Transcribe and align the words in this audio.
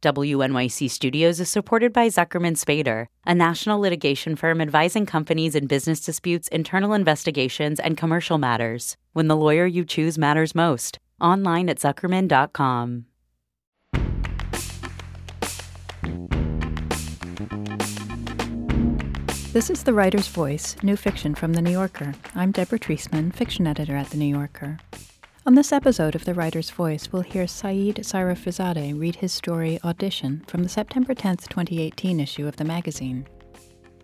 WNYC 0.00 0.88
Studios 0.88 1.40
is 1.40 1.48
supported 1.48 1.92
by 1.92 2.06
Zuckerman 2.06 2.56
Spader, 2.56 3.06
a 3.26 3.34
national 3.34 3.80
litigation 3.80 4.36
firm 4.36 4.60
advising 4.60 5.06
companies 5.06 5.56
in 5.56 5.66
business 5.66 5.98
disputes, 5.98 6.46
internal 6.48 6.92
investigations, 6.92 7.80
and 7.80 7.96
commercial 7.96 8.38
matters. 8.38 8.96
When 9.12 9.26
the 9.26 9.34
lawyer 9.34 9.66
you 9.66 9.84
choose 9.84 10.16
matters 10.16 10.54
most. 10.54 11.00
Online 11.20 11.68
at 11.68 11.78
Zuckerman.com. 11.78 13.06
This 19.52 19.70
is 19.70 19.82
The 19.82 19.94
Writer's 19.94 20.28
Voice, 20.28 20.76
new 20.84 20.94
fiction 20.94 21.34
from 21.34 21.54
The 21.54 21.62
New 21.62 21.72
Yorker. 21.72 22.14
I'm 22.36 22.52
Deborah 22.52 22.78
Treisman, 22.78 23.34
fiction 23.34 23.66
editor 23.66 23.96
at 23.96 24.10
The 24.10 24.16
New 24.16 24.26
Yorker. 24.26 24.78
On 25.48 25.54
this 25.54 25.72
episode 25.72 26.14
of 26.14 26.26
The 26.26 26.34
Writer's 26.34 26.68
Voice, 26.68 27.10
we'll 27.10 27.22
hear 27.22 27.44
Saïd 27.44 27.94
Sayrafiezadeh 28.00 29.00
read 29.00 29.16
his 29.16 29.32
story 29.32 29.80
Audition 29.82 30.44
from 30.46 30.62
the 30.62 30.68
September 30.68 31.14
10, 31.14 31.38
2018 31.38 32.20
issue 32.20 32.46
of 32.46 32.56
the 32.56 32.66
magazine. 32.66 33.26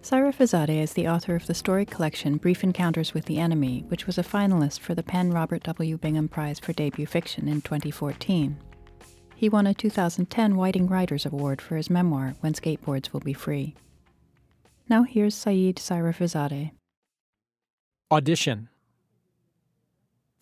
Sayrafiezadeh 0.00 0.82
is 0.82 0.94
the 0.94 1.06
author 1.06 1.34
of 1.34 1.46
the 1.46 1.52
story 1.52 1.84
collection 1.84 2.38
Brief 2.38 2.64
Encounters 2.64 3.12
with 3.12 3.26
the 3.26 3.38
Enemy, 3.38 3.84
which 3.88 4.06
was 4.06 4.16
a 4.16 4.22
finalist 4.22 4.80
for 4.80 4.94
the 4.94 5.02
PEN 5.02 5.32
Robert 5.32 5.62
W. 5.64 5.98
Bingham 5.98 6.28
Prize 6.28 6.58
for 6.58 6.72
Debut 6.72 7.04
Fiction 7.04 7.46
in 7.46 7.60
2014. 7.60 8.56
He 9.36 9.50
won 9.50 9.66
a 9.66 9.74
2010 9.74 10.56
Whiting 10.56 10.86
Writers 10.86 11.26
Award 11.26 11.60
for 11.60 11.76
his 11.76 11.90
memoir, 11.90 12.36
When 12.40 12.54
Skateboards 12.54 13.12
Will 13.12 13.20
Be 13.20 13.34
Free. 13.34 13.74
Now 14.88 15.02
here's 15.02 15.34
Saïd 15.34 15.74
Sayrafiezadeh. 15.74 16.70
Audition 18.10 18.70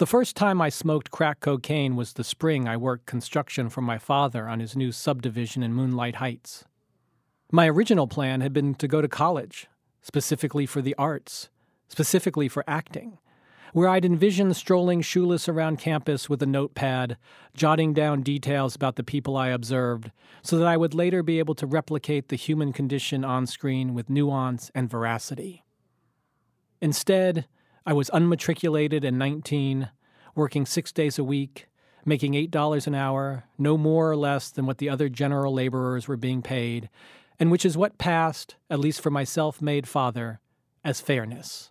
the 0.03 0.07
first 0.07 0.35
time 0.35 0.61
I 0.61 0.69
smoked 0.69 1.13
crack 1.13 1.39
cocaine 1.39 1.95
was 1.95 2.15
the 2.15 2.25
spring 2.25 2.67
I 2.67 2.77
worked 2.77 3.07
construction 3.07 3.69
for 3.69 3.83
my 3.83 3.99
father 3.99 4.49
on 4.49 4.59
his 4.59 4.75
new 4.75 4.91
subdivision 4.91 5.63
in 5.63 5.75
Moonlight 5.75 6.17
Heights. 6.17 6.65
My 7.53 7.69
original 7.69 8.09
plan 8.09 8.41
had 8.41 8.53
been 8.53 8.75
to 8.75 8.89
go 8.89 9.01
to 9.01 9.07
college, 9.07 9.69
specifically 10.01 10.67
for 10.67 10.83
the 10.83 10.97
arts, 10.99 11.51
specifically 11.87 12.49
for 12.49 12.65
acting, 12.67 13.19
where 13.75 13.89
I'd 13.89 14.05
envisioned 14.05 14.57
strolling 14.57 15.03
shoeless 15.03 15.49
around 15.49 15.79
campus 15.79 16.29
with 16.29 16.43
a 16.43 16.47
notepad, 16.47 17.17
jotting 17.55 17.95
down 17.95 18.23
details 18.23 18.75
about 18.75 18.97
the 18.97 19.05
people 19.05 19.37
I 19.37 19.51
observed, 19.51 20.11
so 20.43 20.59
that 20.59 20.67
I 20.67 20.77
would 20.77 20.95
later 20.95 21.23
be 21.23 21.39
able 21.39 21.55
to 21.55 21.65
replicate 21.65 22.27
the 22.27 22.35
human 22.35 22.73
condition 22.73 23.25
on 23.25 23.47
screen 23.47 23.95
with 23.95 24.11
nuance 24.11 24.69
and 24.75 24.91
veracity. 24.91 25.63
Instead, 26.81 27.47
I 27.85 27.93
was 27.93 28.11
unmatriculated 28.11 29.05
and 29.05 29.19
19, 29.19 29.91
working 30.35 30.67
six 30.67 30.93
days 30.93 31.19
a 31.19 31.25
week, 31.25 31.69
making 32.05 32.35
$8 32.35 32.87
an 32.87 32.95
hour, 32.95 33.45
no 33.59 33.77
more 33.77 34.11
or 34.11 34.17
less 34.17 34.51
than 34.51 34.67
what 34.67 34.79
the 34.79 34.89
other 34.89 35.09
general 35.09 35.53
laborers 35.53 36.07
were 36.07 36.17
being 36.17 36.43
paid, 36.43 36.89
and 37.39 37.51
which 37.51 37.65
is 37.65 37.77
what 37.77 37.99
passed, 37.99 38.57
at 38.71 38.79
least 38.79 39.01
for 39.01 39.11
my 39.11 39.25
self 39.25 39.61
made 39.61 39.89
father, 39.89 40.41
as 40.85 41.01
fairness. 41.01 41.71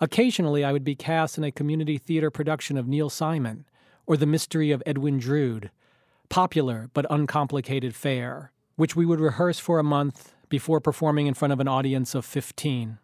Occasionally, 0.00 0.62
I 0.62 0.72
would 0.72 0.84
be 0.84 0.94
cast 0.94 1.38
in 1.38 1.44
a 1.44 1.50
community 1.50 1.96
theater 1.96 2.30
production 2.30 2.76
of 2.76 2.86
Neil 2.86 3.08
Simon 3.08 3.64
or 4.06 4.16
The 4.18 4.26
Mystery 4.26 4.70
of 4.70 4.82
Edwin 4.84 5.18
Drood, 5.18 5.70
popular 6.28 6.90
but 6.92 7.06
uncomplicated 7.08 7.94
fare, 7.94 8.52
which 8.76 8.94
we 8.94 9.06
would 9.06 9.20
rehearse 9.20 9.58
for 9.58 9.78
a 9.78 9.84
month 9.84 10.34
before 10.50 10.80
performing 10.80 11.26
in 11.26 11.34
front 11.34 11.52
of 11.52 11.60
an 11.60 11.68
audience 11.68 12.14
of 12.14 12.26
15. 12.26 12.98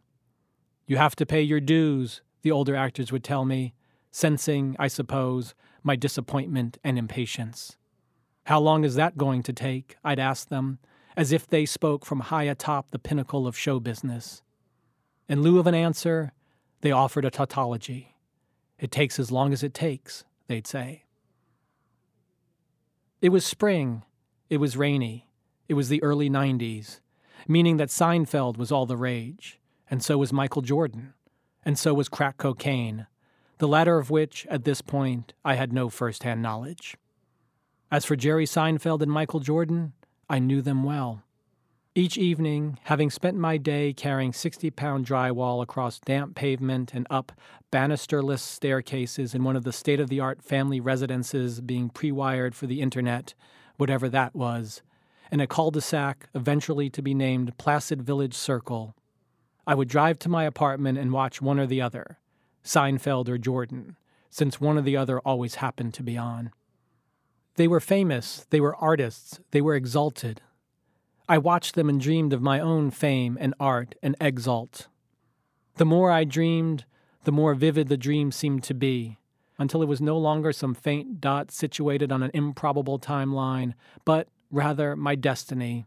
You 0.87 0.97
have 0.97 1.17
to 1.17 1.27
pay 1.27 1.43
your 1.43 1.61
dues, 1.61 2.23
the 2.43 2.51
older 2.51 2.75
actors 2.75 3.13
would 3.13 3.25
tell 3.25 3.45
me, 3.45 3.75
sensing, 4.11 4.77
I 4.79 4.89
suppose, 4.89 5.55
my 5.83 5.97
disappointment 5.97 6.79
and 6.85 6.99
impatience. 6.99 7.77
How 8.45 8.61
long 8.61 8.85
is 8.85 8.97
that 8.97 9.17
going 9.17 9.43
to 9.45 9.53
take? 9.53 9.97
I'd 10.05 10.19
ask 10.19 10.49
them, 10.49 10.79
as 11.17 11.33
if 11.33 11.47
they 11.47 11.67
spoke 11.67 12.05
from 12.05 12.21
high 12.21 12.45
atop 12.45 12.91
the 12.91 12.99
pinnacle 12.99 13.47
of 13.47 13.57
show 13.57 13.79
business. 13.79 14.43
In 15.29 15.43
lieu 15.43 15.59
of 15.59 15.67
an 15.67 15.75
answer, 15.75 16.33
they 16.81 16.91
offered 16.91 17.25
a 17.25 17.31
tautology. 17.31 18.17
It 18.79 18.91
takes 18.91 19.19
as 19.19 19.31
long 19.31 19.53
as 19.53 19.63
it 19.63 19.75
takes, 19.75 20.25
they'd 20.49 20.67
say. 20.67 21.05
It 23.21 23.29
was 23.29 23.47
spring. 23.47 24.03
It 24.51 24.57
was 24.57 24.77
rainy. 24.77 25.29
It 25.69 25.75
was 25.75 25.89
the 25.89 26.03
early 26.03 26.29
90s, 26.29 27.01
meaning 27.47 27.77
that 27.77 27.89
Seinfeld 27.89 28.57
was 28.57 28.73
all 28.73 28.85
the 28.85 28.97
rage 28.97 29.61
and 29.93 30.03
so 30.03 30.17
was 30.17 30.33
Michael 30.33 30.63
Jordan, 30.63 31.13
and 31.67 31.79
so 31.79 31.93
was 31.93 32.09
crack 32.09 32.39
cocaine, 32.39 33.07
the 33.59 33.69
latter 33.69 33.99
of 33.99 34.09
which, 34.09 34.47
at 34.49 34.65
this 34.65 34.81
point, 34.81 35.35
I 35.45 35.57
had 35.57 35.71
no 35.71 35.91
first 35.91 36.23
hand 36.23 36.41
knowledge. 36.41 36.97
As 37.91 38.07
for 38.07 38.17
Jerry 38.17 38.47
Seinfeld 38.47 39.03
and 39.03 39.13
Michael 39.13 39.41
Jordan, 39.41 39.93
I 40.31 40.39
knew 40.39 40.63
them 40.63 40.83
well. 40.83 41.25
Each 41.95 42.17
evening, 42.17 42.79
having 42.85 43.11
spent 43.11 43.37
my 43.37 43.59
day 43.59 43.93
carrying 43.93 44.33
60 44.33 44.71
pound 44.71 45.05
drywall 45.05 45.63
across 45.63 46.01
damp 46.01 46.37
pavement 46.37 46.95
and 46.95 47.07
up 47.11 47.31
banisterless 47.71 48.41
staircases 48.41 49.35
in 49.35 49.45
one 49.45 49.57
of 49.57 49.65
the 49.65 49.75
state 49.75 50.01
of 50.01 50.09
the 50.09 50.21
art 50.21 50.41
family 50.41 50.81
residences 50.81 51.61
being 51.61 51.91
pre 51.91 52.11
wired 52.11 52.55
for 52.55 52.67
the 52.67 52.81
internet, 52.81 53.35
whatever 53.77 54.09
that 54.09 54.35
was, 54.35 54.81
in 55.31 55.41
a 55.41 55.47
cul 55.47 55.71
de 55.71 55.83
sac 55.83 56.31
eventually 56.35 56.89
to 56.89 57.03
be 57.03 57.13
named 57.13 57.59
Placid 57.59 58.01
Village 58.01 58.33
Circle, 58.33 58.95
I 59.67 59.75
would 59.75 59.89
drive 59.89 60.19
to 60.21 60.29
my 60.29 60.45
apartment 60.45 60.99
and 60.99 61.13
watch 61.13 61.41
one 61.41 61.59
or 61.59 61.67
the 61.67 61.81
other, 61.81 62.19
Seinfeld 62.65 63.29
or 63.29 63.39
Jordan, 63.39 63.97
since 64.31 64.61
one 64.61 64.79
or 64.79 64.83
the 64.83 64.97
other 64.97 65.21
always 65.21 65.57
happened 65.57 65.95
to 65.95 66.03
be 66.03 66.17
on. 66.17 66.51
They 67.57 67.69
were 67.69 67.81
famous, 67.81 68.47
they 68.51 68.61
were 68.61 68.77
artists, 68.77 69.41
they 69.51 69.61
were 69.61 69.77
exalted. 69.77 70.41
I 71.29 71.39
watched 71.39 71.75
them 71.75 71.89
and 71.89 72.01
dreamed 72.01 72.33
of 72.33 72.43
my 72.43 72.59
own 72.59 72.91
fame 72.91 73.39
and 73.41 73.55
art 73.61 73.95
and 74.03 74.17
exalt. 74.21 74.89
The 75.77 75.85
more 75.85 76.11
I 76.11 76.25
dreamed, 76.25 76.85
the 77.25 77.33
more 77.33 77.55
vivid 77.55 77.89
the 77.89 77.97
dream 77.97 78.33
seemed 78.33 78.65
to 78.65 78.75
be, 78.75 79.19
until 79.59 79.83
it 79.83 79.89
was 79.89 80.01
no 80.01 80.19
longer 80.19 80.53
some 80.53 80.75
faint 80.75 81.21
dot 81.21 81.51
situated 81.51 82.11
on 82.11 82.23
an 82.23 82.33
improbable 82.35 82.99
timeline, 82.99 83.75
but 84.05 84.29
rather 84.51 84.97
my 84.97 85.15
destiny, 85.15 85.87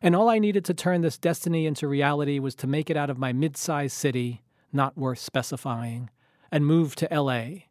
and 0.00 0.14
all 0.14 0.28
I 0.28 0.38
needed 0.38 0.64
to 0.66 0.74
turn 0.74 1.00
this 1.00 1.18
destiny 1.18 1.66
into 1.66 1.88
reality 1.88 2.38
was 2.38 2.54
to 2.56 2.66
make 2.66 2.90
it 2.90 2.96
out 2.96 3.10
of 3.10 3.18
my 3.18 3.32
mid 3.32 3.56
sized 3.56 3.96
city, 3.96 4.42
not 4.72 4.96
worth 4.96 5.18
specifying, 5.18 6.10
and 6.52 6.66
move 6.66 6.94
to 6.96 7.08
LA, 7.10 7.64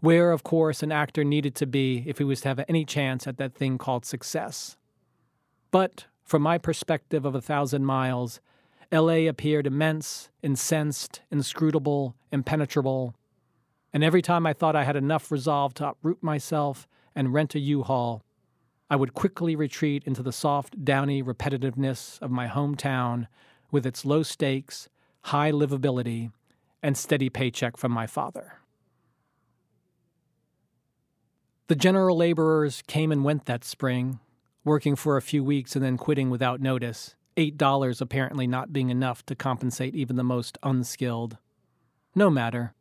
where, 0.00 0.32
of 0.32 0.42
course, 0.42 0.82
an 0.82 0.92
actor 0.92 1.24
needed 1.24 1.54
to 1.56 1.66
be 1.66 2.04
if 2.06 2.18
he 2.18 2.24
was 2.24 2.42
to 2.42 2.48
have 2.48 2.64
any 2.68 2.84
chance 2.84 3.26
at 3.26 3.38
that 3.38 3.54
thing 3.54 3.78
called 3.78 4.04
success. 4.04 4.76
But 5.70 6.06
from 6.24 6.42
my 6.42 6.58
perspective 6.58 7.24
of 7.24 7.34
a 7.34 7.40
thousand 7.40 7.84
miles, 7.84 8.40
LA 8.92 9.28
appeared 9.28 9.66
immense, 9.66 10.30
incensed, 10.42 11.22
inscrutable, 11.30 12.14
impenetrable. 12.32 13.14
And 13.92 14.04
every 14.04 14.22
time 14.22 14.46
I 14.46 14.52
thought 14.52 14.76
I 14.76 14.84
had 14.84 14.96
enough 14.96 15.30
resolve 15.30 15.74
to 15.74 15.88
uproot 15.88 16.22
myself 16.22 16.88
and 17.14 17.32
rent 17.32 17.54
a 17.54 17.58
U 17.60 17.82
Haul, 17.82 18.22
I 18.90 18.96
would 18.96 19.14
quickly 19.14 19.54
retreat 19.54 20.02
into 20.04 20.22
the 20.22 20.32
soft, 20.32 20.84
downy 20.84 21.22
repetitiveness 21.22 22.20
of 22.20 22.32
my 22.32 22.48
hometown 22.48 23.28
with 23.70 23.86
its 23.86 24.04
low 24.04 24.24
stakes, 24.24 24.88
high 25.22 25.52
livability, 25.52 26.32
and 26.82 26.98
steady 26.98 27.28
paycheck 27.28 27.76
from 27.76 27.92
my 27.92 28.08
father. 28.08 28.54
The 31.68 31.76
general 31.76 32.16
laborers 32.16 32.82
came 32.88 33.12
and 33.12 33.22
went 33.22 33.46
that 33.46 33.62
spring, 33.62 34.18
working 34.64 34.96
for 34.96 35.16
a 35.16 35.22
few 35.22 35.44
weeks 35.44 35.76
and 35.76 35.84
then 35.84 35.96
quitting 35.96 36.28
without 36.28 36.60
notice, 36.60 37.14
$8 37.36 38.00
apparently 38.00 38.48
not 38.48 38.72
being 38.72 38.90
enough 38.90 39.24
to 39.26 39.36
compensate 39.36 39.94
even 39.94 40.16
the 40.16 40.24
most 40.24 40.58
unskilled. 40.64 41.38
No 42.16 42.28
matter. 42.28 42.74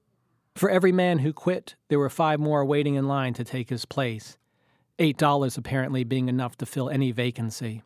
For 0.56 0.72
every 0.72 0.91
man 0.91 1.20
who 1.20 1.34
quit, 1.34 1.76
there 1.90 2.00
were 2.00 2.09
five 2.09 2.40
more 2.40 2.66
waiting 2.66 2.96
in 2.96 3.08
line 3.08 3.36
to 3.36 3.44
take 3.44 3.70
his 3.70 3.86
place, 3.86 4.39
$8 5.00 5.58
apparently 5.58 6.04
being 6.04 6.28
enough 6.28 6.58
to 6.58 6.66
fill 6.66 6.90
any 6.90 7.12
vacancy. 7.12 7.84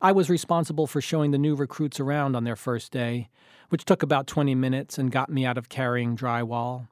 I 0.00 0.12
was 0.12 0.28
responsible 0.28 0.86
for 0.86 1.00
showing 1.00 1.30
the 1.30 1.38
new 1.38 1.54
recruits 1.54 2.00
around 2.00 2.34
on 2.34 2.44
their 2.44 2.56
first 2.56 2.92
day, 2.92 3.30
which 3.68 3.84
took 3.84 4.02
about 4.02 4.26
20 4.26 4.54
minutes 4.54 4.98
and 4.98 5.12
got 5.12 5.30
me 5.30 5.46
out 5.46 5.56
of 5.56 5.68
carrying 5.68 6.16
drywall. 6.16 6.88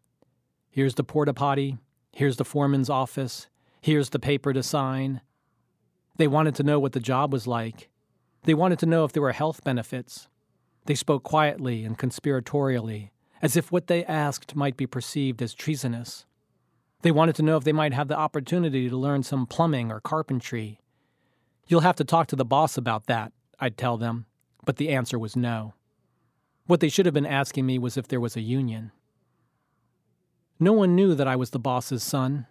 Here's 0.71 0.95
the 0.95 1.05
porta 1.05 1.35
potty, 1.35 1.77
here's 2.13 2.37
the 2.37 2.45
foreman's 2.45 2.89
office, 2.89 3.49
here's 3.81 4.11
the 4.11 4.19
paper 4.19 4.53
to 4.53 4.63
sign. 4.63 5.21
They 6.17 6.29
wanted 6.29 6.55
to 6.55 6.63
know 6.63 6.79
what 6.79 6.93
the 6.93 7.01
job 7.01 7.33
was 7.33 7.47
like. 7.47 7.91
They 8.45 8.55
wanted 8.55 8.79
to 8.79 8.87
know 8.87 9.05
if 9.05 9.13
there 9.13 9.23
were 9.23 9.33
health 9.33 9.65
benefits. 9.65 10.29
They 10.87 10.95
spoke 10.95 11.23
quietly 11.23 11.85
and 11.85 11.99
conspiratorially, 11.99 13.11
as 13.41 13.57
if 13.57 13.71
what 13.73 13.89
they 13.89 14.05
asked 14.05 14.57
might 14.57 14.77
be 14.77 14.87
perceived 14.87 15.43
as 15.43 15.53
treasonous. 15.55 16.27
They 17.03 17.11
wanted 17.11 17.35
to 17.37 17.43
know 17.43 17.57
if 17.57 17.65
they 17.65 17.73
might 17.73 17.93
have 17.93 18.09
the 18.09 18.17
opportunity 18.17 18.89
to 18.89 18.97
learn 18.97 19.25
some 19.25 19.47
plumbing 19.47 19.91
or 19.91 20.01
carpentry. 20.01 20.81
You'll 21.67 21.81
have 21.81 21.97
to 21.97 22.05
talk 22.05 22.29
to 22.29 22.37
the 22.37 22.45
boss 22.45 22.77
about 22.77 23.07
that, 23.07 23.33
I'd 23.59 23.77
tell 23.77 23.97
them, 23.97 24.27
but 24.65 24.77
the 24.77 24.91
answer 24.91 25.19
was 25.19 25.37
no. 25.37 25.75
What 26.67 26.79
they 26.79 26.89
should 26.89 27.07
have 27.07 27.15
been 27.15 27.27
asking 27.27 27.67
me 27.67 27.77
was 27.79 27.97
if 27.97 28.07
there 28.07 28.21
was 28.21 28.37
a 28.37 28.41
union. 28.41 28.93
No 30.61 30.73
one 30.73 30.95
knew 30.95 31.17
that 31.17 31.27
I 31.27 31.35
was 31.35 31.51
the 31.51 31.59
boss's 31.59 32.05
son. 32.05 32.47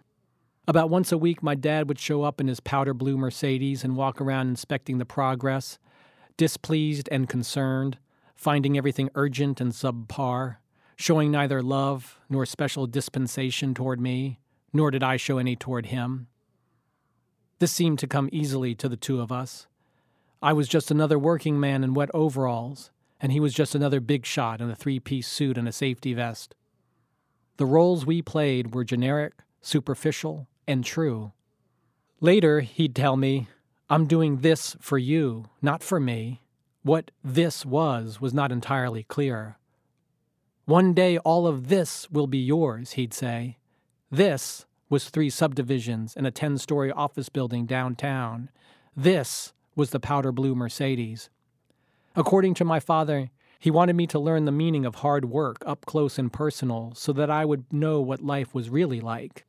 About 0.68 0.90
once 0.90 1.12
a 1.12 1.18
week, 1.18 1.42
my 1.42 1.54
dad 1.54 1.88
would 1.88 1.98
show 1.98 2.22
up 2.22 2.38
in 2.38 2.46
his 2.46 2.60
powder 2.60 2.92
blue 2.92 3.16
Mercedes 3.16 3.82
and 3.82 3.96
walk 3.96 4.20
around 4.20 4.48
inspecting 4.48 4.98
the 4.98 5.06
progress, 5.06 5.78
displeased 6.36 7.08
and 7.10 7.26
concerned, 7.26 7.96
finding 8.36 8.76
everything 8.76 9.08
urgent 9.14 9.62
and 9.62 9.72
subpar, 9.72 10.56
showing 10.94 11.30
neither 11.30 11.62
love 11.62 12.20
nor 12.28 12.44
special 12.44 12.86
dispensation 12.86 13.72
toward 13.72 13.98
me, 13.98 14.38
nor 14.72 14.90
did 14.90 15.02
I 15.02 15.16
show 15.16 15.38
any 15.38 15.56
toward 15.56 15.86
him. 15.86 16.28
This 17.58 17.72
seemed 17.72 17.98
to 18.00 18.06
come 18.06 18.28
easily 18.32 18.74
to 18.76 18.88
the 18.88 18.96
two 18.96 19.20
of 19.20 19.30
us. 19.30 19.66
I 20.42 20.52
was 20.52 20.66
just 20.66 20.90
another 20.90 21.18
working 21.18 21.60
man 21.60 21.84
in 21.84 21.94
wet 21.94 22.10
overalls, 22.12 22.90
and 23.20 23.30
he 23.30 23.38
was 23.38 23.54
just 23.54 23.74
another 23.74 24.00
big 24.00 24.26
shot 24.26 24.60
in 24.60 24.68
a 24.70 24.74
three 24.74 24.98
piece 24.98 25.28
suit 25.28 25.56
and 25.56 25.68
a 25.68 25.72
safety 25.72 26.14
vest. 26.14 26.54
The 27.58 27.66
roles 27.66 28.04
we 28.04 28.22
played 28.22 28.74
were 28.74 28.82
generic, 28.82 29.34
superficial, 29.60 30.48
and 30.66 30.84
true. 30.84 31.32
Later, 32.20 32.60
he'd 32.60 32.96
tell 32.96 33.16
me, 33.16 33.46
I'm 33.88 34.06
doing 34.06 34.38
this 34.38 34.76
for 34.80 34.98
you, 34.98 35.50
not 35.60 35.82
for 35.82 36.00
me. 36.00 36.40
What 36.82 37.10
this 37.22 37.64
was 37.64 38.20
was 38.20 38.34
not 38.34 38.50
entirely 38.50 39.04
clear. 39.04 39.58
One 40.64 40.94
day 40.94 41.18
all 41.18 41.46
of 41.46 41.68
this 41.68 42.10
will 42.10 42.26
be 42.26 42.38
yours, 42.38 42.92
he'd 42.92 43.14
say. 43.14 43.58
This 44.12 44.66
was 44.88 45.08
three 45.08 45.30
subdivisions 45.30 46.14
and 46.16 46.26
a 46.26 46.30
10 46.30 46.58
story 46.58 46.92
office 46.92 47.28
building 47.28 47.66
downtown. 47.66 48.50
This 48.96 49.52
was 49.74 49.90
the 49.90 49.98
powder 49.98 50.30
blue 50.30 50.54
Mercedes. 50.54 51.30
According 52.14 52.54
to 52.54 52.64
my 52.64 52.78
father, 52.78 53.30
he 53.58 53.70
wanted 53.70 53.96
me 53.96 54.06
to 54.06 54.20
learn 54.20 54.44
the 54.44 54.52
meaning 54.52 54.84
of 54.84 54.96
hard 54.96 55.24
work 55.24 55.64
up 55.66 55.86
close 55.86 56.18
and 56.18 56.32
personal 56.32 56.92
so 56.94 57.12
that 57.14 57.30
I 57.30 57.44
would 57.44 57.72
know 57.72 58.00
what 58.00 58.22
life 58.22 58.54
was 58.54 58.70
really 58.70 59.00
like 59.00 59.44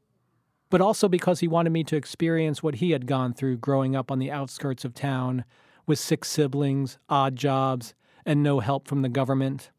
but 0.74 0.81
also 0.81 1.07
because 1.07 1.39
he 1.39 1.48
wanted 1.48 1.69
me 1.69 1.83
to 1.83 1.95
experience 1.95 2.63
what 2.63 2.74
he 2.74 2.89
had 2.89 3.06
gone 3.06 3.31
through 3.31 3.56
growing 3.56 3.95
up 3.95 4.10
on 4.10 4.18
the 4.18 4.31
outskirts 4.31 4.83
of 4.83 4.95
town 4.95 5.45
with 5.86 6.00
six 6.00 6.27
siblings, 6.27 6.98
odd 7.07 7.36
jobs, 7.36 7.94
and 8.25 8.42
no 8.42 8.60
help 8.60 8.88
from 8.88 9.04
the 9.04 9.07
government. 9.07 9.69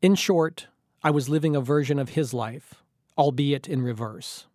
In 0.00 0.16
short, 0.16 0.66
I 1.04 1.12
was 1.12 1.28
living 1.28 1.54
a 1.54 1.60
version 1.60 2.00
of 2.00 2.08
his 2.08 2.34
life, 2.34 2.81
albeit 3.16 3.68
in 3.68 3.82
reverse. 3.82 4.46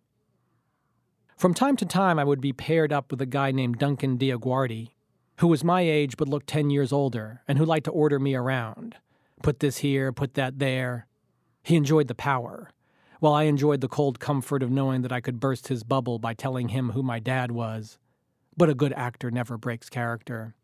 From 1.36 1.54
time 1.54 1.76
to 1.76 1.86
time, 1.86 2.18
I 2.18 2.24
would 2.24 2.40
be 2.40 2.52
paired 2.52 2.92
up 2.92 3.10
with 3.10 3.20
a 3.20 3.26
guy 3.26 3.52
named 3.52 3.78
Duncan 3.78 4.18
Diaguardi, 4.18 4.90
who 5.38 5.46
was 5.46 5.62
my 5.62 5.82
age 5.82 6.16
but 6.16 6.28
looked 6.28 6.48
10 6.48 6.70
years 6.70 6.92
older 6.92 7.42
and 7.46 7.58
who 7.58 7.64
liked 7.64 7.84
to 7.84 7.92
order 7.92 8.18
me 8.18 8.34
around. 8.34 8.96
Put 9.42 9.60
this 9.60 9.78
here, 9.78 10.12
put 10.12 10.34
that 10.34 10.58
there. 10.58 11.06
He 11.62 11.76
enjoyed 11.76 12.08
the 12.08 12.14
power 12.14 12.70
while 13.20 13.34
I 13.34 13.44
enjoyed 13.44 13.80
the 13.80 13.88
cold 13.88 14.20
comfort 14.20 14.62
of 14.62 14.70
knowing 14.70 15.02
that 15.02 15.12
I 15.12 15.20
could 15.20 15.40
burst 15.40 15.68
his 15.68 15.82
bubble 15.82 16.18
by 16.18 16.34
telling 16.34 16.68
him 16.68 16.90
who 16.90 17.02
my 17.02 17.18
dad 17.18 17.50
was. 17.50 17.98
But 18.56 18.70
a 18.70 18.74
good 18.74 18.92
actor 18.92 19.30
never 19.30 19.56
breaks 19.56 19.88
character. 19.88 20.54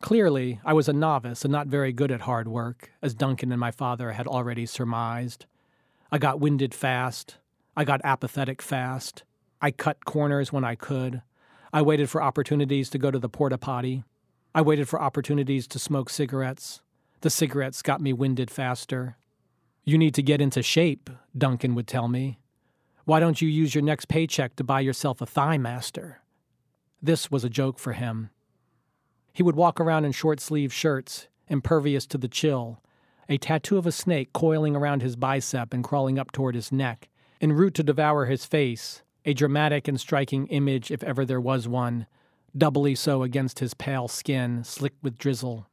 Clearly, 0.00 0.60
I 0.64 0.74
was 0.74 0.88
a 0.88 0.92
novice 0.92 1.44
and 1.44 1.52
not 1.52 1.66
very 1.66 1.92
good 1.92 2.12
at 2.12 2.22
hard 2.22 2.46
work, 2.46 2.92
as 3.02 3.14
Duncan 3.14 3.52
and 3.52 3.60
my 3.60 3.70
father 3.70 4.12
had 4.12 4.26
already 4.26 4.64
surmised. 4.64 5.46
I 6.10 6.18
got 6.18 6.40
winded 6.40 6.74
fast. 6.74 7.36
I 7.76 7.84
got 7.84 8.00
apathetic 8.02 8.62
fast. 8.62 9.24
I 9.60 9.70
cut 9.70 10.04
corners 10.04 10.52
when 10.52 10.64
I 10.64 10.74
could. 10.74 11.22
I 11.72 11.82
waited 11.82 12.08
for 12.08 12.22
opportunities 12.22 12.88
to 12.90 12.98
go 12.98 13.10
to 13.10 13.18
the 13.18 13.28
porta 13.28 13.58
potty. 13.58 14.04
I 14.54 14.62
waited 14.62 14.88
for 14.88 15.00
opportunities 15.00 15.66
to 15.68 15.78
smoke 15.78 16.08
cigarettes. 16.08 16.80
The 17.20 17.30
cigarettes 17.30 17.82
got 17.82 18.00
me 18.00 18.12
winded 18.12 18.50
faster. 18.50 19.18
You 19.84 19.98
need 19.98 20.14
to 20.14 20.22
get 20.22 20.40
into 20.40 20.62
shape, 20.62 21.10
Duncan 21.36 21.74
would 21.74 21.86
tell 21.86 22.08
me. 22.08 22.38
Why 23.04 23.20
don't 23.20 23.42
you 23.42 23.48
use 23.48 23.74
your 23.74 23.84
next 23.84 24.08
paycheck 24.08 24.56
to 24.56 24.64
buy 24.64 24.80
yourself 24.80 25.20
a 25.20 25.26
thigh 25.26 25.58
master? 25.58 26.22
This 27.02 27.30
was 27.30 27.44
a 27.44 27.50
joke 27.50 27.78
for 27.78 27.92
him. 27.92 28.30
He 29.32 29.42
would 29.42 29.56
walk 29.56 29.78
around 29.78 30.04
in 30.04 30.12
short 30.12 30.40
sleeved 30.40 30.72
shirts, 30.72 31.28
impervious 31.48 32.06
to 32.06 32.18
the 32.18 32.28
chill, 32.28 32.82
a 33.28 33.36
tattoo 33.36 33.76
of 33.76 33.86
a 33.86 33.92
snake 33.92 34.32
coiling 34.32 34.74
around 34.74 35.02
his 35.02 35.16
bicep 35.16 35.74
and 35.74 35.84
crawling 35.84 36.18
up 36.18 36.32
toward 36.32 36.54
his 36.54 36.72
neck, 36.72 37.08
en 37.40 37.52
route 37.52 37.74
to 37.74 37.82
devour 37.82 38.24
his 38.24 38.46
face, 38.46 39.02
a 39.24 39.34
dramatic 39.34 39.86
and 39.86 40.00
striking 40.00 40.46
image 40.46 40.90
if 40.90 41.02
ever 41.04 41.24
there 41.24 41.40
was 41.40 41.68
one, 41.68 42.06
doubly 42.56 42.94
so 42.94 43.22
against 43.22 43.58
his 43.58 43.74
pale 43.74 44.08
skin, 44.08 44.64
slick 44.64 44.94
with 45.02 45.18
drizzle. 45.18 45.66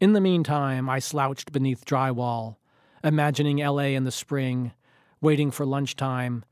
In 0.00 0.12
the 0.12 0.20
meantime, 0.20 0.88
I 0.88 1.00
slouched 1.00 1.52
beneath 1.52 1.84
drywall, 1.84 2.56
imagining 3.02 3.58
LA 3.58 3.88
in 3.94 4.04
the 4.04 4.12
spring, 4.12 4.72
waiting 5.20 5.50
for 5.50 5.66
lunchtime, 5.66 6.44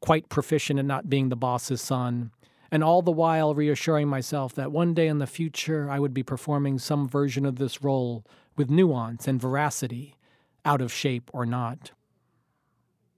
quite 0.00 0.28
proficient 0.28 0.80
in 0.80 0.86
not 0.86 1.10
being 1.10 1.28
the 1.28 1.36
boss's 1.36 1.82
son, 1.82 2.30
and 2.70 2.82
all 2.82 3.02
the 3.02 3.12
while 3.12 3.54
reassuring 3.54 4.08
myself 4.08 4.54
that 4.54 4.72
one 4.72 4.94
day 4.94 5.06
in 5.06 5.18
the 5.18 5.26
future 5.26 5.88
I 5.90 6.00
would 6.00 6.14
be 6.14 6.22
performing 6.22 6.78
some 6.78 7.08
version 7.08 7.46
of 7.46 7.56
this 7.56 7.82
role 7.82 8.24
with 8.56 8.70
nuance 8.70 9.28
and 9.28 9.40
veracity, 9.40 10.16
out 10.64 10.80
of 10.80 10.92
shape 10.92 11.30
or 11.32 11.46
not. 11.46 11.92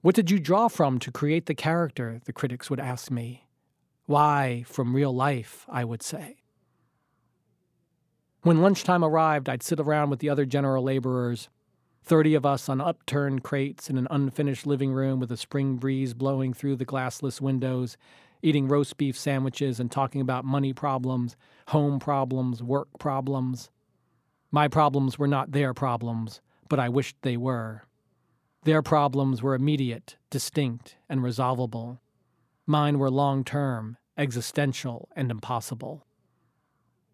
What 0.01 0.15
did 0.15 0.31
you 0.31 0.39
draw 0.39 0.67
from 0.67 0.99
to 0.99 1.11
create 1.11 1.45
the 1.45 1.55
character? 1.55 2.21
The 2.23 2.33
critics 2.33 2.69
would 2.69 2.79
ask 2.79 3.11
me. 3.11 3.45
Why, 4.05 4.63
from 4.67 4.95
real 4.95 5.13
life, 5.13 5.65
I 5.69 5.83
would 5.83 6.01
say. 6.01 6.37
When 8.41 8.61
lunchtime 8.61 9.03
arrived, 9.03 9.49
I'd 9.49 9.63
sit 9.63 9.79
around 9.79 10.09
with 10.09 10.19
the 10.19 10.29
other 10.29 10.45
general 10.45 10.83
laborers, 10.83 11.49
Thirty 12.09 12.33
of 12.33 12.43
us 12.43 12.69
on 12.69 12.81
upturned 12.81 13.43
crates 13.43 13.87
in 13.87 13.95
an 13.95 14.07
unfinished 14.09 14.65
living 14.65 14.91
room 14.91 15.19
with 15.19 15.31
a 15.31 15.37
spring 15.37 15.75
breeze 15.75 16.15
blowing 16.15 16.53
through 16.53 16.77
the 16.77 16.85
glassless 16.85 17.39
windows, 17.39 17.97
eating 18.41 18.67
roast 18.67 18.97
beef 18.97 19.15
sandwiches 19.15 19.79
and 19.79 19.91
talking 19.91 20.19
about 20.19 20.43
money 20.43 20.73
problems, 20.73 21.35
home 21.67 21.99
problems, 21.99 22.63
work 22.63 22.87
problems. 22.97 23.69
My 24.51 24.67
problems 24.67 25.19
were 25.19 25.27
not 25.27 25.51
their 25.51 25.73
problems, 25.73 26.41
but 26.69 26.79
I 26.79 26.89
wished 26.89 27.17
they 27.21 27.37
were. 27.37 27.83
Their 28.63 28.81
problems 28.81 29.41
were 29.41 29.55
immediate, 29.55 30.17
distinct, 30.29 30.95
and 31.07 31.23
resolvable. 31.23 32.01
Mine 32.65 32.99
were 32.99 33.11
long 33.11 33.43
term, 33.43 33.97
existential, 34.17 35.09
and 35.15 35.31
impossible. 35.31 36.05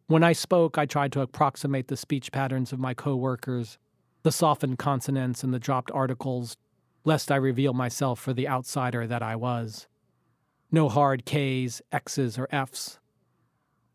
When 0.07 0.23
I 0.23 0.33
spoke, 0.33 0.77
I 0.77 0.85
tried 0.85 1.11
to 1.13 1.21
approximate 1.21 1.87
the 1.87 1.97
speech 1.97 2.31
patterns 2.31 2.71
of 2.71 2.79
my 2.79 2.93
coworkers 2.93 3.77
the 4.25 4.31
softened 4.31 4.79
consonants 4.79 5.43
and 5.43 5.53
the 5.53 5.59
dropped 5.59 5.91
articles, 5.91 6.57
lest 7.03 7.31
I 7.31 7.35
reveal 7.35 7.73
myself 7.73 8.19
for 8.19 8.33
the 8.33 8.47
outsider 8.47 9.05
that 9.05 9.21
I 9.21 9.35
was. 9.35 9.85
No 10.71 10.89
hard 10.89 11.25
K's, 11.25 11.79
X's, 11.91 12.39
or 12.39 12.47
F's. 12.51 12.97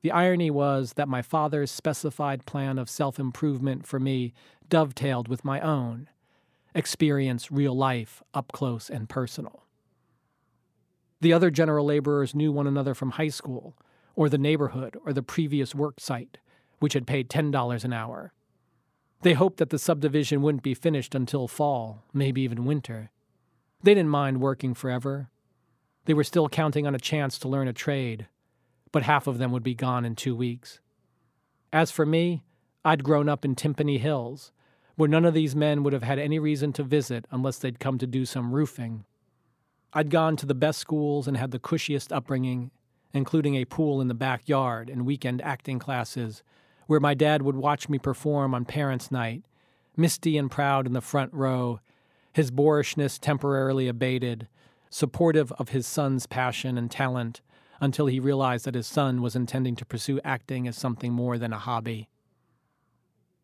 The 0.02 0.12
irony 0.12 0.50
was 0.50 0.94
that 0.94 1.08
my 1.08 1.23
father's 1.23 1.70
specified 1.70 2.46
plan 2.46 2.79
of 2.79 2.89
self 2.89 3.19
improvement 3.19 3.86
for 3.86 4.01
me 4.01 4.32
dovetailed 4.69 5.29
with 5.29 5.44
my 5.44 5.60
own 5.60 6.08
experience 6.75 7.51
real 7.51 7.77
life 7.77 8.22
up 8.32 8.53
close 8.53 8.89
and 8.89 9.08
personal. 9.08 9.65
The 11.20 11.32
other 11.32 11.51
general 11.51 11.84
laborers 11.84 12.34
knew 12.34 12.53
one 12.53 12.67
another 12.67 12.94
from 12.94 13.13
high 13.13 13.29
school, 13.29 13.77
or 14.15 14.29
the 14.29 14.39
neighborhood, 14.39 14.96
or 15.05 15.13
the 15.13 15.22
previous 15.22 15.75
work 15.75 16.01
site, 16.01 16.39
which 16.79 16.94
had 16.94 17.06
paid 17.06 17.29
$10 17.29 17.84
an 17.84 17.93
hour. 17.93 18.32
They 19.22 19.34
hoped 19.34 19.58
that 19.58 19.70
the 19.70 19.79
subdivision 19.79 20.41
wouldn't 20.41 20.63
be 20.63 20.75
finished 20.75 21.15
until 21.15 21.46
fall, 21.46 22.05
maybe 22.15 22.41
even 22.41 22.65
winter. 22.65 23.10
They 23.82 23.94
didn't 23.94 24.08
mind 24.08 24.41
working 24.41 24.72
forever. 24.72 25.29
They 26.06 26.15
were 26.15 26.25
still 26.25 26.48
counting 26.48 26.86
on 26.86 26.94
a 26.94 26.98
chance 26.98 27.39
to 27.39 27.48
learn 27.48 27.69
a 27.69 27.75
trade, 27.75 28.29
but 28.93 29.05
half 29.05 29.27
of 29.27 29.39
them 29.39 29.53
would 29.53 29.63
be 29.63 29.75
gone 29.75 30.05
in 30.05 30.15
two 30.15 30.35
weeks. 30.35 30.81
As 31.73 31.91
for 31.91 32.05
me, 32.05 32.43
I'd 32.85 33.05
grown 33.05 33.29
up 33.29 33.44
in 33.44 33.55
Tympany 33.55 33.99
Hills, 33.99 34.53
where 34.97 35.09
none 35.09 35.25
of 35.25 35.35
these 35.35 35.55
men 35.55 35.82
would 35.82 35.93
have 35.93 36.03
had 36.03 36.19
any 36.19 36.39
reason 36.39 36.73
to 36.75 36.82
visit 36.82 37.27
unless 37.31 37.59
they'd 37.59 37.79
come 37.81 37.99
to 37.99 38.06
do 38.06 38.25
some 38.25 38.53
roofing. 38.53 39.05
I'd 39.93 40.11
gone 40.11 40.37
to 40.37 40.47
the 40.47 40.55
best 40.55 40.79
schools 40.79 41.27
and 41.27 41.37
had 41.37 41.51
the 41.51 41.59
cushiest 41.59 42.13
upbringing, 42.13 42.70
including 43.13 43.55
a 43.56 43.65
pool 43.65 44.01
in 44.01 44.09
the 44.09 44.15
backyard 44.15 44.89
and 44.89 45.06
weekend 45.06 45.43
acting 45.43 45.79
classes 45.79 46.43
where 46.87 47.01
my 47.01 47.15
dad 47.15 47.43
would 47.43 47.56
watch 47.56 47.89
me 47.89 47.99
perform 47.99 48.53
on 48.55 48.65
parents' 48.65 49.13
night, 49.13 49.44
misty 49.97 50.37
and 50.37 50.51
proud 50.51 50.87
in 50.87 50.93
the 50.93 51.01
front 51.01 51.32
row, 51.32 51.79
his 52.32 52.51
boorishness 52.51 53.19
temporarily 53.19 53.87
abated, 53.87 54.49
supportive 54.89 55.53
of 55.53 55.69
his 55.69 55.87
son's 55.87 56.27
passion 56.27 56.77
and 56.77 56.91
talent 56.91 57.41
until 57.81 58.06
he 58.06 58.20
realized 58.20 58.67
that 58.67 58.75
his 58.75 58.87
son 58.87 59.22
was 59.22 59.34
intending 59.34 59.75
to 59.77 59.87
pursue 59.87 60.20
acting 60.25 60.69
as 60.69 60.77
something 60.77 61.13
more 61.13 61.39
than 61.39 61.53
a 61.53 61.58
hobby. 61.58 62.08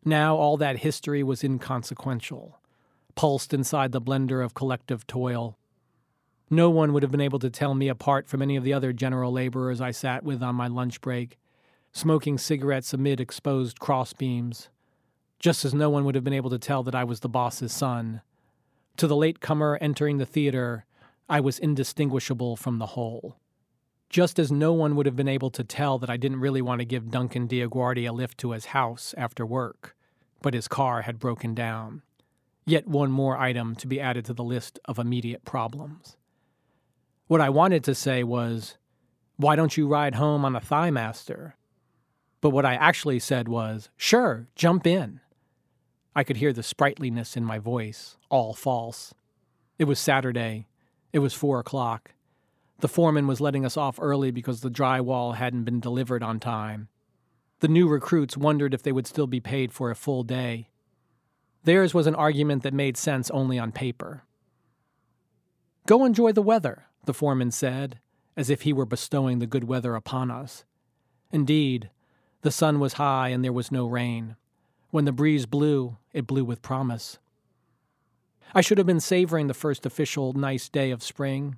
Now 0.05 0.35
all 0.35 0.57
that 0.57 0.79
history 0.79 1.23
was 1.23 1.43
inconsequential, 1.43 2.59
pulsed 3.15 3.53
inside 3.53 3.91
the 3.91 4.01
blender 4.01 4.43
of 4.43 4.53
collective 4.53 5.07
toil. 5.07 5.57
No 6.49 6.69
one 6.69 6.93
would 6.93 7.03
have 7.03 7.11
been 7.11 7.19
able 7.19 7.39
to 7.39 7.49
tell 7.49 7.73
me 7.73 7.89
apart 7.89 8.27
from 8.27 8.41
any 8.41 8.55
of 8.55 8.63
the 8.63 8.73
other 8.73 8.93
general 8.93 9.31
laborers 9.31 9.81
I 9.81 9.91
sat 9.91 10.23
with 10.23 10.41
on 10.41 10.55
my 10.55 10.67
lunch 10.67 11.01
break 11.01 11.37
smoking 11.97 12.37
cigarettes 12.37 12.93
amid 12.93 13.19
exposed 13.19 13.79
crossbeams, 13.79 14.69
just 15.39 15.65
as 15.65 15.73
no 15.73 15.89
one 15.89 16.05
would 16.05 16.13
have 16.13 16.23
been 16.23 16.33
able 16.33 16.51
to 16.51 16.59
tell 16.59 16.83
that 16.83 16.93
I 16.93 17.03
was 17.03 17.21
the 17.21 17.29
boss's 17.29 17.73
son. 17.73 18.21
To 18.97 19.07
the 19.07 19.15
latecomer 19.15 19.77
entering 19.81 20.17
the 20.17 20.25
theater, 20.25 20.85
I 21.27 21.39
was 21.39 21.57
indistinguishable 21.57 22.55
from 22.55 22.77
the 22.77 22.87
whole. 22.87 23.37
Just 24.09 24.39
as 24.39 24.51
no 24.51 24.71
one 24.71 24.95
would 24.95 25.05
have 25.05 25.15
been 25.15 25.27
able 25.27 25.49
to 25.51 25.63
tell 25.63 25.97
that 25.99 26.09
I 26.09 26.17
didn't 26.17 26.39
really 26.39 26.61
want 26.61 26.79
to 26.79 26.85
give 26.85 27.11
Duncan 27.11 27.47
Diaguardi 27.47 28.07
a 28.07 28.13
lift 28.13 28.37
to 28.39 28.51
his 28.51 28.65
house 28.65 29.13
after 29.17 29.45
work, 29.45 29.95
but 30.41 30.53
his 30.53 30.67
car 30.67 31.01
had 31.01 31.19
broken 31.19 31.53
down. 31.53 32.03
Yet 32.65 32.87
one 32.87 33.11
more 33.11 33.37
item 33.37 33.75
to 33.75 33.87
be 33.87 33.99
added 33.99 34.25
to 34.25 34.33
the 34.33 34.43
list 34.43 34.79
of 34.85 34.99
immediate 34.99 35.45
problems. 35.45 36.15
What 37.27 37.41
I 37.41 37.49
wanted 37.49 37.83
to 37.85 37.95
say 37.95 38.23
was, 38.23 38.77
Why 39.35 39.55
don't 39.55 39.75
you 39.75 39.87
ride 39.87 40.15
home 40.15 40.45
on 40.45 40.55
a 40.55 40.61
Thighmaster? 40.61 41.53
But 42.39 42.51
what 42.51 42.65
I 42.65 42.75
actually 42.75 43.19
said 43.19 43.49
was, 43.49 43.89
Sure, 43.97 44.47
jump 44.55 44.87
in. 44.87 45.19
I 46.15 46.23
could 46.23 46.37
hear 46.37 46.53
the 46.53 46.63
sprightliness 46.63 47.35
in 47.35 47.43
my 47.43 47.59
voice, 47.59 48.17
all 48.29 48.53
false. 48.53 49.13
It 49.77 49.83
was 49.83 49.99
Saturday. 49.99 50.67
It 51.13 51.19
was 51.19 51.33
four 51.33 51.59
o'clock. 51.59 52.13
The 52.79 52.87
foreman 52.87 53.25
was 53.27 53.41
letting 53.41 53.65
us 53.65 53.75
off 53.75 53.97
early 53.99 54.29
because 54.31 54.61
the 54.61 54.69
drywall 54.69 55.35
hadn't 55.35 55.63
been 55.63 55.79
delivered 55.79 56.21
on 56.21 56.39
time. 56.39 56.89
The 57.59 57.67
new 57.67 57.87
recruits 57.87 58.37
wondered 58.37 58.73
if 58.73 58.83
they 58.83 58.91
would 58.91 59.07
still 59.07 59.25
be 59.25 59.39
paid 59.39 59.73
for 59.73 59.89
a 59.89 59.95
full 59.95 60.23
day. 60.23 60.69
Theirs 61.63 61.93
was 61.93 62.05
an 62.05 62.15
argument 62.15 62.63
that 62.63 62.73
made 62.73 62.95
sense 62.95 63.31
only 63.31 63.57
on 63.57 63.71
paper. 63.71 64.23
Go 65.87 66.05
enjoy 66.05 66.33
the 66.33 66.41
weather, 66.41 66.85
the 67.05 67.13
foreman 67.13 67.49
said, 67.49 67.99
as 68.35 68.49
if 68.49 68.61
he 68.61 68.73
were 68.73 68.85
bestowing 68.85 69.39
the 69.39 69.47
good 69.47 69.63
weather 69.63 69.95
upon 69.95 70.29
us. 70.29 70.63
Indeed, 71.31 71.89
the 72.41 72.51
sun 72.51 72.79
was 72.79 72.93
high 72.93 73.29
and 73.29 73.43
there 73.43 73.53
was 73.53 73.71
no 73.71 73.87
rain. 73.87 74.35
When 74.91 75.05
the 75.05 75.11
breeze 75.11 75.45
blew, 75.45 75.97
it 76.13 76.27
blew 76.27 76.45
with 76.45 76.61
promise. 76.61 77.17
I 78.53 78.61
should 78.61 78.77
have 78.77 78.87
been 78.87 78.99
savoring 78.99 79.47
the 79.47 79.53
first 79.53 79.85
official 79.85 80.33
nice 80.33 80.69
day 80.69 80.91
of 80.91 81.03
spring, 81.03 81.57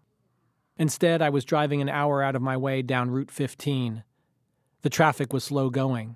Instead, 0.80 1.22
I 1.22 1.30
was 1.30 1.44
driving 1.44 1.82
an 1.82 1.90
hour 1.90 2.24
out 2.24 2.38
of 2.38 2.42
my 2.42 2.56
way 2.56 2.82
down 2.82 3.12
Route 3.12 3.30
15. 3.30 4.04
The 4.82 4.90
traffic 4.90 5.34
was 5.34 5.44
slow 5.44 5.70
going. 5.70 6.16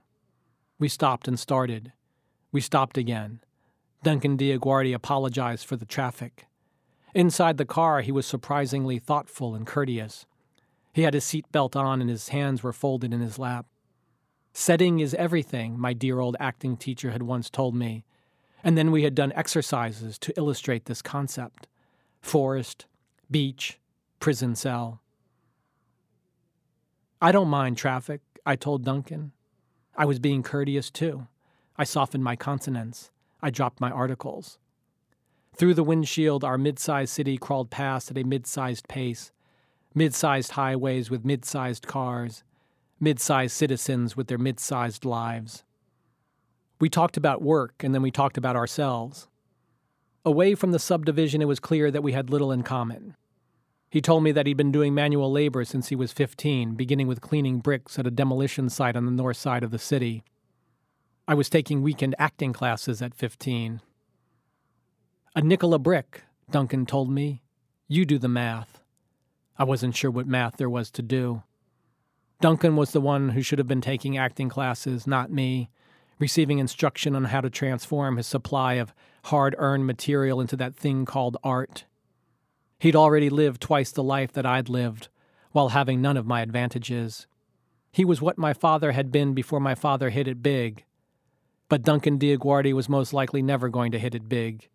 We 0.79 0.87
stopped 0.87 1.27
and 1.27 1.37
started. 1.37 1.91
We 2.53 2.61
stopped 2.61 2.97
again. 2.97 3.41
Duncan 4.03 4.37
Diaguardi 4.37 4.93
apologized 4.93 5.65
for 5.65 5.75
the 5.75 5.85
traffic. 5.85 6.45
Inside 7.13 7.57
the 7.57 7.65
car, 7.65 7.99
he 7.99 8.11
was 8.11 8.25
surprisingly 8.25 8.99
thoughtful 8.99 9.53
and 9.53 9.67
courteous. 9.67 10.25
He 10.93 11.01
had 11.01 11.13
his 11.13 11.25
seat 11.25 11.51
belt 11.51 11.75
on 11.75 11.99
and 11.99 12.09
his 12.09 12.29
hands 12.29 12.63
were 12.63 12.71
folded 12.71 13.13
in 13.13 13.19
his 13.19 13.37
lap. 13.37 13.65
Setting 14.53 15.01
is 15.01 15.13
everything, 15.15 15.77
my 15.77 15.91
dear 15.91 16.21
old 16.21 16.37
acting 16.39 16.77
teacher 16.77 17.11
had 17.11 17.23
once 17.23 17.49
told 17.49 17.75
me. 17.75 18.05
And 18.63 18.77
then 18.77 18.91
we 18.91 19.03
had 19.03 19.13
done 19.13 19.33
exercises 19.33 20.17
to 20.19 20.33
illustrate 20.37 20.85
this 20.85 21.01
concept 21.01 21.67
forest, 22.21 22.85
beach, 23.29 23.79
prison 24.23 24.55
cell. 24.55 25.01
I 27.21 27.33
don't 27.33 27.49
mind 27.49 27.75
traffic, 27.75 28.21
I 28.45 28.55
told 28.55 28.85
Duncan. 28.85 29.33
I 29.97 30.05
was 30.05 30.17
being 30.17 30.43
courteous 30.43 30.89
too. 30.89 31.27
I 31.75 31.83
softened 31.83 32.23
my 32.23 32.37
consonants. 32.37 33.11
I 33.41 33.49
dropped 33.49 33.81
my 33.81 33.91
articles. 33.91 34.59
Through 35.57 35.73
the 35.73 35.83
windshield, 35.83 36.45
our 36.45 36.57
mid 36.57 36.79
sized 36.79 37.11
city 37.11 37.37
crawled 37.37 37.69
past 37.69 38.11
at 38.11 38.17
a 38.17 38.23
mid 38.23 38.47
sized 38.47 38.87
pace. 38.87 39.33
Mid 39.93 40.15
sized 40.15 40.51
highways 40.51 41.11
with 41.11 41.25
mid 41.25 41.43
sized 41.43 41.85
cars. 41.85 42.45
Mid 43.01 43.19
sized 43.19 43.57
citizens 43.57 44.15
with 44.15 44.27
their 44.27 44.37
mid 44.37 44.57
sized 44.57 45.03
lives. 45.03 45.65
We 46.79 46.87
talked 46.87 47.17
about 47.17 47.41
work 47.41 47.83
and 47.83 47.93
then 47.93 48.01
we 48.01 48.09
talked 48.09 48.37
about 48.37 48.55
ourselves. 48.55 49.27
Away 50.23 50.55
from 50.55 50.71
the 50.71 50.79
subdivision, 50.79 51.41
it 51.41 51.49
was 51.49 51.59
clear 51.59 51.91
that 51.91 52.03
we 52.03 52.13
had 52.13 52.29
little 52.29 52.53
in 52.53 52.63
common. 52.63 53.17
He 53.93 54.01
told 54.01 54.23
me 54.23 54.31
that 54.31 54.47
he'd 54.47 54.57
been 54.57 54.71
doing 54.71 54.95
manual 54.95 55.31
labor 55.31 55.63
since 55.63 55.89
he 55.89 55.95
was 55.95 56.11
15, 56.11 56.73
beginning 56.73 57.05
with 57.05 57.21
cleaning 57.21 57.59
bricks 57.59 57.99
at 57.99 58.07
a 58.07 58.09
demolition 58.09 58.67
site 58.67 58.95
on 58.95 59.05
the 59.05 59.11
north 59.11 59.37
side 59.37 59.63
of 59.63 59.69
the 59.69 59.77
city. 59.77 60.23
I 61.27 61.35
was 61.35 61.47
taking 61.47 61.83
weekend 61.83 62.15
acting 62.17 62.53
classes 62.53 63.03
at 63.03 63.13
15. 63.13 63.81
A 65.35 65.41
nickel 65.41 65.75
a 65.75 65.77
brick, 65.77 66.23
Duncan 66.49 66.87
told 66.87 67.11
me. 67.11 67.43
You 67.87 68.03
do 68.03 68.17
the 68.17 68.27
math. 68.27 68.81
I 69.59 69.63
wasn't 69.63 69.95
sure 69.95 70.09
what 70.09 70.25
math 70.25 70.57
there 70.57 70.71
was 70.71 70.89
to 70.89 71.03
do. 71.03 71.43
Duncan 72.41 72.75
was 72.75 72.93
the 72.93 72.99
one 72.99 73.29
who 73.29 73.43
should 73.43 73.59
have 73.59 73.67
been 73.67 73.79
taking 73.79 74.17
acting 74.17 74.49
classes, 74.49 75.05
not 75.05 75.31
me, 75.31 75.69
receiving 76.17 76.57
instruction 76.57 77.15
on 77.15 77.25
how 77.25 77.41
to 77.41 77.49
transform 77.51 78.17
his 78.17 78.25
supply 78.25 78.73
of 78.73 78.91
hard 79.25 79.53
earned 79.59 79.85
material 79.85 80.41
into 80.41 80.55
that 80.55 80.75
thing 80.75 81.05
called 81.05 81.37
art. 81.43 81.85
He'd 82.83 82.97
already 82.97 83.29
lived 83.29 83.61
twice 83.61 83.93
the 83.93 84.03
life 84.03 84.33
that 84.33 84.45
I'd 84.45 84.67
lived, 84.67 85.07
while 85.53 85.69
having 85.69 86.01
none 86.01 86.17
of 86.17 86.25
my 86.25 86.41
advantages. 86.41 87.27
He 87.93 88.03
was 88.03 88.21
what 88.21 88.37
my 88.37 88.51
father 88.51 88.91
had 88.91 89.09
been 89.09 89.33
before 89.33 89.61
my 89.61 89.73
father 89.73 90.09
hit 90.09 90.27
it 90.27 90.43
big. 90.43 90.83
But 91.69 91.83
Duncan 91.83 92.19
Diaguardi 92.19 92.73
was 92.73 92.89
most 92.89 93.13
likely 93.13 93.41
never 93.41 93.69
going 93.69 93.93
to 93.93 93.99
hit 93.99 94.13
it 94.13 94.27
big. 94.27 94.67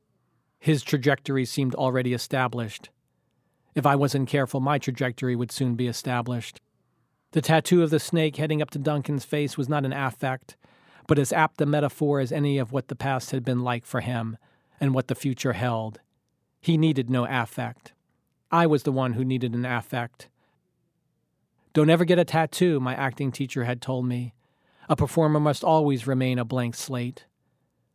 His 0.59 0.83
trajectory 0.83 1.45
seemed 1.45 1.75
already 1.75 2.15
established. 2.15 2.89
If 3.75 3.85
I 3.85 3.95
wasn't 3.95 4.31
careful, 4.31 4.61
my 4.61 4.79
trajectory 4.79 5.37
would 5.37 5.53
soon 5.53 5.75
be 5.75 5.87
established. 5.87 6.63
The 7.33 7.43
tattoo 7.43 7.83
of 7.83 7.91
the 7.91 8.01
snake 8.01 8.37
heading 8.37 8.63
up 8.63 8.71
to 8.71 8.79
Duncan's 8.79 9.27
face 9.27 9.59
was 9.59 9.69
not 9.69 9.85
an 9.85 9.93
affect, 9.93 10.57
but 11.07 11.19
as 11.19 11.31
apt 11.31 11.61
a 11.61 11.67
metaphor 11.67 12.21
as 12.21 12.33
any 12.33 12.57
of 12.57 12.73
what 12.73 12.89
the 12.89 12.97
past 12.97 13.33
had 13.33 13.45
been 13.45 13.61
like 13.61 13.85
for 13.85 14.01
him 14.01 14.39
and 14.81 14.95
what 14.95 15.09
the 15.09 15.15
future 15.15 15.53
held. 15.53 16.01
He 16.63 16.79
needed 16.79 17.11
no 17.11 17.27
affect. 17.27 17.93
I 18.51 18.67
was 18.67 18.85
the 18.85 18.93
one 18.93 19.13
who 19.13 19.25
needed 19.25 19.55
an 19.55 19.67
affect. 19.67 20.29
Don't 21.75 21.91
ever 21.91 22.05
get 22.05 22.19
a 22.19 22.25
tattoo, 22.25 22.81
my 22.81 22.95
acting 22.95 23.31
teacher 23.31 23.65
had 23.65 23.83
told 23.83 24.07
me. 24.07 24.33
A 24.89 24.97
performer 24.97 25.39
must 25.39 25.63
always 25.63 26.07
remain 26.07 26.39
a 26.39 26.45
blank 26.45 26.75
slate. 26.75 27.27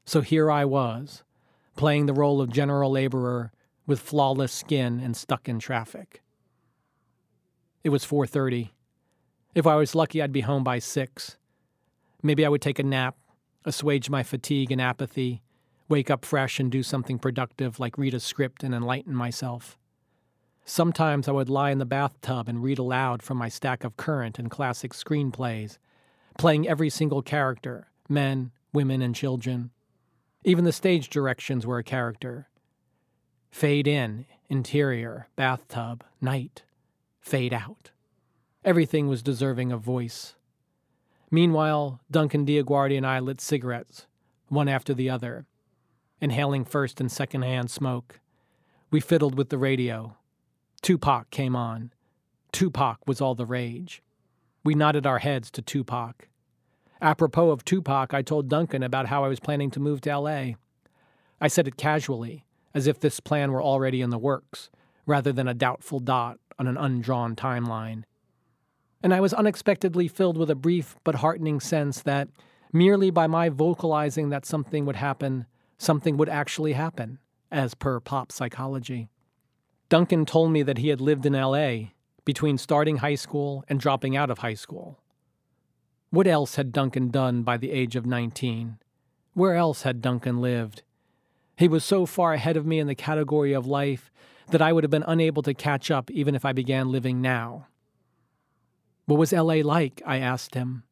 So 0.06 0.22
here 0.22 0.52
I 0.52 0.64
was, 0.66 1.24
playing 1.76 2.06
the 2.06 2.14
role 2.14 2.40
of 2.40 2.52
general 2.52 2.92
laborer 2.92 3.52
with 3.88 4.00
flawless 4.00 4.52
skin 4.52 5.00
and 5.00 5.18
stuck 5.18 5.50
in 5.50 5.60
traffic. 5.60 6.22
It 7.84 7.90
was 7.90 8.06
4:30. 8.06 8.74
If 9.56 9.66
I 9.66 9.76
was 9.76 9.96
lucky, 9.96 10.22
I'd 10.22 10.32
be 10.32 10.42
home 10.42 10.64
by 10.64 10.80
6. 10.80 11.38
Maybe 12.22 12.46
I 12.46 12.50
would 12.50 12.62
take 12.62 12.80
a 12.80 12.84
nap, 12.84 13.18
assuage 13.66 14.10
my 14.10 14.24
fatigue 14.24 14.72
and 14.72 14.80
apathy, 14.80 15.42
wake 15.90 16.10
up 16.10 16.24
fresh 16.24 16.60
and 16.60 16.72
do 16.72 16.84
something 16.84 17.18
productive 17.18 17.80
like 17.80 17.98
read 17.98 18.14
a 18.14 18.20
script 18.20 18.64
and 18.64 18.74
enlighten 18.74 19.16
myself. 19.16 19.78
Sometimes 20.66 21.28
I 21.28 21.32
would 21.32 21.50
lie 21.50 21.72
in 21.72 21.80
the 21.80 21.86
bathtub 21.86 22.48
and 22.48 22.64
read 22.64 22.80
aloud 22.80 23.22
from 23.22 23.38
my 23.38 23.50
stack 23.50 23.84
of 23.84 23.98
current 23.98 24.40
and 24.40 24.50
classic 24.50 24.94
screenplays, 24.94 25.78
playing 26.38 26.68
every 26.68 26.90
single 26.90 27.22
character 27.22 27.88
men, 28.10 28.52
women, 28.74 29.02
and 29.02 29.16
children. 29.16 29.72
Even 30.44 30.66
the 30.66 30.72
stage 30.72 31.10
directions 31.10 31.66
were 31.66 31.78
a 31.78 31.84
character. 31.84 32.50
Fade 33.50 33.88
in, 33.88 34.26
interior, 34.50 35.28
bathtub, 35.36 36.04
night. 36.22 36.64
Fade 37.22 37.54
out. 37.54 37.92
Everything 38.66 39.08
was 39.08 39.24
deserving 39.24 39.72
of 39.72 39.82
voice. 39.82 40.36
Meanwhile, 41.32 42.02
Duncan 42.12 42.46
Diaguardi 42.46 42.98
and 42.98 43.08
I 43.08 43.20
lit 43.20 43.42
cigarettes, 43.42 44.06
one 44.50 44.68
after 44.68 44.94
the 44.94 45.10
other, 45.10 45.46
inhaling 46.22 46.66
first 46.66 47.00
and 47.00 47.12
second 47.12 47.44
hand 47.44 47.72
smoke. 47.72 48.20
We 48.92 49.00
fiddled 49.00 49.36
with 49.38 49.50
the 49.50 49.58
radio, 49.58 50.18
Tupac 50.84 51.30
came 51.32 51.56
on. 51.56 51.94
Tupac 52.52 53.08
was 53.08 53.22
all 53.22 53.36
the 53.36 53.46
rage. 53.46 54.04
We 54.66 54.76
nodded 54.76 55.08
our 55.08 55.20
heads 55.20 55.50
to 55.52 55.62
Tupac. 55.62 56.28
Apropos 57.02 57.52
of 57.52 57.64
Tupac, 57.64 58.14
I 58.14 58.22
told 58.22 58.50
Duncan 58.50 58.84
about 58.84 59.08
how 59.08 59.24
I 59.24 59.30
was 59.30 59.40
planning 59.40 59.72
to 59.72 59.80
move 59.80 60.02
to 60.02 60.18
LA. 60.18 60.56
I 61.40 61.48
said 61.48 61.70
it 61.70 61.78
casually, 61.78 62.46
as 62.74 62.86
if 62.86 63.00
this 63.00 63.22
plan 63.22 63.54
were 63.54 63.64
already 63.64 64.02
in 64.02 64.10
the 64.10 64.18
works, 64.18 64.70
rather 65.06 65.32
than 65.32 65.48
a 65.48 65.54
doubtful 65.54 66.02
dot 66.02 66.38
on 66.60 66.68
an 66.68 66.76
undrawn 66.76 67.34
timeline. 67.34 68.04
And 69.02 69.14
I 69.14 69.22
was 69.22 69.34
unexpectedly 69.34 70.10
filled 70.10 70.38
with 70.38 70.50
a 70.50 70.56
brief 70.56 70.98
but 71.06 71.16
heartening 71.16 71.62
sense 71.62 72.02
that, 72.02 72.28
merely 72.74 73.10
by 73.10 73.28
my 73.28 73.48
vocalizing 73.48 74.32
that 74.32 74.46
something 74.46 74.86
would 74.86 74.98
happen, 74.98 75.46
something 75.78 76.18
would 76.18 76.30
actually 76.30 76.74
happen, 76.74 77.20
as 77.50 77.74
per 77.74 78.02
pop 78.02 78.34
psychology. 78.34 79.08
Duncan 79.94 80.26
told 80.26 80.52
me 80.52 80.64
that 80.64 80.80
he 80.80 80.88
had 80.88 81.00
lived 81.00 81.24
in 81.24 81.34
LA 81.34 81.90
between 82.26 82.58
starting 82.58 82.98
high 82.98 83.14
school 83.14 83.64
and 83.68 83.80
dropping 83.80 84.18
out 84.18 84.32
of 84.32 84.40
high 84.40 84.56
school. 84.56 84.98
What 86.10 86.26
else 86.26 86.56
had 86.56 86.72
Duncan 86.72 87.12
done 87.12 87.44
by 87.44 87.58
the 87.58 87.70
age 87.70 87.96
of 87.96 88.04
19? 88.04 88.80
Where 89.36 89.54
else 89.54 89.84
had 89.84 90.02
Duncan 90.02 90.42
lived? 90.42 90.82
He 91.58 91.68
was 91.68 91.86
so 91.86 92.08
far 92.08 92.34
ahead 92.34 92.58
of 92.58 92.66
me 92.66 92.80
in 92.80 92.88
the 92.88 92.96
category 92.96 93.54
of 93.54 93.68
life 93.68 94.12
that 94.50 94.64
I 94.64 94.74
would 94.74 94.84
have 94.84 94.90
been 94.90 95.06
unable 95.06 95.44
to 95.44 95.54
catch 95.54 95.92
up 95.92 96.10
even 96.10 96.34
if 96.34 96.44
I 96.44 96.54
began 96.54 96.92
living 96.92 97.22
now. 97.22 97.68
What 99.06 99.20
was 99.20 99.32
LA 99.32 99.62
like? 99.62 100.02
I 100.08 100.18
asked 100.18 100.56
him. 100.56 100.86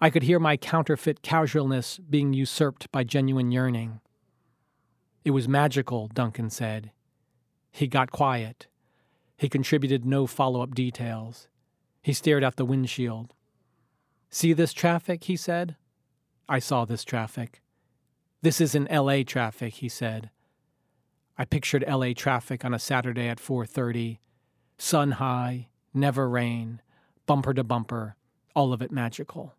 I 0.00 0.08
could 0.08 0.22
hear 0.22 0.38
my 0.38 0.56
counterfeit 0.56 1.20
casualness 1.20 1.98
being 1.98 2.32
usurped 2.32 2.90
by 2.90 3.04
genuine 3.04 3.52
yearning. 3.52 4.00
It 5.26 5.32
was 5.32 5.46
magical, 5.46 6.08
Duncan 6.08 6.48
said. 6.48 6.90
He 7.70 7.86
got 7.86 8.10
quiet. 8.10 8.66
He 9.36 9.48
contributed 9.48 10.04
no 10.04 10.26
follow 10.26 10.62
up 10.62 10.74
details. 10.74 11.48
He 12.02 12.12
stared 12.12 12.42
out 12.42 12.56
the 12.56 12.64
windshield. 12.64 13.34
See 14.30 14.52
this 14.52 14.72
traffic? 14.72 15.24
he 15.24 15.36
said. 15.36 15.76
I 16.48 16.58
saw 16.58 16.84
this 16.84 17.04
traffic. 17.04 17.62
This 18.40 18.60
isn't 18.60 18.90
LA 18.90 19.22
traffic, 19.22 19.74
he 19.74 19.88
said. 19.88 20.30
I 21.36 21.44
pictured 21.44 21.84
LA 21.86 22.12
traffic 22.16 22.64
on 22.64 22.74
a 22.74 22.78
Saturday 22.78 23.28
at 23.28 23.38
4:30, 23.38 24.18
sun 24.76 25.12
high, 25.12 25.68
never 25.94 26.28
rain, 26.28 26.80
bumper 27.26 27.54
to 27.54 27.62
bumper, 27.62 28.16
all 28.54 28.72
of 28.72 28.82
it 28.82 28.90
magical. 28.90 29.54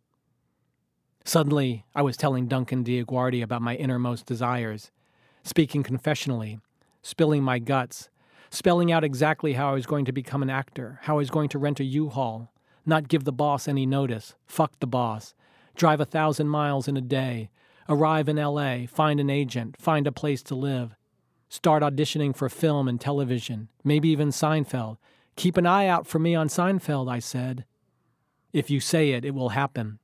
Suddenly, 1.23 1.85
I 1.93 2.01
was 2.01 2.17
telling 2.17 2.47
Duncan 2.47 2.83
Diaguardi 2.83 3.41
about 3.41 3.61
my 3.61 3.75
innermost 3.75 4.25
desires, 4.25 4.91
speaking 5.43 5.83
confessionally, 5.83 6.59
spilling 7.01 7.43
my 7.43 7.59
guts, 7.59 8.09
spelling 8.49 8.91
out 8.91 9.03
exactly 9.03 9.53
how 9.53 9.69
I 9.69 9.73
was 9.73 9.85
going 9.85 10.05
to 10.05 10.11
become 10.11 10.41
an 10.41 10.49
actor, 10.49 10.99
how 11.03 11.15
I 11.15 11.17
was 11.17 11.29
going 11.29 11.49
to 11.49 11.59
rent 11.59 11.79
a 11.79 11.83
U-Haul, 11.83 12.51
not 12.85 13.07
give 13.07 13.23
the 13.23 13.31
boss 13.31 13.67
any 13.67 13.85
notice, 13.85 14.35
fuck 14.45 14.79
the 14.79 14.87
boss, 14.87 15.33
drive 15.75 15.99
a 15.99 16.05
thousand 16.05 16.49
miles 16.49 16.87
in 16.87 16.97
a 16.97 17.01
day, 17.01 17.49
arrive 17.87 18.29
in 18.29 18.37
LA, 18.37 18.85
find 18.87 19.19
an 19.19 19.29
agent, 19.29 19.75
find 19.79 20.07
a 20.07 20.11
place 20.11 20.43
to 20.43 20.55
live, 20.55 20.95
start 21.49 21.83
auditioning 21.83 22.35
for 22.35 22.49
film 22.49 22.87
and 22.87 22.99
television, 22.99 23.69
maybe 23.83 24.09
even 24.09 24.29
Seinfeld. 24.29 24.97
Keep 25.35 25.57
an 25.57 25.65
eye 25.65 25.87
out 25.87 26.05
for 26.05 26.19
me 26.19 26.35
on 26.35 26.47
Seinfeld, 26.47 27.09
I 27.09 27.19
said. 27.19 27.65
If 28.51 28.69
you 28.69 28.79
say 28.79 29.11
it, 29.11 29.23
it 29.23 29.33
will 29.33 29.49
happen. 29.49 29.99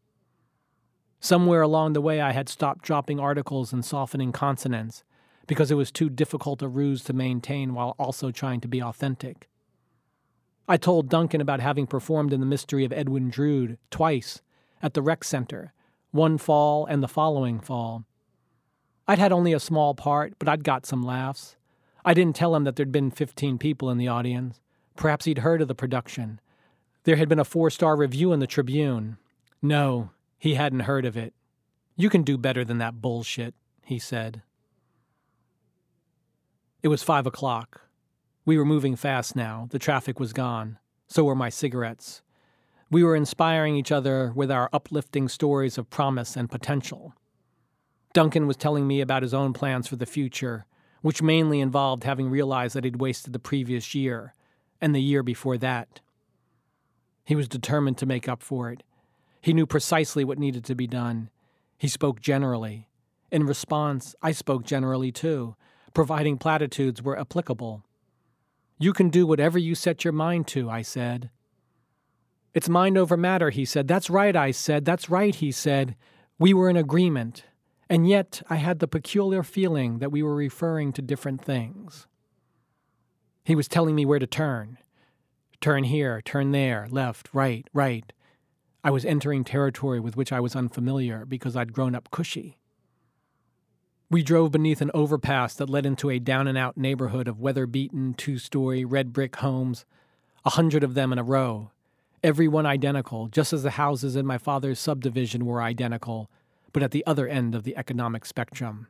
Somewhere 1.20 1.62
along 1.62 1.94
the 1.94 2.02
way, 2.02 2.22
I 2.22 2.32
had 2.32 2.48
stopped 2.48 2.84
dropping 2.84 3.20
articles 3.20 3.74
and 3.74 3.84
softening 3.84 4.32
consonants 4.32 5.04
because 5.48 5.72
it 5.72 5.76
was 5.76 5.92
too 5.92 6.10
difficult 6.10 6.62
a 6.62 6.68
ruse 6.68 7.04
to 7.04 7.14
maintain 7.14 7.74
while 7.74 7.96
also 8.00 8.32
trying 8.32 8.62
to 8.62 8.68
be 8.68 8.82
authentic. 8.82 9.50
I 10.68 10.78
told 10.78 11.10
Duncan 11.10 11.42
about 11.42 11.60
having 11.60 11.86
performed 11.86 12.34
in 12.34 12.40
The 12.40 12.46
Mystery 12.46 12.86
of 12.86 12.92
Edwin 12.92 13.30
Drood 13.30 13.78
twice 13.92 14.42
at 14.82 14.94
the 14.94 15.02
rec 15.02 15.24
center, 15.24 15.74
one 16.12 16.38
fall 16.38 16.86
and 16.86 17.04
the 17.04 17.08
following 17.08 17.60
fall. 17.60 18.06
I'd 19.08 19.20
had 19.20 19.32
only 19.32 19.54
a 19.54 19.60
small 19.60 19.94
part, 19.94 20.34
but 20.40 20.50
I'd 20.50 20.64
got 20.64 20.86
some 20.86 21.04
laughs. 21.04 21.56
I 22.04 22.14
didn't 22.14 22.36
tell 22.36 22.56
him 22.56 22.64
that 22.64 22.76
there'd 22.76 22.92
been 22.92 23.12
15 23.12 23.58
people 23.60 23.90
in 23.92 23.98
the 23.98 24.08
audience. 24.08 24.60
Perhaps 24.96 25.26
he'd 25.26 25.40
heard 25.40 25.62
of 25.62 25.68
the 25.68 25.76
production. 25.76 26.40
There 27.04 27.18
had 27.18 27.30
been 27.30 27.40
a 27.40 27.46
four 27.46 27.70
star 27.70 27.96
review 27.96 28.34
in 28.34 28.40
the 28.40 28.48
Tribune. 28.48 29.18
No, 29.62 30.10
he 30.40 30.56
hadn't 30.56 30.82
heard 30.82 31.06
of 31.06 31.16
it. 31.16 31.34
You 31.96 32.10
can 32.10 32.24
do 32.24 32.38
better 32.38 32.66
than 32.66 32.80
that 32.80 33.02
bullshit, 33.02 33.54
he 33.84 34.00
said. 34.00 34.42
It 36.86 36.90
was 36.90 37.02
five 37.02 37.26
o'clock. 37.26 37.82
We 38.46 38.60
were 38.60 38.64
moving 38.64 38.96
fast 38.96 39.36
now. 39.36 39.68
The 39.72 39.80
traffic 39.80 40.20
was 40.20 40.34
gone. 40.34 40.78
So 41.08 41.24
were 41.24 41.34
my 41.34 41.50
cigarettes. 41.50 42.22
We 42.92 43.04
were 43.04 43.16
inspiring 43.16 43.76
each 43.76 43.92
other 43.92 44.32
with 44.36 44.52
our 44.52 44.70
uplifting 44.72 45.28
stories 45.28 45.80
of 45.80 45.90
promise 45.90 46.36
and 46.36 46.48
potential. 46.48 47.16
Duncan 48.14 48.46
was 48.46 48.56
telling 48.56 48.86
me 48.86 49.02
about 49.02 49.24
his 49.24 49.34
own 49.34 49.52
plans 49.52 49.88
for 49.88 49.96
the 49.96 50.06
future, 50.06 50.68
which 51.02 51.24
mainly 51.24 51.60
involved 51.60 52.04
having 52.04 52.30
realized 52.30 52.76
that 52.76 52.84
he'd 52.84 53.02
wasted 53.02 53.34
the 53.34 53.40
previous 53.40 53.96
year 53.96 54.36
and 54.80 54.94
the 54.94 55.02
year 55.02 55.24
before 55.24 55.58
that. 55.58 56.02
He 57.24 57.36
was 57.36 57.48
determined 57.48 57.98
to 57.98 58.06
make 58.06 58.30
up 58.30 58.44
for 58.44 58.70
it. 58.70 58.84
He 59.42 59.54
knew 59.54 59.66
precisely 59.66 60.24
what 60.24 60.38
needed 60.38 60.64
to 60.66 60.76
be 60.76 60.86
done. 60.86 61.32
He 61.80 61.88
spoke 61.88 62.22
generally. 62.22 62.90
In 63.32 63.48
response, 63.48 64.14
I 64.22 64.34
spoke 64.34 64.66
generally 64.66 65.12
too, 65.12 65.56
providing 65.96 66.38
platitudes 66.38 67.02
were 67.02 67.18
applicable. 67.18 67.84
You 68.78 68.94
can 68.94 69.10
do 69.10 69.26
whatever 69.26 69.58
you 69.58 69.74
set 69.74 70.04
your 70.04 70.14
mind 70.14 70.46
to, 70.50 70.70
I 70.70 70.84
said. 70.84 71.32
It's 72.54 72.70
mind 72.70 72.98
over 72.98 73.18
matter, 73.18 73.50
he 73.50 73.66
said. 73.66 73.88
That's 73.88 74.10
right, 74.10 74.36
I 74.36 74.52
said. 74.52 74.86
That's 74.86 75.10
right, 75.10 75.34
he 75.34 75.52
said. 75.52 75.96
We 76.38 76.54
were 76.54 76.70
in 76.70 76.78
agreement. 76.78 77.46
And 77.90 78.08
yet 78.08 78.42
I 78.50 78.58
had 78.58 78.80
the 78.80 78.88
peculiar 78.88 79.42
feeling 79.44 80.00
that 80.00 80.12
we 80.12 80.22
were 80.22 80.36
referring 80.36 80.94
to 80.94 81.02
different 81.02 81.44
things. 81.44 82.08
He 83.44 83.56
was 83.56 83.68
telling 83.68 83.96
me 83.96 84.06
where 84.06 84.20
to 84.20 84.28
turn. 84.28 84.78
Turn 85.62 85.86
here, 85.86 86.22
turn 86.22 86.52
there, 86.52 86.88
left, 86.90 87.30
right, 87.34 87.68
right. 87.74 88.12
I 88.84 88.92
was 88.92 89.06
entering 89.06 89.44
territory 89.44 90.00
with 90.00 90.18
which 90.18 90.32
I 90.32 90.40
was 90.40 90.56
unfamiliar 90.56 91.26
because 91.26 91.56
I'd 91.56 91.74
grown 91.74 91.96
up 91.96 92.12
cushy. 92.12 92.58
We 94.16 94.24
drove 94.24 94.54
beneath 94.54 94.80
an 94.80 94.92
overpass 94.94 95.56
that 95.56 95.70
led 95.70 95.86
into 95.86 96.10
a 96.10 96.20
down 96.20 96.48
and 96.48 96.58
out 96.58 96.78
neighborhood 96.78 97.28
of 97.28 97.42
weather 97.42 97.66
beaten, 97.66 98.14
two 98.14 98.38
story, 98.38 98.86
red 98.86 99.12
brick 99.12 99.36
homes, 99.36 99.84
a 100.46 100.52
hundred 100.52 100.86
of 100.86 100.94
them 100.94 101.12
in 101.12 101.20
a 101.20 101.24
row, 101.24 101.72
every 102.24 102.48
one 102.48 102.66
identical, 102.66 103.28
just 103.28 103.52
as 103.52 103.64
the 103.64 103.72
houses 103.72 104.16
in 104.16 104.26
my 104.26 104.38
father's 104.38 104.80
subdivision 104.80 105.46
were 105.46 105.62
identical, 105.62 106.32
but 106.72 106.82
at 106.82 106.92
the 106.92 107.06
other 107.06 107.28
end 107.28 107.56
of 107.56 107.64
the 107.64 107.76
economic 107.76 108.26
spectrum. 108.26 108.88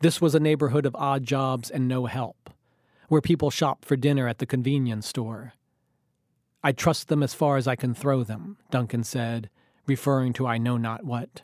This 0.00 0.18
was 0.18 0.34
a 0.34 0.40
neighborhood 0.40 0.86
of 0.86 0.96
odd 0.96 1.24
jobs 1.24 1.70
and 1.70 1.86
no 1.86 2.06
help, 2.06 2.48
where 3.08 3.20
people 3.20 3.50
shop 3.50 3.84
for 3.84 3.96
dinner 3.96 4.26
at 4.26 4.38
the 4.38 4.46
convenience 4.46 5.06
store. 5.06 5.52
I 6.62 6.72
trust 6.72 7.08
them 7.08 7.22
as 7.22 7.34
far 7.34 7.58
as 7.58 7.68
I 7.68 7.76
can 7.76 7.92
throw 7.92 8.22
them, 8.24 8.56
Duncan 8.70 9.04
said, 9.04 9.50
referring 9.86 10.32
to 10.32 10.46
I 10.46 10.56
know 10.56 10.78
not 10.78 11.04
what. 11.04 11.42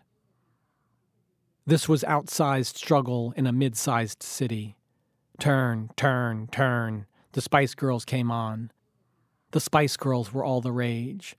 This 1.70 1.88
was 1.88 2.02
outsized 2.02 2.76
struggle 2.76 3.32
in 3.36 3.46
a 3.46 3.52
mid 3.52 3.76
sized 3.76 4.24
city. 4.24 4.74
Turn, 5.38 5.90
turn, 5.94 6.48
turn. 6.48 7.06
The 7.30 7.40
Spice 7.40 7.76
Girls 7.76 8.04
came 8.04 8.28
on. 8.28 8.72
The 9.52 9.60
Spice 9.60 9.96
Girls 9.96 10.32
were 10.32 10.44
all 10.44 10.60
the 10.60 10.72
rage. 10.72 11.36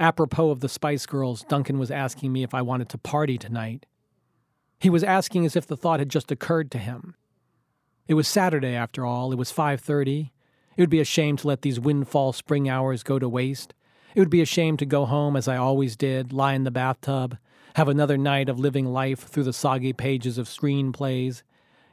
Apropos 0.00 0.48
of 0.48 0.60
the 0.60 0.70
Spice 0.70 1.04
Girls, 1.04 1.44
Duncan 1.50 1.78
was 1.78 1.90
asking 1.90 2.32
me 2.32 2.42
if 2.42 2.54
I 2.54 2.62
wanted 2.62 2.88
to 2.88 2.96
party 2.96 3.36
tonight. 3.36 3.84
He 4.80 4.88
was 4.88 5.04
asking 5.04 5.44
as 5.44 5.54
if 5.54 5.66
the 5.66 5.76
thought 5.76 5.98
had 5.98 6.08
just 6.08 6.32
occurred 6.32 6.70
to 6.70 6.78
him. 6.78 7.14
It 8.08 8.14
was 8.14 8.26
Saturday 8.26 8.74
after 8.74 9.04
all. 9.04 9.32
It 9.32 9.38
was 9.38 9.52
5:30. 9.52 10.32
It 10.78 10.80
would 10.80 10.88
be 10.88 11.00
a 11.00 11.04
shame 11.04 11.36
to 11.36 11.48
let 11.48 11.60
these 11.60 11.78
windfall 11.78 12.32
spring 12.32 12.70
hours 12.70 13.02
go 13.02 13.18
to 13.18 13.28
waste. 13.28 13.74
It 14.14 14.20
would 14.20 14.30
be 14.30 14.40
a 14.40 14.46
shame 14.46 14.78
to 14.78 14.86
go 14.86 15.04
home 15.04 15.36
as 15.36 15.46
I 15.46 15.58
always 15.58 15.94
did, 15.94 16.32
lie 16.32 16.54
in 16.54 16.64
the 16.64 16.70
bathtub, 16.70 17.36
have 17.74 17.88
another 17.88 18.18
night 18.18 18.48
of 18.48 18.58
living 18.58 18.86
life 18.86 19.20
through 19.20 19.44
the 19.44 19.52
soggy 19.52 19.92
pages 19.92 20.38
of 20.38 20.48
screenplays, 20.48 21.42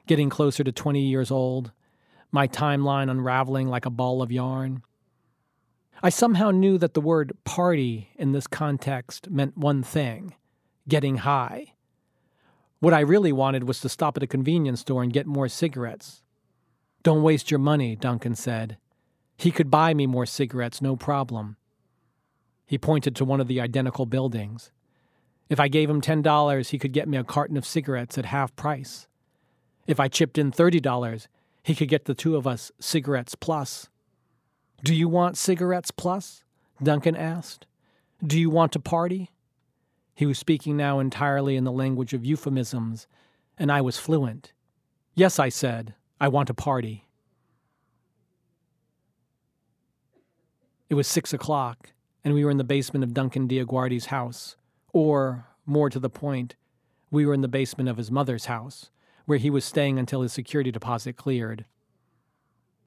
getting 0.08 0.30
closer 0.30 0.64
to 0.64 0.72
20 0.72 1.02
years 1.02 1.32
old, 1.32 1.72
my 2.32 2.48
timeline 2.48 3.10
unraveling 3.10 3.68
like 3.68 3.86
a 3.86 3.92
ball 3.92 4.22
of 4.22 4.32
yarn. 4.32 4.82
I 6.02 6.10
somehow 6.10 6.52
knew 6.52 6.78
that 6.78 6.94
the 6.94 7.02
word 7.02 7.34
party 7.44 8.10
in 8.16 8.32
this 8.32 8.48
context 8.48 9.30
meant 9.30 9.58
one 9.58 9.84
thing 9.84 10.36
getting 10.88 11.18
high. 11.18 11.74
What 12.80 12.94
I 12.94 13.02
really 13.02 13.32
wanted 13.32 13.68
was 13.68 13.82
to 13.82 13.90
stop 13.90 14.18
at 14.18 14.24
a 14.24 14.28
convenience 14.28 14.80
store 14.82 15.04
and 15.04 15.14
get 15.14 15.28
more 15.28 15.50
cigarettes. 15.50 16.24
Don't 17.04 17.24
waste 17.24 17.52
your 17.52 17.60
money, 17.60 17.96
Duncan 17.96 18.36
said. 18.36 18.78
He 19.38 19.52
could 19.52 19.70
buy 19.70 19.94
me 19.94 20.08
more 20.08 20.26
cigarettes, 20.26 20.82
no 20.82 20.96
problem. 20.96 21.58
He 22.66 22.78
pointed 22.78 23.16
to 23.16 23.26
one 23.26 23.40
of 23.40 23.48
the 23.48 23.62
identical 23.62 24.06
buildings. 24.06 24.72
If 25.50 25.60
I 25.60 25.68
gave 25.68 25.90
him 25.90 26.00
$10, 26.00 26.70
he 26.70 26.78
could 26.78 26.94
get 26.94 27.10
me 27.10 27.18
a 27.18 27.24
carton 27.24 27.58
of 27.58 27.66
cigarettes 27.66 28.18
at 28.18 28.26
half 28.26 28.56
price. 28.56 29.08
If 29.88 30.00
I 30.00 30.08
chipped 30.08 30.38
in 30.38 30.52
$30, 30.52 31.28
he 31.64 31.74
could 31.74 31.90
get 31.90 32.06
the 32.06 32.14
two 32.14 32.36
of 32.36 32.46
us 32.46 32.72
cigarettes 32.80 33.36
plus. 33.36 33.90
Do 34.84 34.94
you 34.94 35.10
want 35.10 35.38
cigarettes 35.38 35.92
plus? 35.92 36.44
Duncan 36.82 37.16
asked. 37.16 37.66
Do 38.26 38.40
you 38.40 38.50
want 38.50 38.72
to 38.74 38.80
party? 38.80 39.32
He 40.14 40.26
was 40.26 40.38
speaking 40.38 40.78
now 40.78 41.00
entirely 41.00 41.56
in 41.56 41.64
the 41.64 41.72
language 41.72 42.14
of 42.14 42.26
euphemisms, 42.26 43.08
and 43.58 43.72
I 43.72 43.82
was 43.82 43.98
fluent. 43.98 44.54
Yes, 45.16 45.40
I 45.40 45.50
said, 45.50 45.96
I 46.22 46.28
want 46.28 46.50
a 46.50 46.54
party. 46.54 47.08
It 50.90 50.96
was 50.96 51.08
six 51.08 51.34
o'clock, 51.34 51.94
and 52.24 52.34
we 52.34 52.44
were 52.44 52.52
in 52.52 52.58
the 52.58 52.64
basement 52.64 53.04
of 53.04 53.14
Duncan 53.14 53.48
Diaguardi's 53.48 54.08
house. 54.08 54.56
Or, 54.94 55.46
more 55.66 55.90
to 55.90 56.00
the 56.00 56.10
point, 56.10 56.56
we 57.12 57.26
were 57.26 57.34
in 57.34 57.42
the 57.42 57.48
basement 57.48 57.90
of 57.90 57.98
his 57.98 58.12
mother's 58.12 58.46
house, 58.46 58.90
where 59.26 59.38
he 59.38 59.50
was 59.50 59.66
staying 59.66 60.00
until 60.00 60.22
his 60.22 60.34
security 60.34 60.72
deposit 60.72 61.16
cleared. 61.16 61.66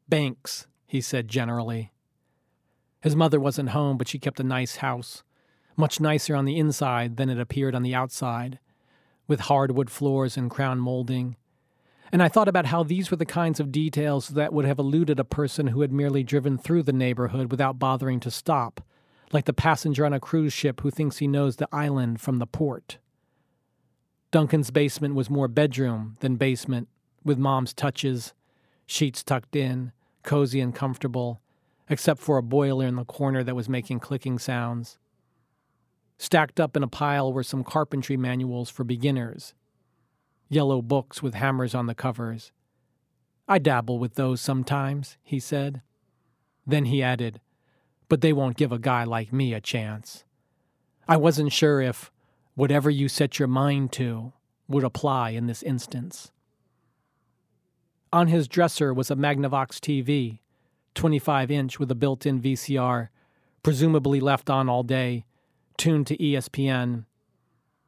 Banks, 0.08 0.66
he 0.86 1.00
said 1.00 1.28
generally. 1.28 1.92
His 3.00 3.16
mother 3.16 3.40
wasn't 3.40 3.70
home, 3.70 3.98
but 3.98 4.08
she 4.08 4.18
kept 4.18 4.40
a 4.40 4.44
nice 4.44 4.76
house, 4.76 5.22
much 5.76 6.00
nicer 6.00 6.36
on 6.36 6.44
the 6.44 6.58
inside 6.58 7.16
than 7.16 7.30
it 7.30 7.40
appeared 7.40 7.74
on 7.74 7.82
the 7.82 7.94
outside, 7.94 8.58
with 9.26 9.40
hardwood 9.40 9.90
floors 9.90 10.36
and 10.36 10.50
crown 10.50 10.78
molding. 10.78 11.36
And 12.12 12.22
I 12.22 12.28
thought 12.28 12.48
about 12.48 12.66
how 12.66 12.82
these 12.82 13.10
were 13.10 13.16
the 13.16 13.24
kinds 13.24 13.58
of 13.58 13.72
details 13.72 14.28
that 14.28 14.52
would 14.52 14.66
have 14.66 14.78
eluded 14.78 15.18
a 15.18 15.24
person 15.24 15.68
who 15.68 15.80
had 15.80 15.92
merely 15.92 16.22
driven 16.22 16.58
through 16.58 16.82
the 16.82 16.92
neighborhood 16.92 17.50
without 17.50 17.78
bothering 17.78 18.20
to 18.20 18.30
stop 18.30 18.82
like 19.32 19.46
the 19.46 19.52
passenger 19.52 20.04
on 20.04 20.12
a 20.12 20.20
cruise 20.20 20.52
ship 20.52 20.80
who 20.82 20.90
thinks 20.90 21.18
he 21.18 21.26
knows 21.26 21.56
the 21.56 21.68
island 21.72 22.20
from 22.20 22.38
the 22.38 22.46
port. 22.46 22.98
Duncan's 24.30 24.70
basement 24.70 25.14
was 25.14 25.30
more 25.30 25.48
bedroom 25.48 26.16
than 26.20 26.36
basement, 26.36 26.88
with 27.24 27.38
mom's 27.38 27.72
touches, 27.72 28.34
sheets 28.86 29.22
tucked 29.22 29.56
in, 29.56 29.92
cozy 30.22 30.60
and 30.60 30.74
comfortable, 30.74 31.40
except 31.88 32.20
for 32.20 32.38
a 32.38 32.42
boiler 32.42 32.86
in 32.86 32.96
the 32.96 33.04
corner 33.04 33.42
that 33.42 33.56
was 33.56 33.68
making 33.68 34.00
clicking 34.00 34.38
sounds. 34.38 34.98
Stacked 36.18 36.60
up 36.60 36.76
in 36.76 36.82
a 36.82 36.88
pile 36.88 37.32
were 37.32 37.42
some 37.42 37.64
carpentry 37.64 38.16
manuals 38.16 38.70
for 38.70 38.84
beginners, 38.84 39.54
yellow 40.48 40.80
books 40.80 41.22
with 41.22 41.34
hammers 41.34 41.74
on 41.74 41.86
the 41.86 41.94
covers. 41.94 42.52
I 43.48 43.58
dabble 43.58 43.98
with 43.98 44.14
those 44.14 44.40
sometimes, 44.40 45.16
he 45.22 45.40
said. 45.40 45.82
Then 46.66 46.86
he 46.86 47.02
added, 47.02 47.40
But 48.12 48.20
they 48.20 48.34
won't 48.34 48.58
give 48.58 48.72
a 48.72 48.78
guy 48.78 49.04
like 49.04 49.32
me 49.32 49.54
a 49.54 49.60
chance. 49.62 50.24
I 51.08 51.16
wasn't 51.16 51.50
sure 51.50 51.80
if 51.80 52.12
whatever 52.54 52.90
you 52.90 53.08
set 53.08 53.38
your 53.38 53.48
mind 53.48 53.90
to 53.92 54.34
would 54.68 54.84
apply 54.84 55.30
in 55.30 55.46
this 55.46 55.62
instance. 55.62 56.30
On 58.12 58.26
his 58.26 58.48
dresser 58.48 58.92
was 58.92 59.10
a 59.10 59.16
Magnavox 59.16 59.80
TV, 59.80 60.40
25 60.94 61.50
inch 61.50 61.78
with 61.78 61.90
a 61.90 61.94
built 61.94 62.26
in 62.26 62.38
VCR, 62.38 63.08
presumably 63.62 64.20
left 64.20 64.50
on 64.50 64.68
all 64.68 64.82
day, 64.82 65.24
tuned 65.78 66.06
to 66.08 66.16
ESPN, 66.18 67.06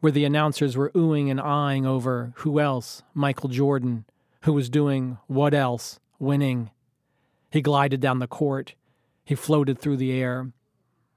where 0.01 0.11
the 0.11 0.25
announcers 0.25 0.75
were 0.75 0.91
oohing 0.93 1.31
and 1.31 1.39
eyeing 1.39 1.85
over 1.85 2.33
who 2.37 2.59
else, 2.59 3.03
Michael 3.13 3.51
Jordan, 3.51 4.07
who 4.45 4.55
was 4.55 4.71
doing 4.71 5.19
what 5.27 5.53
else, 5.53 6.01
winning. 6.19 6.71
He 7.51 7.61
glided 7.61 8.01
down 8.01 8.21
the 8.21 8.27
court. 8.27 8.75
He 9.25 9.35
floated 9.35 9.79
through 9.79 9.97
the 9.97 10.13
air. 10.13 10.53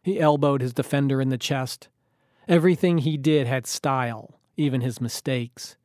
He 0.01 0.19
elbowed 0.19 0.61
his 0.61 0.73
defender 0.73 1.21
in 1.21 1.29
the 1.29 1.37
chest. 1.37 1.89
Everything 2.47 2.99
he 2.99 3.17
did 3.17 3.47
had 3.47 3.67
style, 3.67 4.39
even 4.55 4.81
his 4.81 5.01
mistakes. 5.01 5.75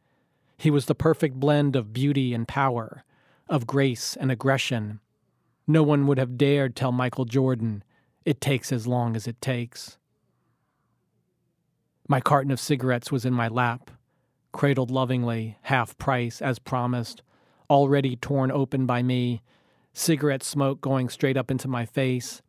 He 0.56 0.70
was 0.70 0.86
the 0.86 0.94
perfect 0.94 1.34
blend 1.34 1.74
of 1.74 1.92
beauty 1.92 2.32
and 2.32 2.46
power, 2.46 3.04
of 3.48 3.66
grace 3.66 4.16
and 4.16 4.30
aggression. 4.30 5.00
No 5.66 5.82
one 5.82 6.06
would 6.06 6.18
have 6.18 6.38
dared 6.38 6.76
tell 6.76 6.92
Michael 6.92 7.24
Jordan, 7.24 7.82
it 8.24 8.40
takes 8.40 8.70
as 8.70 8.86
long 8.86 9.16
as 9.16 9.26
it 9.26 9.40
takes. 9.40 9.98
My 12.08 12.20
carton 12.20 12.52
of 12.52 12.60
cigarettes 12.60 13.10
was 13.10 13.24
in 13.24 13.32
my 13.32 13.48
lap, 13.48 13.90
cradled 14.52 14.90
lovingly, 14.90 15.58
half 15.62 15.96
price, 15.98 16.40
as 16.40 16.58
promised, 16.58 17.22
already 17.68 18.16
torn 18.16 18.52
open 18.52 18.86
by 18.86 19.02
me, 19.02 19.42
cigarette 19.92 20.42
smoke 20.42 20.80
going 20.80 21.08
straight 21.08 21.36
up 21.36 21.50
into 21.50 21.68
my 21.68 21.84
face. 21.84 22.42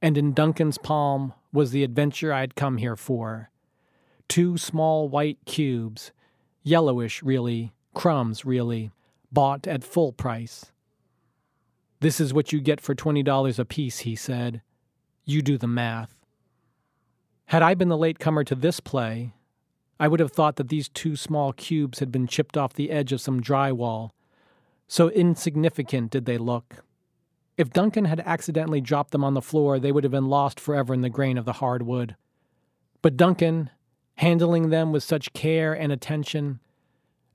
And 0.00 0.18
in 0.18 0.32
Duncan's 0.32 0.78
palm 0.78 1.32
was 1.52 1.70
the 1.70 1.84
adventure 1.84 2.32
I 2.32 2.40
had 2.40 2.54
come 2.54 2.78
here 2.78 2.96
for. 2.96 3.50
Two 4.28 4.56
small 4.56 5.08
white 5.08 5.38
cubes, 5.46 6.12
yellowish, 6.62 7.22
really, 7.22 7.72
crumbs, 7.94 8.44
really, 8.44 8.90
bought 9.32 9.66
at 9.66 9.84
full 9.84 10.12
price. 10.12 10.72
This 12.00 12.20
is 12.20 12.34
what 12.34 12.52
you 12.52 12.60
get 12.60 12.80
for 12.80 12.94
$20 12.94 13.58
apiece, 13.58 14.00
he 14.00 14.14
said. 14.14 14.62
You 15.24 15.40
do 15.40 15.56
the 15.56 15.66
math. 15.66 16.24
Had 17.46 17.62
I 17.62 17.74
been 17.74 17.88
the 17.88 17.96
latecomer 17.96 18.44
to 18.44 18.54
this 18.54 18.80
play, 18.80 19.32
I 19.98 20.08
would 20.08 20.20
have 20.20 20.32
thought 20.32 20.56
that 20.56 20.68
these 20.68 20.88
two 20.88 21.16
small 21.16 21.52
cubes 21.52 22.00
had 22.00 22.10
been 22.10 22.26
chipped 22.26 22.56
off 22.56 22.72
the 22.72 22.90
edge 22.90 23.12
of 23.12 23.20
some 23.20 23.40
drywall. 23.40 24.10
So 24.86 25.10
insignificant 25.10 26.10
did 26.10 26.26
they 26.26 26.38
look. 26.38 26.84
If 27.56 27.70
Duncan 27.70 28.04
had 28.06 28.20
accidentally 28.20 28.80
dropped 28.80 29.12
them 29.12 29.24
on 29.24 29.34
the 29.34 29.40
floor, 29.40 29.78
they 29.78 29.92
would 29.92 30.04
have 30.04 30.10
been 30.10 30.28
lost 30.28 30.58
forever 30.58 30.92
in 30.92 31.02
the 31.02 31.08
grain 31.08 31.38
of 31.38 31.44
the 31.44 31.54
hard 31.54 31.82
wood. 31.82 32.16
But 33.00 33.16
Duncan, 33.16 33.70
handling 34.16 34.70
them 34.70 34.92
with 34.92 35.02
such 35.02 35.32
care 35.32 35.72
and 35.72 35.92
attention, 35.92 36.60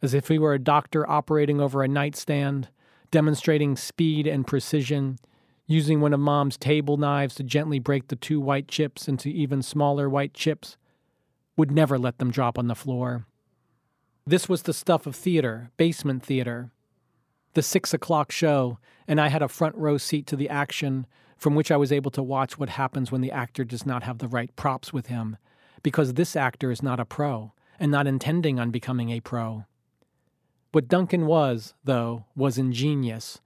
as 0.02 0.14
if 0.14 0.28
he 0.28 0.40
were 0.40 0.54
a 0.54 0.60
doctor 0.60 1.10
operating 1.10 1.62
over 1.62 1.84
a 1.84 1.88
nightstand, 1.88 2.70
demonstrating 3.12 3.76
speed 3.76 4.28
and 4.28 4.46
precision, 4.46 5.20
using 5.68 6.02
one 6.02 6.14
of 6.14 6.20
Mom's 6.20 6.58
table 6.58 6.98
knives 6.98 7.36
to 7.36 7.44
gently 7.44 7.80
break 7.80 8.08
the 8.08 8.16
two 8.16 8.40
white 8.40 8.68
chips 8.68 9.08
into 9.08 9.30
even 9.30 9.62
smaller 9.62 10.10
white 10.10 10.34
chips, 10.34 10.78
would 11.56 11.72
never 11.72 11.98
let 11.98 12.18
them 12.18 12.32
drop 12.32 12.58
on 12.58 12.68
the 12.68 12.76
floor. 12.76 13.26
This 14.26 14.50
was 14.50 14.64
the 14.64 14.74
stuff 14.74 15.06
of 15.06 15.16
theater, 15.16 15.70
basement 15.78 16.24
theater. 16.24 16.72
The 17.60 17.64
six 17.64 17.94
o'clock 17.94 18.32
show, 18.32 18.80
and 19.06 19.20
I 19.20 19.28
had 19.28 19.42
a 19.42 19.50
front 19.50 19.76
row 19.76 19.98
seat 19.98 20.26
to 20.28 20.38
the 20.38 20.48
action 20.48 21.06
from 21.36 21.56
which 21.56 21.72
I 21.72 21.76
was 21.76 21.92
able 21.92 22.10
to 22.12 22.24
watch 22.24 22.58
what 22.58 22.70
happens 22.70 23.12
when 23.12 23.20
the 23.20 23.34
actor 23.34 23.66
does 23.66 23.86
not 23.86 24.04
have 24.04 24.20
the 24.20 24.30
right 24.30 24.56
props 24.56 24.94
with 24.94 25.08
him, 25.08 25.36
because 25.84 26.14
this 26.14 26.38
actor 26.38 26.72
is 26.72 26.82
not 26.82 27.02
a 27.02 27.06
pro 27.06 27.52
and 27.78 27.92
not 27.92 28.08
intending 28.08 28.62
on 28.62 28.72
becoming 28.72 29.10
a 29.10 29.20
pro. 29.20 29.66
What 30.72 30.88
Duncan 30.88 31.26
was, 31.26 31.74
though, 31.84 32.24
was 32.34 32.58
ingenious, 32.58 33.42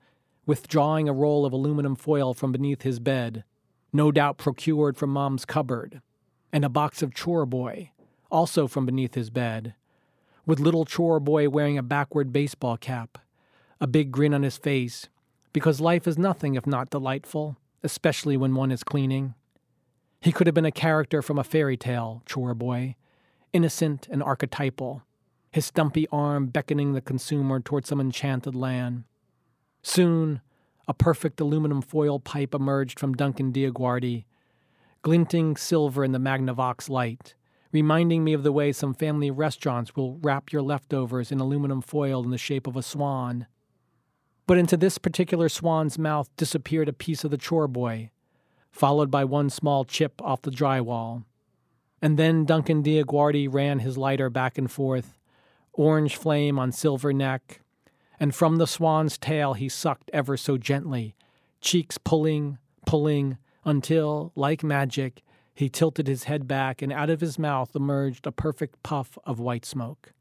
withdrawing 0.45 1.09
a 1.09 1.11
roll 1.11 1.43
of 1.43 1.51
aluminum 1.51 1.95
foil 1.95 2.35
from 2.35 2.51
beneath 2.51 2.83
his 2.83 2.99
bed, 2.99 3.43
no 3.91 4.11
doubt 4.11 4.37
procured 4.37 4.95
from 4.95 5.09
Mom's 5.09 5.43
cupboard, 5.43 6.03
and 6.51 6.63
a 6.63 6.69
box 6.69 7.01
of 7.01 7.15
Chore 7.15 7.47
Boy, 7.47 7.89
also 8.29 8.67
from 8.67 8.85
beneath 8.85 9.15
his 9.15 9.31
bed, 9.31 9.73
with 10.45 10.59
little 10.59 10.85
Chore 10.85 11.19
Boy 11.19 11.49
wearing 11.49 11.79
a 11.79 11.81
backward 11.81 12.31
baseball 12.31 12.77
cap, 12.77 13.17
a 13.83 13.87
big 13.87 14.11
grin 14.11 14.33
on 14.33 14.41
his 14.41 14.57
face, 14.57 15.09
because 15.51 15.79
life 15.79 16.07
is 16.07 16.17
nothing 16.17 16.55
if 16.55 16.65
not 16.65 16.89
delightful, 16.89 17.57
especially 17.83 18.35
when 18.35 18.55
one 18.55 18.71
is 18.71 18.83
cleaning. 18.83 19.35
He 20.21 20.31
could 20.31 20.47
have 20.47 20.55
been 20.55 20.65
a 20.65 20.71
character 20.71 21.21
from 21.21 21.37
a 21.37 21.43
fairy 21.43 21.77
tale, 21.77 22.23
Chore 22.25 22.55
Boy, 22.55 22.95
innocent 23.51 24.07
and 24.09 24.23
archetypal 24.23 25.03
his 25.53 25.65
stumpy 25.67 26.07
arm 26.11 26.47
beckoning 26.47 26.93
the 26.93 27.01
consumer 27.01 27.59
toward 27.59 27.85
some 27.85 28.01
enchanted 28.01 28.55
land. 28.55 29.03
Soon, 29.83 30.41
a 30.87 30.95
perfect 30.95 31.39
aluminum 31.39 31.79
foil 31.79 32.19
pipe 32.19 32.55
emerged 32.55 32.99
from 32.99 33.13
Duncan 33.13 33.53
Diaguardi, 33.53 34.25
glinting 35.03 35.55
silver 35.55 36.03
in 36.03 36.11
the 36.11 36.19
Magnavox 36.19 36.89
light, 36.89 37.35
reminding 37.71 38.23
me 38.23 38.33
of 38.33 38.41
the 38.41 38.51
way 38.51 38.71
some 38.71 38.95
family 38.95 39.29
restaurants 39.29 39.95
will 39.95 40.17
wrap 40.23 40.51
your 40.51 40.63
leftovers 40.63 41.31
in 41.31 41.39
aluminum 41.39 41.83
foil 41.83 42.23
in 42.23 42.31
the 42.31 42.37
shape 42.39 42.65
of 42.65 42.75
a 42.75 42.81
swan. 42.81 43.45
But 44.45 44.57
into 44.57 44.75
this 44.75 44.97
particular 44.97 45.49
swan's 45.49 45.97
mouth 45.97 46.29
disappeared 46.35 46.89
a 46.89 46.93
piece 46.93 47.23
of 47.23 47.31
the 47.31 47.37
chore 47.37 47.67
boy, 47.67 48.09
followed 48.71 49.09
by 49.09 49.23
one 49.23 49.49
small 49.49 49.85
chip 49.85 50.21
off 50.21 50.41
the 50.41 50.51
drywall. 50.51 51.23
And 52.01 52.19
then 52.19 52.43
Duncan 52.43 52.83
Diaguardi 52.83 53.47
ran 53.47 53.79
his 53.79 53.97
lighter 53.97 54.29
back 54.29 54.57
and 54.57 54.69
forth, 54.69 55.17
orange 55.71 56.17
flame 56.17 56.59
on 56.59 56.71
silver 56.71 57.13
neck, 57.13 57.61
and 58.19 58.35
from 58.35 58.57
the 58.57 58.67
swan's 58.67 59.17
tail 59.17 59.53
he 59.53 59.69
sucked 59.69 60.11
ever 60.13 60.35
so 60.35 60.57
gently, 60.57 61.15
cheeks 61.61 61.97
pulling, 61.97 62.57
pulling, 62.85 63.37
until, 63.65 64.33
like 64.35 64.63
magic, 64.63 65.23
he 65.55 65.69
tilted 65.69 66.07
his 66.07 66.25
head 66.25 66.47
back 66.47 66.81
and 66.81 66.91
out 66.91 67.09
of 67.09 67.21
his 67.21 67.39
mouth 67.39 67.75
emerged 67.75 68.27
a 68.27 68.31
perfect 68.31 68.81
puff 68.83 69.17
of 69.23 69.39
white 69.39 69.65
smoke. 69.65 70.13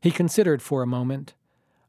He 0.00 0.10
considered 0.10 0.62
for 0.62 0.82
a 0.82 0.86
moment, 0.86 1.34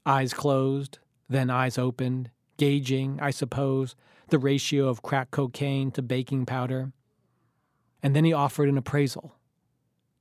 eyes 0.05 0.33
closed, 0.33 0.99
then 1.29 1.49
eyes 1.49 1.77
opened, 1.77 2.29
gauging, 2.57 3.19
I 3.21 3.31
suppose, 3.31 3.95
the 4.29 4.39
ratio 4.39 4.87
of 4.87 5.01
crack 5.01 5.31
cocaine 5.31 5.91
to 5.91 6.01
baking 6.01 6.45
powder. 6.45 6.91
And 8.01 8.15
then 8.15 8.25
he 8.25 8.33
offered 8.33 8.69
an 8.69 8.77
appraisal. 8.77 9.35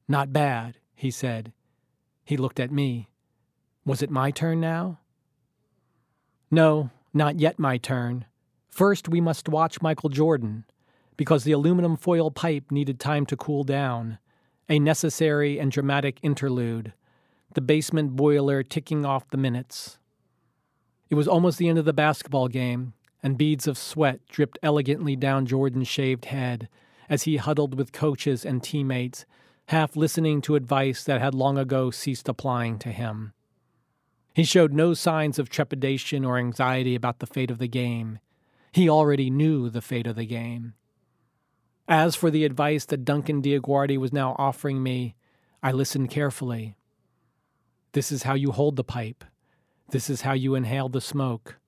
Not 0.08 0.32
bad, 0.32 0.78
he 0.94 1.10
said, 1.10 1.52
he 2.24 2.36
looked 2.36 2.60
at 2.60 2.70
me. 2.70 3.08
Was 3.84 4.02
it 4.02 4.10
my 4.10 4.30
turn 4.30 4.60
now? 4.60 5.00
No, 6.50 6.90
not 7.12 7.40
yet 7.40 7.58
my 7.58 7.78
turn. 7.78 8.26
First, 8.68 9.08
we 9.08 9.20
must 9.20 9.48
watch 9.48 9.82
Michael 9.82 10.08
Jordan, 10.08 10.64
because 11.16 11.44
the 11.44 11.52
aluminum 11.52 11.96
foil 11.96 12.30
pipe 12.30 12.70
needed 12.70 13.00
time 13.00 13.26
to 13.26 13.36
cool 13.36 13.64
down, 13.64 14.18
a 14.68 14.78
necessary 14.78 15.58
and 15.58 15.72
dramatic 15.72 16.18
interlude, 16.22 16.92
the 17.54 17.60
basement 17.60 18.16
boiler 18.16 18.62
ticking 18.62 19.04
off 19.04 19.28
the 19.30 19.36
minutes. 19.36 19.98
It 21.10 21.14
was 21.14 21.28
almost 21.28 21.58
the 21.58 21.68
end 21.68 21.78
of 21.78 21.84
the 21.84 21.92
basketball 21.92 22.48
game, 22.48 22.94
and 23.22 23.38
beads 23.38 23.66
of 23.66 23.78
sweat 23.78 24.20
dripped 24.28 24.58
elegantly 24.62 25.16
down 25.16 25.46
Jordan's 25.46 25.88
shaved 25.88 26.26
head 26.26 26.68
as 27.08 27.24
he 27.24 27.36
huddled 27.36 27.76
with 27.76 27.92
coaches 27.92 28.44
and 28.44 28.62
teammates 28.62 29.26
half 29.66 29.96
listening 29.96 30.40
to 30.42 30.54
advice 30.54 31.04
that 31.04 31.20
had 31.20 31.34
long 31.34 31.58
ago 31.58 31.90
ceased 31.90 32.28
applying 32.28 32.78
to 32.78 32.90
him. 32.90 33.32
He 34.34 34.44
showed 34.44 34.72
no 34.72 34.94
signs 34.94 35.38
of 35.38 35.48
trepidation 35.48 36.24
or 36.24 36.38
anxiety 36.38 36.94
about 36.94 37.18
the 37.18 37.26
fate 37.26 37.50
of 37.50 37.58
the 37.58 37.68
game. 37.68 38.18
He 38.72 38.88
already 38.88 39.30
knew 39.30 39.68
the 39.68 39.82
fate 39.82 40.06
of 40.06 40.16
the 40.16 40.24
game. 40.24 40.74
As 41.86 42.14
for 42.14 42.30
the 42.30 42.44
advice 42.44 42.86
that 42.86 43.04
Duncan 43.04 43.42
Diaguardi 43.42 43.98
was 43.98 44.12
now 44.12 44.34
offering 44.38 44.82
me, 44.82 45.14
I 45.62 45.72
listened 45.72 46.10
carefully. 46.10 46.76
This 47.92 48.10
is 48.10 48.22
how 48.22 48.34
you 48.34 48.52
hold 48.52 48.76
the 48.76 48.84
pipe. 48.84 49.24
This 49.90 50.08
is 50.08 50.22
how 50.22 50.32
you 50.32 50.54
inhale 50.54 50.88
the 50.88 51.00
smoke. 51.00 51.58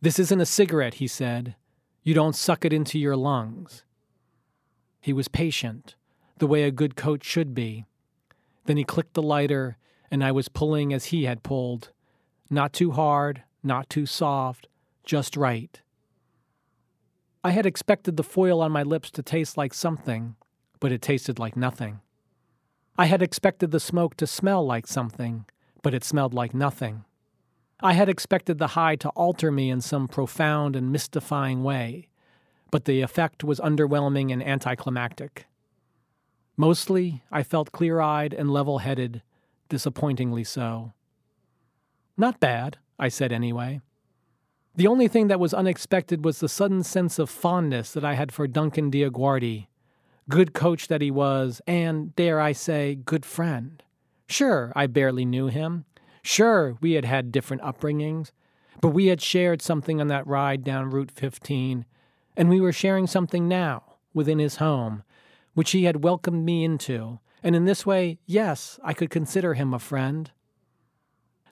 This 0.00 0.18
isn't 0.18 0.40
a 0.40 0.46
cigarette, 0.46 0.94
he 0.94 1.06
said. 1.06 1.56
You 2.02 2.14
don't 2.14 2.36
suck 2.36 2.64
it 2.64 2.72
into 2.72 2.98
your 2.98 3.16
lungs. 3.16 3.84
He 5.00 5.12
was 5.12 5.28
patient 5.28 5.94
the 6.38 6.46
way 6.46 6.64
a 6.64 6.70
good 6.70 6.96
coach 6.96 7.24
should 7.24 7.54
be. 7.54 7.84
Then 8.66 8.76
he 8.76 8.84
clicked 8.84 9.14
the 9.14 9.22
lighter, 9.22 9.76
and 10.10 10.22
I 10.22 10.32
was 10.32 10.48
pulling 10.48 10.92
as 10.92 11.06
he 11.06 11.24
had 11.24 11.42
pulled. 11.42 11.90
Not 12.50 12.72
too 12.72 12.92
hard, 12.92 13.42
not 13.62 13.90
too 13.90 14.06
soft, 14.06 14.68
just 15.04 15.36
right. 15.36 15.80
I 17.44 17.50
had 17.50 17.66
expected 17.66 18.16
the 18.16 18.22
foil 18.22 18.60
on 18.60 18.72
my 18.72 18.82
lips 18.82 19.10
to 19.12 19.22
taste 19.22 19.56
like 19.56 19.74
something, 19.74 20.36
but 20.80 20.92
it 20.92 21.02
tasted 21.02 21.38
like 21.38 21.56
nothing. 21.56 22.00
I 23.00 23.06
had 23.06 23.22
expected 23.22 23.70
the 23.70 23.78
smoke 23.78 24.16
to 24.16 24.26
smell 24.26 24.66
like 24.66 24.88
something, 24.88 25.44
but 25.82 25.94
it 25.94 26.02
smelled 26.02 26.34
like 26.34 26.52
nothing. 26.52 27.04
I 27.80 27.92
had 27.92 28.08
expected 28.08 28.58
the 28.58 28.68
high 28.68 28.96
to 28.96 29.10
alter 29.10 29.52
me 29.52 29.70
in 29.70 29.80
some 29.80 30.08
profound 30.08 30.74
and 30.74 30.90
mystifying 30.90 31.62
way, 31.62 32.08
but 32.72 32.86
the 32.86 33.00
effect 33.00 33.44
was 33.44 33.60
underwhelming 33.60 34.32
and 34.32 34.42
anticlimactic. 34.42 35.46
Mostly, 36.56 37.22
I 37.30 37.44
felt 37.44 37.70
clear 37.70 38.00
eyed 38.00 38.34
and 38.34 38.50
level 38.50 38.78
headed, 38.78 39.22
disappointingly 39.68 40.42
so. 40.42 40.92
Not 42.16 42.40
bad, 42.40 42.78
I 42.98 43.10
said 43.10 43.30
anyway. 43.30 43.80
The 44.74 44.88
only 44.88 45.06
thing 45.06 45.28
that 45.28 45.38
was 45.38 45.54
unexpected 45.54 46.24
was 46.24 46.40
the 46.40 46.48
sudden 46.48 46.82
sense 46.82 47.20
of 47.20 47.30
fondness 47.30 47.92
that 47.92 48.04
I 48.04 48.14
had 48.14 48.32
for 48.32 48.48
Duncan 48.48 48.90
Diaguardi, 48.90 49.67
good 50.28 50.52
coach 50.54 50.88
that 50.88 51.00
he 51.00 51.10
was, 51.10 51.60
and, 51.66 52.14
dare 52.16 52.40
I 52.40 52.52
say, 52.52 52.94
good 52.94 53.24
friend. 53.24 53.82
Sure, 54.26 54.72
I 54.76 54.86
barely 54.86 55.24
knew 55.24 55.46
him. 55.46 55.84
Sure, 56.22 56.76
we 56.80 56.92
had 56.92 57.04
had 57.04 57.32
different 57.32 57.62
upbringings, 57.62 58.32
but 58.80 58.90
we 58.90 59.06
had 59.06 59.22
shared 59.22 59.62
something 59.62 60.00
on 60.00 60.08
that 60.08 60.26
ride 60.26 60.64
down 60.64 60.90
Route 60.90 61.10
15, 61.10 61.84
and 62.36 62.48
we 62.48 62.60
were 62.60 62.72
sharing 62.72 63.06
something 63.06 63.48
now 63.48 63.82
within 64.12 64.38
his 64.38 64.56
home 64.56 65.02
which 65.58 65.72
he 65.72 65.82
had 65.82 66.04
welcomed 66.04 66.44
me 66.44 66.62
into, 66.62 67.18
and 67.42 67.56
in 67.56 67.64
this 67.64 67.84
way, 67.84 68.16
yes, 68.26 68.78
I 68.84 68.92
could 68.92 69.10
consider 69.10 69.54
him 69.54 69.74
a 69.74 69.80
friend. 69.80 70.30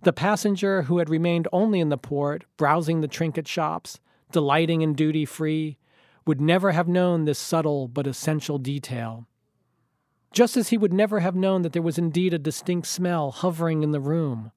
The 0.03 0.12
passenger 0.12 0.83
who 0.83 0.99
had 0.99 1.11
remained 1.11 1.49
only 1.53 1.81
in 1.81 1.89
the 1.89 1.99
port, 1.99 2.45
browsing 2.57 3.01
the 3.01 3.09
trinket 3.09 3.49
shops, 3.49 3.99
delighting 4.31 4.83
in 4.83 4.95
duty 4.95 5.25
free, 5.25 5.77
would 6.27 6.41
never 6.41 6.73
have 6.73 6.89
known 6.89 7.25
this 7.25 7.39
subtle 7.39 7.89
but 7.89 8.07
essential 8.07 8.59
detail. 8.59 9.27
Just 10.33 10.57
as 10.57 10.69
he 10.69 10.77
would 10.77 10.93
never 10.93 11.21
have 11.21 11.37
known 11.37 11.62
that 11.62 11.73
there 11.73 11.81
was 11.81 11.97
indeed 11.97 12.35
a 12.35 12.39
distinct 12.39 12.89
smell 12.89 13.31
hovering 13.31 13.83
in 13.83 13.93
the 13.93 14.01
room, 14.01 14.51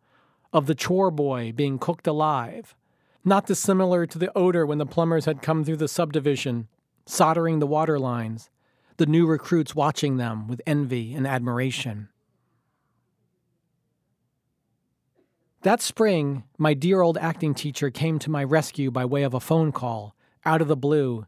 of 0.51 0.65
the 0.65 0.75
chore 0.75 1.11
boy 1.11 1.53
being 1.55 1.77
cooked 1.77 2.07
alive, 2.07 2.75
not 3.23 3.45
dissimilar 3.45 4.05
to 4.07 4.17
the 4.17 4.35
odor 4.35 4.65
when 4.65 4.79
the 4.79 4.85
plumbers 4.85 5.25
had 5.25 5.41
come 5.41 5.63
through 5.63 5.77
the 5.77 5.87
subdivision, 5.87 6.67
soldering 7.05 7.59
the 7.59 7.67
water 7.67 7.99
lines, 7.99 8.49
the 8.97 9.05
new 9.05 9.25
recruits 9.25 9.75
watching 9.75 10.17
them 10.17 10.47
with 10.47 10.61
envy 10.65 11.13
and 11.13 11.27
admiration. 11.27 12.09
That 15.61 15.81
spring, 15.81 16.43
my 16.57 16.73
dear 16.73 17.01
old 17.01 17.17
acting 17.17 17.53
teacher 17.53 17.89
came 17.91 18.17
to 18.19 18.31
my 18.31 18.43
rescue 18.43 18.91
by 18.91 19.05
way 19.05 19.23
of 19.23 19.33
a 19.33 19.39
phone 19.39 19.71
call, 19.71 20.15
out 20.45 20.61
of 20.61 20.67
the 20.67 20.77
blue, 20.77 21.27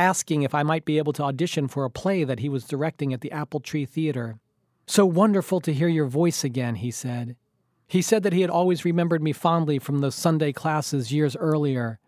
asking 0.00 0.42
if 0.42 0.54
I 0.54 0.62
might 0.62 0.86
be 0.86 0.96
able 0.96 1.12
to 1.12 1.22
audition 1.22 1.68
for 1.68 1.84
a 1.84 1.90
play 1.90 2.24
that 2.24 2.40
he 2.40 2.48
was 2.48 2.64
directing 2.64 3.12
at 3.12 3.20
the 3.20 3.30
Apple 3.30 3.60
Tree 3.60 3.84
Theater. 3.84 4.38
So 4.86 5.04
wonderful 5.04 5.60
to 5.60 5.74
hear 5.74 5.88
your 5.88 6.06
voice 6.06 6.42
again, 6.42 6.76
he 6.76 6.90
said. 6.90 7.36
He 7.86 8.00
said 8.00 8.22
that 8.22 8.32
he 8.32 8.40
had 8.40 8.50
always 8.50 8.84
remembered 8.84 9.22
me 9.22 9.32
fondly 9.32 9.78
from 9.78 9.98
those 9.98 10.14
Sunday 10.14 10.52
classes 10.52 11.12
years 11.12 11.36
earlier 11.36 11.98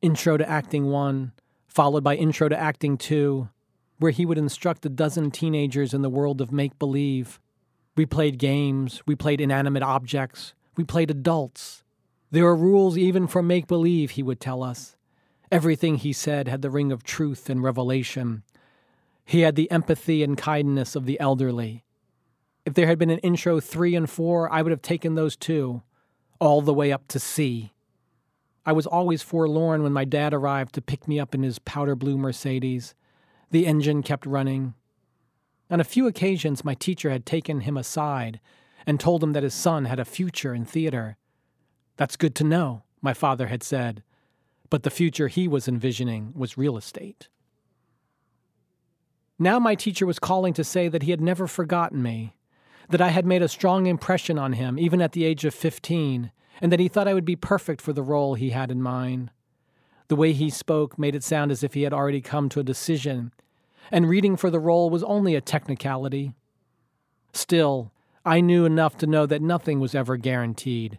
Intro 0.00 0.36
to 0.36 0.48
Acting 0.48 0.86
1, 0.86 1.32
followed 1.66 2.04
by 2.04 2.14
Intro 2.14 2.48
to 2.48 2.58
Acting 2.58 2.96
2, 2.96 3.48
where 3.98 4.12
he 4.12 4.24
would 4.24 4.38
instruct 4.38 4.86
a 4.86 4.88
dozen 4.88 5.30
teenagers 5.30 5.92
in 5.92 6.02
the 6.02 6.08
world 6.08 6.40
of 6.40 6.52
make 6.52 6.78
believe. 6.78 7.40
We 7.96 8.06
played 8.06 8.38
games, 8.38 9.02
we 9.06 9.16
played 9.16 9.40
inanimate 9.40 9.82
objects, 9.82 10.54
we 10.76 10.84
played 10.84 11.10
adults. 11.10 11.82
There 12.30 12.46
are 12.46 12.56
rules 12.56 12.96
even 12.96 13.26
for 13.26 13.42
make 13.42 13.66
believe, 13.66 14.12
he 14.12 14.22
would 14.22 14.40
tell 14.40 14.62
us. 14.62 14.96
Everything 15.50 15.96
he 15.96 16.12
said 16.12 16.46
had 16.48 16.62
the 16.62 16.70
ring 16.70 16.92
of 16.92 17.02
truth 17.02 17.48
and 17.48 17.62
revelation. 17.62 18.42
He 19.24 19.40
had 19.40 19.56
the 19.56 19.70
empathy 19.70 20.22
and 20.22 20.36
kindness 20.36 20.94
of 20.94 21.06
the 21.06 21.18
elderly. 21.20 21.84
If 22.66 22.74
there 22.74 22.86
had 22.86 22.98
been 22.98 23.10
an 23.10 23.18
intro 23.20 23.60
three 23.60 23.94
and 23.94 24.08
four, 24.08 24.52
I 24.52 24.60
would 24.60 24.72
have 24.72 24.82
taken 24.82 25.14
those 25.14 25.36
too, 25.36 25.82
all 26.38 26.60
the 26.60 26.74
way 26.74 26.92
up 26.92 27.08
to 27.08 27.18
C. 27.18 27.72
I 28.66 28.72
was 28.72 28.86
always 28.86 29.22
forlorn 29.22 29.82
when 29.82 29.94
my 29.94 30.04
dad 30.04 30.34
arrived 30.34 30.74
to 30.74 30.82
pick 30.82 31.08
me 31.08 31.18
up 31.18 31.34
in 31.34 31.42
his 31.42 31.58
powder 31.58 31.96
blue 31.96 32.18
Mercedes. 32.18 32.94
The 33.50 33.66
engine 33.66 34.02
kept 34.02 34.26
running. 34.26 34.74
On 35.70 35.80
a 35.80 35.84
few 35.84 36.06
occasions, 36.06 36.64
my 36.64 36.74
teacher 36.74 37.08
had 37.08 37.24
taken 37.24 37.60
him 37.60 37.78
aside 37.78 38.40
and 38.86 39.00
told 39.00 39.22
him 39.22 39.32
that 39.32 39.42
his 39.42 39.54
son 39.54 39.86
had 39.86 39.98
a 39.98 40.04
future 40.04 40.54
in 40.54 40.66
theater. 40.66 41.16
That's 41.96 42.16
good 42.16 42.34
to 42.36 42.44
know, 42.44 42.82
my 43.00 43.14
father 43.14 43.46
had 43.46 43.62
said, 43.62 44.02
but 44.70 44.82
the 44.82 44.90
future 44.90 45.28
he 45.28 45.48
was 45.48 45.68
envisioning 45.68 46.32
was 46.34 46.58
real 46.58 46.76
estate. 46.76 47.28
Now 49.38 49.58
my 49.58 49.74
teacher 49.74 50.04
was 50.04 50.18
calling 50.18 50.52
to 50.54 50.64
say 50.64 50.88
that 50.88 51.04
he 51.04 51.10
had 51.12 51.20
never 51.20 51.46
forgotten 51.46 52.02
me, 52.02 52.34
that 52.90 53.00
I 53.00 53.08
had 53.08 53.26
made 53.26 53.42
a 53.42 53.48
strong 53.48 53.86
impression 53.86 54.38
on 54.38 54.54
him 54.54 54.78
even 54.78 55.00
at 55.00 55.12
the 55.12 55.24
age 55.24 55.44
of 55.44 55.54
15, 55.54 56.32
and 56.60 56.72
that 56.72 56.80
he 56.80 56.88
thought 56.88 57.06
I 57.08 57.14
would 57.14 57.24
be 57.24 57.36
perfect 57.36 57.80
for 57.80 57.92
the 57.92 58.02
role 58.02 58.34
he 58.34 58.50
had 58.50 58.70
in 58.70 58.82
mind. 58.82 59.30
The 60.08 60.16
way 60.16 60.32
he 60.32 60.50
spoke 60.50 60.98
made 60.98 61.14
it 61.14 61.22
sound 61.22 61.50
as 61.52 61.62
if 61.62 61.74
he 61.74 61.82
had 61.82 61.92
already 61.92 62.20
come 62.20 62.48
to 62.48 62.60
a 62.60 62.64
decision, 62.64 63.32
and 63.92 64.08
reading 64.08 64.36
for 64.36 64.50
the 64.50 64.58
role 64.58 64.90
was 64.90 65.04
only 65.04 65.34
a 65.34 65.40
technicality. 65.40 66.32
Still, 67.32 67.92
I 68.24 68.40
knew 68.40 68.64
enough 68.64 68.96
to 68.98 69.06
know 69.06 69.26
that 69.26 69.42
nothing 69.42 69.80
was 69.80 69.94
ever 69.94 70.16
guaranteed, 70.16 70.98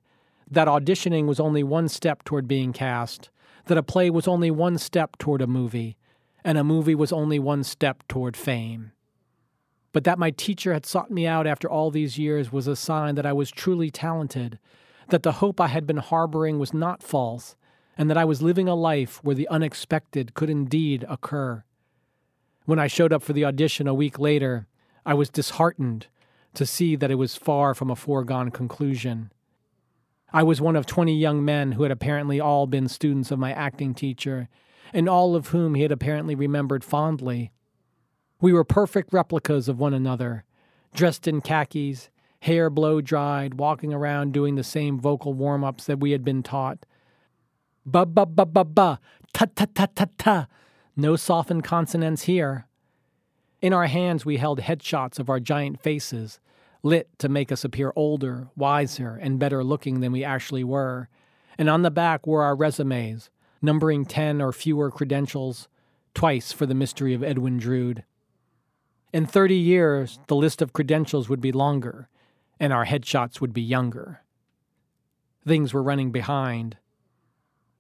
that 0.50 0.68
auditioning 0.68 1.26
was 1.26 1.40
only 1.40 1.64
one 1.64 1.90
step 1.90 2.24
toward 2.24 2.48
being 2.48 2.72
cast, 2.72 3.30
that 3.66 3.78
a 3.78 3.84
play 3.84 4.10
was 4.10 4.28
only 4.28 4.52
one 4.52 4.78
step 4.78 5.18
toward 5.18 5.42
a 5.42 5.48
movie, 5.48 5.98
and 6.44 6.58
a 6.58 6.64
movie 6.64 6.96
was 6.96 7.12
only 7.12 7.40
one 7.40 7.64
step 7.64 8.04
toward 8.08 8.36
fame. 8.36 8.92
But 9.92 10.04
that 10.04 10.20
my 10.20 10.32
teacher 10.32 10.74
had 10.74 10.86
sought 10.86 11.12
me 11.12 11.26
out 11.26 11.48
after 11.48 11.70
all 11.70 11.92
these 11.92 12.18
years 12.18 12.52
was 12.52 12.68
a 12.68 12.76
sign 12.76 13.16
that 13.16 13.26
I 13.26 13.34
was 13.34 13.52
truly 13.52 13.90
talented, 13.90 14.60
that 15.10 15.24
the 15.24 15.34
hope 15.34 15.60
I 15.60 15.68
had 15.68 15.88
been 15.88 15.98
harboring 15.98 16.60
was 16.60 16.74
not 16.74 17.02
false, 17.02 17.56
and 17.98 18.10
that 18.10 18.18
I 18.18 18.26
was 18.26 18.42
living 18.42 18.68
a 18.68 18.76
life 18.76 19.20
where 19.24 19.36
the 19.36 19.48
unexpected 19.50 20.34
could 20.34 20.50
indeed 20.50 21.06
occur. 21.10 21.64
When 22.66 22.80
I 22.80 22.88
showed 22.88 23.12
up 23.12 23.24
for 23.24 23.34
the 23.34 23.46
audition 23.46 23.88
a 23.88 23.94
week 23.94 24.20
later, 24.20 24.68
I 25.06 25.16
was 25.16 25.30
disheartened 25.30 26.08
to 26.54 26.66
see 26.66 26.96
that 26.96 27.12
it 27.12 27.16
was 27.16 27.36
far 27.36 27.74
from 27.74 27.90
a 27.90 27.96
foregone 27.96 28.52
conclusion. 28.52 29.32
I 30.32 30.44
was 30.44 30.62
one 30.62 30.76
of 30.76 30.86
20 30.86 31.16
young 31.16 31.44
men 31.44 31.74
who 31.74 31.84
had 31.84 31.92
apparently 31.92 32.40
all 32.40 32.68
been 32.68 32.88
students 32.88 33.32
of 33.32 33.40
my 33.40 33.52
acting 33.52 33.94
teacher, 33.94 34.48
and 34.94 35.10
all 35.10 35.36
of 35.36 35.48
whom 35.48 35.76
he 35.76 35.82
had 35.82 35.92
apparently 35.92 36.36
remembered 36.36 36.84
fondly. 36.84 37.52
We 38.42 38.54
were 38.54 38.64
perfect 38.64 39.12
replicas 39.12 39.68
of 39.68 39.80
one 39.80 39.94
another, 39.94 40.46
dressed 40.94 41.28
in 41.28 41.42
khakis, 41.42 42.10
hair 42.42 42.70
blow 42.70 43.02
dried, 43.02 43.56
walking 43.56 43.94
around 43.94 44.34
doing 44.34 44.56
the 44.56 44.64
same 44.64 45.00
vocal 45.00 45.34
warm 45.34 45.64
ups 45.64 45.86
that 45.86 46.00
we 46.00 46.12
had 46.12 46.24
been 46.24 46.44
taught, 46.44 46.86
Ba 47.86 48.06
ba 48.06 48.26
ba 48.26 48.46
ba 48.46 48.64
ba. 48.64 49.00
Ta 49.34 49.46
ta 49.56 49.66
ta 49.74 49.88
ta 49.88 50.06
ta. 50.18 50.48
No 50.96 51.16
softened 51.16 51.64
consonants 51.64 52.24
here. 52.24 52.68
In 53.62 53.74
our 53.74 53.88
hands, 53.88 54.26
we 54.26 54.38
held 54.38 54.60
headshots 54.60 55.18
of 55.18 55.30
our 55.30 55.40
giant 55.40 55.82
faces, 55.82 56.40
lit 56.84 57.10
to 57.20 57.30
make 57.30 57.52
us 57.52 57.64
appear 57.64 57.92
older, 57.96 58.50
wiser, 58.56 59.16
and 59.22 59.40
better 59.40 59.64
looking 59.64 60.00
than 60.00 60.12
we 60.12 60.24
actually 60.24 60.64
were. 60.64 61.10
And 61.58 61.70
on 61.70 61.82
the 61.82 61.92
back 61.92 62.26
were 62.26 62.44
our 62.44 62.56
resumes, 62.56 63.30
numbering 63.62 64.06
10 64.06 64.42
or 64.42 64.54
fewer 64.54 64.90
credentials, 64.90 65.68
twice 66.14 66.52
for 66.52 66.66
the 66.66 66.74
mystery 66.74 67.14
of 67.14 67.24
Edwin 67.24 67.58
Drood. 67.58 68.04
In 69.12 69.26
30 69.26 69.56
years, 69.56 70.20
the 70.28 70.36
list 70.36 70.62
of 70.62 70.74
credentials 70.74 71.30
would 71.30 71.42
be 71.42 71.52
longer, 71.52 72.08
and 72.60 72.72
our 72.72 72.86
headshots 72.86 73.42
would 73.42 73.54
be 73.54 73.62
younger. 73.62 74.22
Things 75.46 75.74
were 75.74 75.84
running 75.84 76.12
behind. 76.12 76.78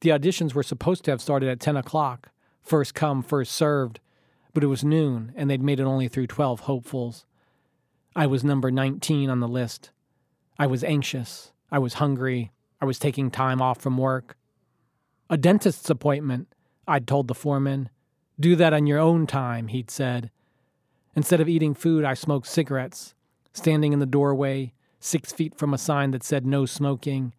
The 0.01 0.09
auditions 0.09 0.53
were 0.53 0.63
supposed 0.63 1.03
to 1.05 1.12
have 1.12 1.21
started 1.21 1.49
at 1.49 1.59
10 1.59 1.77
o'clock, 1.77 2.31
first 2.63 2.95
come, 2.95 3.21
first 3.21 3.51
served, 3.51 3.99
but 4.53 4.63
it 4.63 4.67
was 4.67 4.83
noon 4.83 5.33
and 5.35 5.49
they'd 5.49 5.62
made 5.62 5.79
it 5.79 5.83
only 5.83 6.07
through 6.07 6.27
12 6.27 6.62
hopefuls. 6.62 7.25
I 8.19 8.27
was 8.27 8.43
number 8.43 8.69
19 8.69 9.29
on 9.29 9.39
the 9.39 9.47
list. 9.47 9.91
I 10.58 10.67
was 10.67 10.84
anxious. 10.84 11.53
I 11.71 11.79
was 11.79 11.93
hungry. 11.93 12.51
I 12.82 12.86
was 12.86 12.99
taking 12.99 13.32
time 13.32 13.62
off 13.62 13.79
from 13.79 13.97
work. 13.97 14.36
A 15.29 15.38
dentist's 15.38 15.89
appointment, 15.89 16.53
I'd 16.86 17.08
told 17.08 17.29
the 17.29 17.34
foreman. 17.34 17.88
Do 18.38 18.58
that 18.58 18.73
on 18.73 18.88
your 18.88 18.99
own 18.99 19.25
time, 19.25 19.69
he'd 19.69 19.89
said. 19.89 20.32
Instead 21.15 21.39
of 21.39 21.47
eating 21.47 21.73
food, 21.73 22.03
I 22.03 22.13
smoked 22.13 22.47
cigarettes, 22.47 23.15
standing 23.53 23.93
in 23.93 23.99
the 23.99 24.05
doorway, 24.05 24.73
six 24.99 25.32
feet 25.32 25.55
from 25.55 25.73
a 25.73 25.77
sign 25.77 26.12
that 26.12 26.21
said 26.21 26.45
no 26.45 26.65
smoking, 26.65 27.34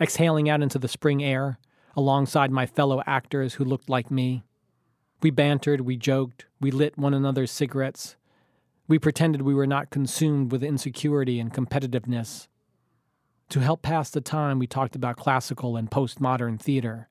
exhaling 0.00 0.50
out 0.50 0.60
into 0.60 0.80
the 0.80 0.88
spring 0.88 1.22
air, 1.22 1.60
alongside 1.96 2.50
my 2.50 2.66
fellow 2.66 3.00
actors 3.06 3.54
who 3.54 3.64
looked 3.64 3.88
like 3.88 4.10
me. 4.10 4.42
We 5.22 5.30
bantered, 5.30 5.82
we 5.82 5.96
joked, 5.96 6.46
we 6.60 6.72
lit 6.72 6.98
one 6.98 7.14
another's 7.14 7.52
cigarettes. 7.52 8.16
We 8.88 8.98
pretended 8.98 9.42
we 9.42 9.54
were 9.54 9.66
not 9.66 9.90
consumed 9.90 10.52
with 10.52 10.62
insecurity 10.62 11.40
and 11.40 11.52
competitiveness. 11.52 12.46
To 13.48 13.60
help 13.60 13.82
pass 13.82 14.10
the 14.10 14.20
time, 14.20 14.58
we 14.58 14.66
talked 14.66 14.94
about 14.94 15.16
classical 15.16 15.76
and 15.76 15.90
postmodern 15.90 16.60
theater. 16.60 17.08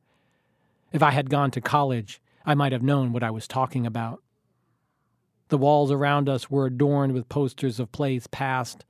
If 0.92 1.04
I 1.04 1.12
had 1.12 1.30
gone 1.30 1.52
to 1.52 1.62
college, 1.62 2.22
I 2.46 2.54
might 2.54 2.72
have 2.72 2.84
known 2.84 3.12
what 3.12 3.24
I 3.24 3.32
was 3.32 3.48
talking 3.48 3.86
about. 3.86 4.22
The 5.50 5.58
walls 5.58 5.92
around 5.92 6.30
us 6.30 6.50
were 6.50 6.66
adorned 6.66 7.14
with 7.14 7.30
posters 7.30 7.80
of 7.80 7.92
plays 7.92 8.28
past, 8.28 8.86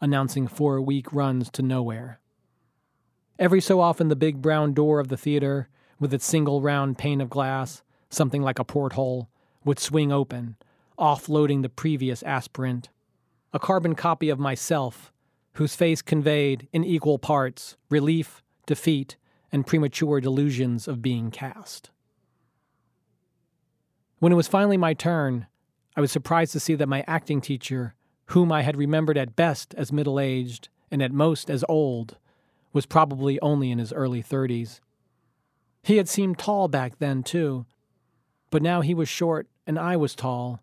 announcing 0.00 0.46
four 0.46 0.80
week 0.80 1.12
runs 1.12 1.50
to 1.52 1.62
nowhere. 1.62 2.20
Every 3.38 3.60
so 3.60 3.80
often, 3.80 4.08
the 4.08 4.16
big 4.16 4.40
brown 4.40 4.72
door 4.72 5.00
of 5.00 5.08
the 5.08 5.16
theater, 5.16 5.68
with 5.98 6.12
its 6.12 6.26
single 6.26 6.60
round 6.60 6.98
pane 6.98 7.20
of 7.20 7.30
glass, 7.30 7.82
something 8.08 8.42
like 8.42 8.58
a 8.58 8.64
porthole, 8.64 9.28
would 9.64 9.78
swing 9.78 10.12
open, 10.12 10.56
offloading 10.98 11.62
the 11.62 11.68
previous 11.68 12.22
aspirant. 12.22 12.88
A 13.52 13.58
carbon 13.58 13.94
copy 13.94 14.28
of 14.28 14.38
myself, 14.38 15.12
whose 15.54 15.74
face 15.74 16.02
conveyed, 16.02 16.68
in 16.72 16.84
equal 16.84 17.18
parts, 17.18 17.76
relief, 17.88 18.42
defeat, 18.66 19.16
and 19.52 19.66
premature 19.66 20.20
delusions 20.20 20.88
of 20.88 21.00
being 21.00 21.30
cast. 21.30 21.90
When 24.18 24.32
it 24.32 24.36
was 24.36 24.48
finally 24.48 24.76
my 24.76 24.94
turn, 24.94 25.46
I 25.96 26.00
was 26.00 26.12
surprised 26.12 26.52
to 26.52 26.60
see 26.60 26.74
that 26.74 26.88
my 26.88 27.04
acting 27.06 27.40
teacher, 27.40 27.94
whom 28.26 28.50
I 28.50 28.62
had 28.62 28.76
remembered 28.76 29.16
at 29.16 29.36
best 29.36 29.74
as 29.76 29.92
middle 29.92 30.18
aged 30.18 30.68
and 30.90 31.02
at 31.02 31.12
most 31.12 31.48
as 31.48 31.64
old, 31.68 32.18
was 32.72 32.86
probably 32.86 33.40
only 33.40 33.70
in 33.70 33.78
his 33.78 33.92
early 33.92 34.22
thirties. 34.22 34.80
He 35.82 35.96
had 35.96 36.08
seemed 36.08 36.38
tall 36.38 36.68
back 36.68 36.98
then, 36.98 37.22
too, 37.22 37.64
but 38.50 38.62
now 38.62 38.80
he 38.80 38.92
was 38.92 39.08
short 39.08 39.48
and 39.66 39.78
I 39.78 39.96
was 39.96 40.14
tall. 40.14 40.60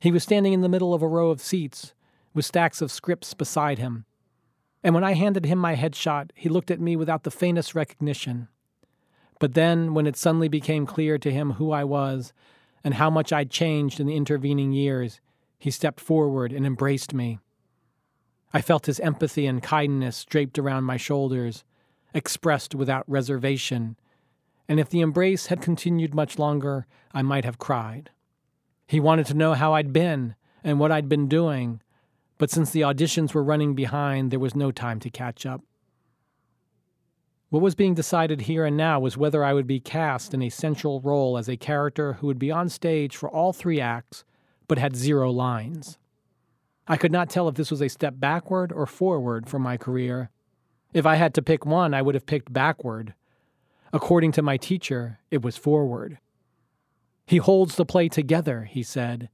He 0.00 0.12
was 0.12 0.22
standing 0.22 0.52
in 0.52 0.60
the 0.60 0.68
middle 0.68 0.94
of 0.94 1.02
a 1.02 1.08
row 1.08 1.30
of 1.30 1.40
seats, 1.40 1.94
with 2.34 2.44
stacks 2.44 2.82
of 2.82 2.92
scripts 2.92 3.34
beside 3.34 3.78
him. 3.78 4.04
And 4.84 4.94
when 4.94 5.04
I 5.04 5.14
handed 5.14 5.46
him 5.46 5.58
my 5.58 5.74
headshot, 5.74 6.30
he 6.34 6.48
looked 6.48 6.70
at 6.70 6.80
me 6.80 6.96
without 6.96 7.24
the 7.24 7.30
faintest 7.30 7.74
recognition. 7.74 8.48
But 9.38 9.54
then, 9.54 9.94
when 9.94 10.06
it 10.06 10.16
suddenly 10.16 10.48
became 10.48 10.86
clear 10.86 11.18
to 11.18 11.32
him 11.32 11.52
who 11.52 11.72
I 11.72 11.84
was 11.84 12.32
and 12.84 12.94
how 12.94 13.10
much 13.10 13.32
I'd 13.32 13.50
changed 13.50 14.00
in 14.00 14.06
the 14.06 14.16
intervening 14.16 14.72
years, 14.72 15.20
he 15.58 15.70
stepped 15.70 16.00
forward 16.00 16.52
and 16.52 16.66
embraced 16.66 17.12
me. 17.12 17.40
I 18.52 18.62
felt 18.62 18.86
his 18.86 19.00
empathy 19.00 19.46
and 19.46 19.62
kindness 19.62 20.24
draped 20.24 20.58
around 20.58 20.84
my 20.84 20.96
shoulders, 20.96 21.64
expressed 22.14 22.74
without 22.74 23.04
reservation, 23.08 23.96
and 24.68 24.80
if 24.80 24.88
the 24.88 25.00
embrace 25.00 25.46
had 25.46 25.60
continued 25.60 26.14
much 26.14 26.38
longer, 26.38 26.86
I 27.12 27.22
might 27.22 27.44
have 27.44 27.58
cried. 27.58 28.10
He 28.86 29.00
wanted 29.00 29.26
to 29.26 29.34
know 29.34 29.54
how 29.54 29.74
I'd 29.74 29.92
been 29.92 30.36
and 30.62 30.78
what 30.78 30.92
I'd 30.92 31.08
been 31.08 31.28
doing, 31.28 31.80
but 32.38 32.50
since 32.50 32.70
the 32.70 32.82
auditions 32.82 33.34
were 33.34 33.42
running 33.42 33.74
behind, 33.74 34.30
there 34.30 34.38
was 34.38 34.54
no 34.54 34.70
time 34.70 35.00
to 35.00 35.10
catch 35.10 35.44
up. 35.44 35.62
What 37.48 37.62
was 37.62 37.74
being 37.74 37.94
decided 37.94 38.42
here 38.42 38.64
and 38.64 38.76
now 38.76 38.98
was 39.00 39.16
whether 39.16 39.44
I 39.44 39.52
would 39.52 39.66
be 39.66 39.80
cast 39.80 40.34
in 40.34 40.42
a 40.42 40.50
central 40.50 41.00
role 41.00 41.38
as 41.38 41.48
a 41.48 41.56
character 41.56 42.14
who 42.14 42.26
would 42.26 42.38
be 42.38 42.50
on 42.50 42.68
stage 42.68 43.16
for 43.16 43.30
all 43.30 43.52
three 43.52 43.80
acts, 43.80 44.24
but 44.68 44.78
had 44.78 44.96
zero 44.96 45.30
lines. 45.30 45.98
I 46.88 46.96
could 46.96 47.12
not 47.12 47.30
tell 47.30 47.48
if 47.48 47.54
this 47.54 47.70
was 47.70 47.82
a 47.82 47.88
step 47.88 48.14
backward 48.18 48.72
or 48.72 48.86
forward 48.86 49.48
for 49.48 49.58
my 49.58 49.76
career. 49.76 50.30
If 50.92 51.06
I 51.06 51.16
had 51.16 51.34
to 51.34 51.42
pick 51.42 51.64
one, 51.66 51.94
I 51.94 52.02
would 52.02 52.14
have 52.14 52.26
picked 52.26 52.52
backward. 52.52 53.14
According 53.92 54.32
to 54.32 54.42
my 54.42 54.56
teacher, 54.56 55.18
it 55.30 55.42
was 55.42 55.56
forward. 55.56 56.18
He 57.26 57.38
holds 57.38 57.76
the 57.76 57.84
play 57.84 58.08
together, 58.08 58.64
he 58.64 58.82
said. 58.82 59.28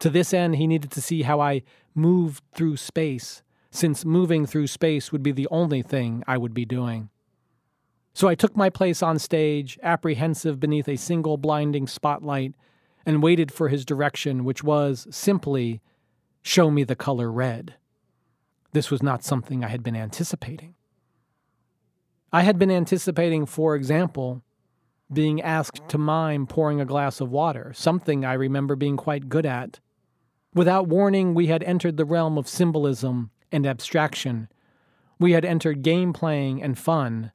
To 0.00 0.10
this 0.10 0.34
end, 0.34 0.56
he 0.56 0.66
needed 0.66 0.90
to 0.90 1.00
see 1.00 1.22
how 1.22 1.40
I 1.40 1.62
moved 1.94 2.42
through 2.52 2.76
space, 2.78 3.42
since 3.70 4.04
moving 4.04 4.44
through 4.44 4.66
space 4.66 5.12
would 5.12 5.22
be 5.22 5.32
the 5.32 5.48
only 5.50 5.82
thing 5.82 6.24
I 6.26 6.36
would 6.36 6.52
be 6.52 6.64
doing. 6.64 7.10
So 8.12 8.28
I 8.28 8.34
took 8.34 8.56
my 8.56 8.68
place 8.68 9.02
on 9.02 9.18
stage, 9.18 9.78
apprehensive 9.82 10.60
beneath 10.60 10.88
a 10.88 10.96
single 10.96 11.36
blinding 11.36 11.86
spotlight, 11.86 12.54
and 13.06 13.22
waited 13.22 13.50
for 13.52 13.68
his 13.68 13.84
direction, 13.84 14.44
which 14.44 14.62
was 14.62 15.06
simply, 15.10 15.80
show 16.42 16.70
me 16.70 16.84
the 16.84 16.96
color 16.96 17.30
red. 17.30 17.74
This 18.72 18.90
was 18.90 19.02
not 19.02 19.24
something 19.24 19.64
I 19.64 19.68
had 19.68 19.82
been 19.82 19.96
anticipating. 19.96 20.74
I 22.32 22.42
had 22.42 22.58
been 22.58 22.70
anticipating, 22.70 23.46
for 23.46 23.74
example, 23.74 24.42
being 25.12 25.40
asked 25.40 25.88
to 25.88 25.98
mime 25.98 26.46
pouring 26.46 26.80
a 26.80 26.86
glass 26.86 27.20
of 27.20 27.30
water, 27.30 27.72
something 27.74 28.24
I 28.24 28.32
remember 28.34 28.76
being 28.76 28.96
quite 28.96 29.28
good 29.28 29.46
at. 29.46 29.80
Without 30.54 30.88
warning, 30.88 31.34
we 31.34 31.46
had 31.46 31.62
entered 31.62 31.96
the 31.96 32.04
realm 32.04 32.36
of 32.36 32.48
symbolism 32.48 33.30
and 33.50 33.66
abstraction. 33.66 34.48
We 35.18 35.32
had 35.32 35.44
entered 35.44 35.82
game 35.82 36.12
playing 36.12 36.62
and 36.62 36.78
fun. 36.78 37.32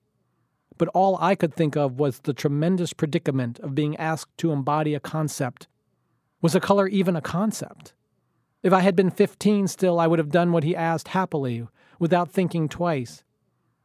But 0.77 0.89
all 0.89 1.17
I 1.19 1.35
could 1.35 1.53
think 1.53 1.75
of 1.75 1.99
was 1.99 2.19
the 2.19 2.33
tremendous 2.33 2.93
predicament 2.93 3.59
of 3.59 3.75
being 3.75 3.95
asked 3.97 4.37
to 4.39 4.51
embody 4.51 4.93
a 4.93 4.99
concept. 4.99 5.67
Was 6.41 6.53
a 6.53 6.59
color 6.59 6.87
even 6.87 7.15
a 7.15 7.21
concept? 7.21 7.93
If 8.61 8.73
I 8.73 8.81
had 8.81 8.95
been 8.95 9.09
15 9.09 9.67
still, 9.67 9.99
I 9.99 10.07
would 10.07 10.19
have 10.19 10.29
done 10.29 10.51
what 10.51 10.63
he 10.63 10.75
asked 10.75 11.09
happily, 11.09 11.67
without 11.99 12.31
thinking 12.31 12.69
twice. 12.69 13.23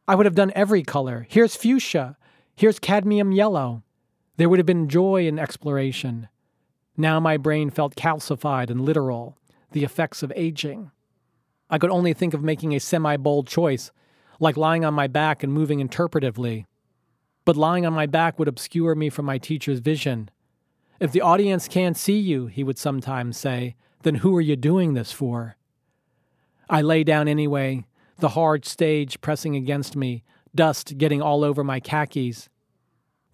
I 0.07 0.15
would 0.15 0.25
have 0.25 0.35
done 0.35 0.51
every 0.55 0.83
color. 0.83 1.25
Here's 1.29 1.55
fuchsia. 1.55 2.17
Here's 2.55 2.79
cadmium 2.79 3.31
yellow. 3.31 3.83
There 4.37 4.47
would 4.47 4.59
have 4.59 4.65
been 4.65 4.89
joy 4.89 5.27
in 5.27 5.39
exploration. 5.39 6.27
Now 6.95 7.19
my 7.19 7.37
brain 7.37 7.69
felt 7.69 7.95
calcified 7.95 8.69
and 8.69 8.81
literal, 8.81 9.37
the 9.71 9.83
effects 9.83 10.21
of 10.21 10.31
aging. 10.35 10.91
I 11.69 11.79
could 11.79 11.89
only 11.89 12.13
think 12.13 12.33
of 12.33 12.43
making 12.43 12.73
a 12.73 12.79
semi 12.79 13.17
bold 13.17 13.47
choice, 13.47 13.91
like 14.39 14.57
lying 14.57 14.85
on 14.85 14.93
my 14.93 15.07
back 15.07 15.41
and 15.43 15.51
moving 15.51 15.79
interpretively. 15.79 16.65
But 17.45 17.57
lying 17.57 17.85
on 17.85 17.93
my 17.93 18.05
back 18.05 18.37
would 18.37 18.47
obscure 18.47 18.95
me 18.95 19.09
from 19.09 19.25
my 19.25 19.37
teacher's 19.37 19.79
vision. 19.79 20.29
If 20.99 21.11
the 21.11 21.21
audience 21.21 21.67
can't 21.67 21.97
see 21.97 22.19
you, 22.19 22.45
he 22.47 22.63
would 22.63 22.77
sometimes 22.77 23.37
say, 23.37 23.75
then 24.03 24.15
who 24.15 24.35
are 24.37 24.41
you 24.41 24.55
doing 24.55 24.93
this 24.93 25.11
for? 25.11 25.57
I 26.69 26.81
lay 26.81 27.03
down 27.03 27.27
anyway, 27.27 27.85
the 28.19 28.29
hard 28.29 28.65
stage 28.65 29.19
pressing 29.21 29.55
against 29.55 29.95
me, 29.95 30.23
dust 30.55 30.97
getting 30.97 31.21
all 31.21 31.43
over 31.43 31.63
my 31.63 31.79
khakis. 31.79 32.49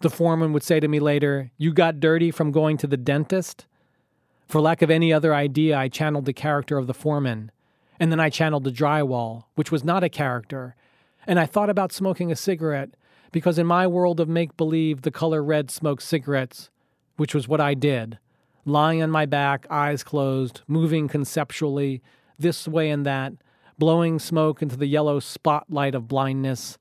The 0.00 0.10
foreman 0.10 0.52
would 0.52 0.62
say 0.62 0.80
to 0.80 0.88
me 0.88 1.00
later, 1.00 1.50
You 1.58 1.72
got 1.72 2.00
dirty 2.00 2.30
from 2.30 2.52
going 2.52 2.76
to 2.78 2.86
the 2.86 2.96
dentist? 2.96 3.66
For 4.48 4.60
lack 4.60 4.82
of 4.82 4.90
any 4.90 5.12
other 5.12 5.34
idea, 5.34 5.76
I 5.76 5.88
channeled 5.88 6.24
the 6.24 6.32
character 6.32 6.78
of 6.78 6.86
the 6.86 6.94
foreman. 6.94 7.52
And 8.00 8.10
then 8.10 8.18
I 8.18 8.30
channeled 8.30 8.64
the 8.64 8.72
drywall, 8.72 9.44
which 9.54 9.70
was 9.70 9.84
not 9.84 10.02
a 10.02 10.08
character. 10.08 10.74
And 11.26 11.38
I 11.38 11.46
thought 11.46 11.70
about 11.70 11.92
smoking 11.92 12.32
a 12.32 12.36
cigarette, 12.36 12.90
because 13.30 13.58
in 13.58 13.66
my 13.66 13.86
world 13.86 14.18
of 14.18 14.28
make 14.28 14.56
believe, 14.56 15.02
the 15.02 15.10
color 15.10 15.44
red 15.44 15.70
smoked 15.70 16.02
cigarettes, 16.02 16.70
which 17.16 17.34
was 17.34 17.46
what 17.46 17.60
I 17.60 17.74
did. 17.74 18.18
Lying 18.64 19.02
on 19.02 19.10
my 19.10 19.26
back, 19.26 19.66
eyes 19.70 20.02
closed, 20.02 20.62
moving 20.66 21.08
conceptually, 21.08 22.02
this 22.38 22.66
way 22.66 22.90
and 22.90 23.04
that, 23.06 23.34
blowing 23.78 24.18
smoke 24.18 24.62
into 24.62 24.76
the 24.76 24.86
yellow 24.86 25.20
spotlight 25.20 25.94
of 25.94 26.08
blindness. 26.08 26.78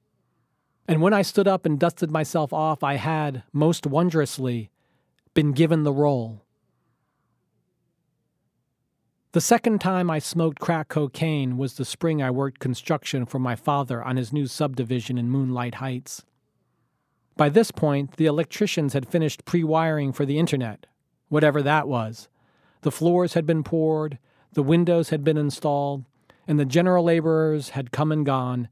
And 0.89 1.04
when 1.04 1.13
I 1.13 1.21
stood 1.21 1.47
up 1.47 1.67
and 1.67 1.80
dusted 1.80 2.10
myself 2.10 2.52
off, 2.52 2.82
I 2.82 2.95
had, 2.95 3.43
most 3.54 3.86
wondrously, 3.86 4.71
been 5.36 5.52
given 5.52 5.84
the 5.84 5.93
role. 5.93 6.43
The 9.34 9.39
second 9.39 9.82
time 9.82 10.10
I 10.10 10.17
smoked 10.17 10.58
crack 10.58 10.88
cocaine 10.88 11.58
was 11.58 11.75
the 11.75 11.86
spring 11.86 12.23
I 12.23 12.32
worked 12.32 12.58
construction 12.58 13.28
for 13.28 13.38
my 13.38 13.56
father 13.56 14.04
on 14.04 14.17
his 14.17 14.34
new 14.34 14.47
subdivision 14.47 15.19
in 15.19 15.30
Moonlight 15.30 15.75
Heights. 15.75 16.23
By 17.38 17.49
this 17.49 17.69
point, 17.69 18.17
the 18.17 18.25
electricians 18.25 18.93
had 18.93 19.08
finished 19.08 19.45
pre 19.45 19.63
wiring 19.63 20.12
for 20.12 20.25
the 20.25 20.39
internet, 20.39 20.88
whatever 21.28 21.62
that 21.62 21.88
was. 21.88 22.30
The 22.82 22.91
floors 22.91 23.36
had 23.36 23.45
been 23.45 23.63
poured, 23.63 24.17
the 24.54 24.63
windows 24.63 25.10
had 25.10 25.23
been 25.23 25.38
installed, 25.38 26.06
and 26.47 26.60
the 26.60 26.65
general 26.65 27.04
laborers 27.04 27.69
had 27.69 27.91
come 27.91 28.12
and 28.12 28.25
gone, 28.25 28.69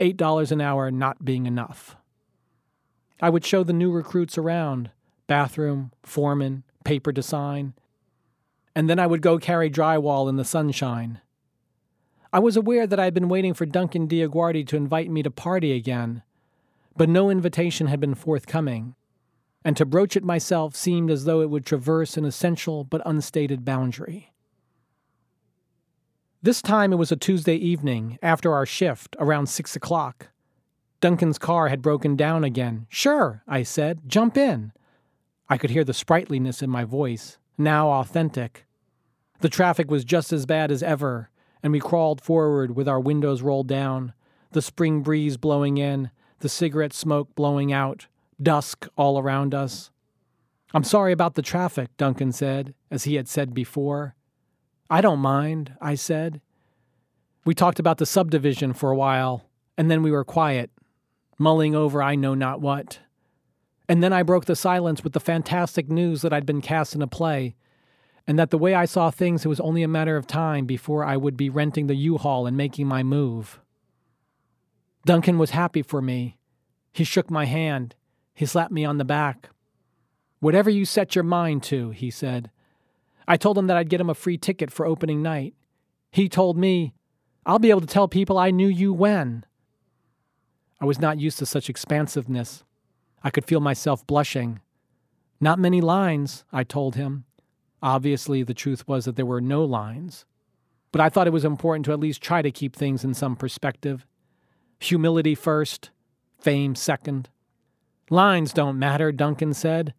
$8 0.00 0.52
an 0.52 0.60
hour 0.60 0.90
not 0.90 1.24
being 1.24 1.46
enough. 1.46 1.96
I 3.20 3.30
would 3.30 3.44
show 3.44 3.62
the 3.62 3.72
new 3.72 3.92
recruits 3.92 4.36
around 4.36 4.90
bathroom, 5.28 5.92
foreman, 6.02 6.64
paper 6.84 7.12
to 7.12 7.22
sign, 7.22 7.74
and 8.74 8.90
then 8.90 8.98
I 8.98 9.06
would 9.06 9.22
go 9.22 9.38
carry 9.38 9.70
drywall 9.70 10.28
in 10.28 10.36
the 10.36 10.44
sunshine. 10.44 11.20
I 12.32 12.38
was 12.38 12.56
aware 12.56 12.86
that 12.86 12.98
I 12.98 13.04
had 13.04 13.14
been 13.14 13.28
waiting 13.28 13.54
for 13.54 13.66
Duncan 13.66 14.08
Diaguardi 14.08 14.66
to 14.68 14.76
invite 14.76 15.10
me 15.10 15.22
to 15.22 15.30
party 15.30 15.72
again, 15.72 16.22
but 16.96 17.08
no 17.08 17.30
invitation 17.30 17.86
had 17.86 18.00
been 18.00 18.14
forthcoming, 18.14 18.94
and 19.64 19.76
to 19.76 19.86
broach 19.86 20.16
it 20.16 20.24
myself 20.24 20.74
seemed 20.74 21.10
as 21.10 21.24
though 21.24 21.40
it 21.40 21.50
would 21.50 21.64
traverse 21.64 22.16
an 22.16 22.24
essential 22.24 22.84
but 22.84 23.02
unstated 23.06 23.64
boundary. 23.64 24.31
This 26.44 26.60
time 26.60 26.92
it 26.92 26.96
was 26.96 27.12
a 27.12 27.16
Tuesday 27.16 27.54
evening, 27.54 28.18
after 28.20 28.52
our 28.52 28.66
shift, 28.66 29.14
around 29.20 29.46
six 29.46 29.76
o'clock. 29.76 30.30
Duncan's 31.00 31.38
car 31.38 31.68
had 31.68 31.80
broken 31.80 32.16
down 32.16 32.42
again. 32.42 32.86
Sure, 32.88 33.44
I 33.46 33.62
said, 33.62 34.00
jump 34.08 34.36
in. 34.36 34.72
I 35.48 35.56
could 35.56 35.70
hear 35.70 35.84
the 35.84 35.94
sprightliness 35.94 36.60
in 36.60 36.68
my 36.68 36.82
voice, 36.82 37.38
now 37.56 37.90
authentic. 37.90 38.66
The 39.38 39.48
traffic 39.48 39.88
was 39.88 40.04
just 40.04 40.32
as 40.32 40.44
bad 40.44 40.72
as 40.72 40.82
ever, 40.82 41.30
and 41.62 41.72
we 41.72 41.78
crawled 41.78 42.20
forward 42.20 42.74
with 42.74 42.88
our 42.88 42.98
windows 42.98 43.40
rolled 43.40 43.68
down, 43.68 44.12
the 44.50 44.62
spring 44.62 45.02
breeze 45.02 45.36
blowing 45.36 45.78
in, 45.78 46.10
the 46.40 46.48
cigarette 46.48 46.92
smoke 46.92 47.32
blowing 47.36 47.72
out, 47.72 48.08
dusk 48.42 48.88
all 48.96 49.16
around 49.16 49.54
us. 49.54 49.92
I'm 50.74 50.82
sorry 50.82 51.12
about 51.12 51.34
the 51.34 51.42
traffic, 51.42 51.96
Duncan 51.96 52.32
said, 52.32 52.74
as 52.90 53.04
he 53.04 53.14
had 53.14 53.28
said 53.28 53.54
before. 53.54 54.16
I 54.92 55.00
don't 55.00 55.20
mind, 55.20 55.72
I 55.80 55.94
said. 55.94 56.42
We 57.46 57.54
talked 57.54 57.78
about 57.78 57.96
the 57.96 58.04
subdivision 58.04 58.74
for 58.74 58.90
a 58.90 58.94
while, 58.94 59.48
and 59.78 59.90
then 59.90 60.02
we 60.02 60.10
were 60.10 60.22
quiet, 60.22 60.70
mulling 61.38 61.74
over 61.74 62.02
I 62.02 62.14
know 62.14 62.34
not 62.34 62.60
what. 62.60 62.98
And 63.88 64.02
then 64.02 64.12
I 64.12 64.22
broke 64.22 64.44
the 64.44 64.54
silence 64.54 65.02
with 65.02 65.14
the 65.14 65.18
fantastic 65.18 65.88
news 65.88 66.20
that 66.20 66.34
I'd 66.34 66.44
been 66.44 66.60
cast 66.60 66.94
in 66.94 67.00
a 67.00 67.06
play, 67.06 67.54
and 68.26 68.38
that 68.38 68.50
the 68.50 68.58
way 68.58 68.74
I 68.74 68.84
saw 68.84 69.10
things, 69.10 69.46
it 69.46 69.48
was 69.48 69.60
only 69.60 69.82
a 69.82 69.88
matter 69.88 70.18
of 70.18 70.26
time 70.26 70.66
before 70.66 71.06
I 71.06 71.16
would 71.16 71.38
be 71.38 71.48
renting 71.48 71.86
the 71.86 71.94
U 71.94 72.18
Haul 72.18 72.46
and 72.46 72.54
making 72.54 72.86
my 72.86 73.02
move. 73.02 73.60
Duncan 75.06 75.38
was 75.38 75.52
happy 75.52 75.80
for 75.80 76.02
me. 76.02 76.36
He 76.92 77.04
shook 77.04 77.30
my 77.30 77.46
hand. 77.46 77.94
He 78.34 78.44
slapped 78.44 78.72
me 78.72 78.84
on 78.84 78.98
the 78.98 79.06
back. 79.06 79.48
Whatever 80.40 80.68
you 80.68 80.84
set 80.84 81.14
your 81.14 81.24
mind 81.24 81.62
to, 81.62 81.92
he 81.92 82.10
said. 82.10 82.50
I 83.26 83.36
told 83.36 83.56
him 83.56 83.66
that 83.68 83.76
I'd 83.76 83.88
get 83.88 84.00
him 84.00 84.10
a 84.10 84.14
free 84.14 84.38
ticket 84.38 84.70
for 84.70 84.86
opening 84.86 85.22
night. 85.22 85.54
He 86.10 86.28
told 86.28 86.56
me, 86.56 86.92
I'll 87.46 87.58
be 87.58 87.70
able 87.70 87.80
to 87.80 87.86
tell 87.86 88.08
people 88.08 88.38
I 88.38 88.50
knew 88.50 88.68
you 88.68 88.92
when. 88.92 89.44
I 90.80 90.84
was 90.84 91.00
not 91.00 91.20
used 91.20 91.38
to 91.38 91.46
such 91.46 91.70
expansiveness. 91.70 92.64
I 93.22 93.30
could 93.30 93.44
feel 93.44 93.60
myself 93.60 94.06
blushing. 94.06 94.60
Not 95.40 95.58
many 95.58 95.80
lines, 95.80 96.44
I 96.52 96.64
told 96.64 96.96
him. 96.96 97.24
Obviously, 97.82 98.42
the 98.42 98.54
truth 98.54 98.86
was 98.86 99.04
that 99.04 99.16
there 99.16 99.26
were 99.26 99.40
no 99.40 99.64
lines. 99.64 100.24
But 100.92 101.00
I 101.00 101.08
thought 101.08 101.26
it 101.26 101.32
was 101.32 101.44
important 101.44 101.84
to 101.86 101.92
at 101.92 102.00
least 102.00 102.22
try 102.22 102.42
to 102.42 102.50
keep 102.50 102.76
things 102.76 103.02
in 103.02 103.14
some 103.14 103.34
perspective. 103.34 104.06
Humility 104.80 105.34
first, 105.34 105.90
fame 106.38 106.74
second. 106.74 107.28
Lines 108.10 108.52
don't 108.52 108.78
matter, 108.78 109.10
Duncan 109.10 109.54
said. 109.54 109.94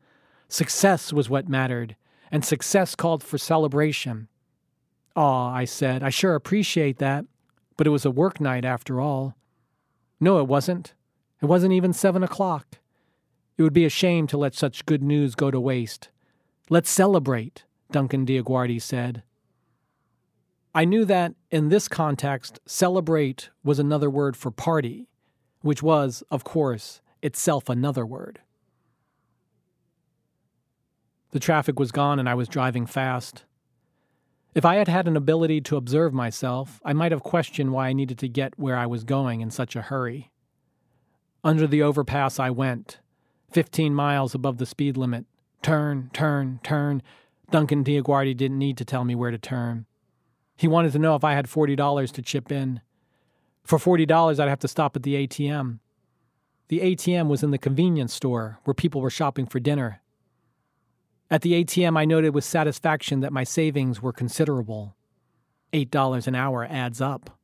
Success 0.48 1.12
was 1.12 1.30
what 1.30 1.50
mattered, 1.50 1.96
and 2.34 2.44
success 2.44 2.96
called 2.96 3.22
for 3.24 3.38
celebration. 3.38 4.28
Aw, 5.16 5.54
I 5.54 5.66
said, 5.66 6.02
I 6.02 6.10
sure 6.10 6.34
appreciate 6.34 6.98
that, 6.98 7.26
but 7.78 7.86
it 7.86 7.92
was 7.92 8.06
a 8.06 8.12
work 8.12 8.42
night 8.42 8.66
after 8.66 9.00
all. 9.00 9.36
No, 10.20 10.40
it 10.40 10.48
wasn't. 10.48 10.96
It 11.44 11.46
wasn't 11.46 11.74
even 11.74 11.94
seven 11.94 12.24
o'clock. 12.24 12.80
It 13.56 13.62
would 13.62 13.72
be 13.72 13.86
a 13.86 13.90
shame 13.90 14.26
to 14.28 14.38
let 14.38 14.56
such 14.56 14.88
good 14.88 15.04
news 15.04 15.36
go 15.36 15.52
to 15.52 15.60
waste. 15.60 16.10
Let's 16.72 16.90
celebrate, 16.90 17.66
Duncan 17.92 18.26
Diaguardi 18.26 18.82
said. 18.82 19.22
I 20.74 20.86
knew 20.86 21.06
that, 21.06 21.36
in 21.52 21.70
this 21.70 21.88
context, 21.88 22.60
celebrate 22.66 23.52
was 23.64 23.78
another 23.78 24.10
word 24.10 24.36
for 24.36 24.50
party, 24.50 25.08
which 25.62 25.84
was, 25.84 26.24
of 26.32 26.44
course, 26.44 27.00
itself 27.22 27.70
another 27.70 28.08
word. 28.08 28.40
The 31.34 31.40
traffic 31.40 31.80
was 31.80 31.92
gone 31.92 32.20
and 32.20 32.30
I 32.30 32.36
was 32.36 32.48
driving 32.48 32.86
fast. 32.86 33.44
If 34.54 34.66
I 34.66 34.76
had 34.76 34.88
had 34.88 35.08
an 35.08 35.18
ability 35.18 35.62
to 35.62 35.78
observe 35.78 36.14
myself, 36.14 36.80
I 36.86 36.94
might 36.94 37.12
have 37.12 37.24
questioned 37.24 37.72
why 37.72 37.88
I 37.88 37.94
needed 37.94 38.20
to 38.20 38.30
get 38.30 38.54
where 38.56 38.78
I 38.78 38.86
was 38.86 39.04
going 39.04 39.42
in 39.42 39.50
such 39.50 39.76
a 39.76 39.82
hurry. 39.82 40.32
Under 41.44 41.66
the 41.66 41.82
overpass 41.82 42.40
I 42.40 42.52
went, 42.52 43.00
15 43.52 43.96
miles 43.96 44.36
above 44.36 44.60
the 44.60 44.68
speed 44.68 44.96
limit. 44.96 45.26
Turn, 45.64 46.12
turn, 46.14 46.60
turn. 46.62 47.02
Duncan 47.50 47.84
Diaguardi 47.84 48.38
didn't 48.38 48.60
need 48.60 48.78
to 48.78 48.86
tell 48.86 49.04
me 49.04 49.16
where 49.16 49.32
to 49.32 49.40
turn. 49.40 49.88
He 50.56 50.68
wanted 50.68 50.92
to 50.92 51.00
know 51.00 51.16
if 51.16 51.24
I 51.24 51.34
had 51.34 51.48
$40 51.48 52.12
to 52.12 52.22
chip 52.22 52.52
in. 52.52 52.80
For 53.64 53.80
$40, 53.80 54.40
I'd 54.40 54.50
have 54.50 54.60
to 54.60 54.68
stop 54.68 54.96
at 54.96 55.02
the 55.02 55.16
ATM. 55.16 55.80
The 56.68 56.82
ATM 56.82 57.28
was 57.28 57.42
in 57.42 57.50
the 57.50 57.58
convenience 57.58 58.14
store 58.14 58.60
where 58.66 58.76
people 58.76 59.02
were 59.02 59.10
shopping 59.10 59.48
for 59.48 59.60
dinner. 59.60 60.03
At 61.34 61.42
the 61.42 61.64
ATM, 61.64 61.98
I 61.98 62.06
noted 62.06 62.36
with 62.36 62.44
satisfaction 62.44 63.22
that 63.22 63.34
my 63.34 63.44
savings 63.44 64.00
were 64.00 64.14
considerable. 64.14 64.96
$8 65.74 66.28
an 66.28 66.36
hour 66.36 66.68
adds 66.70 67.02
up. 67.02 67.40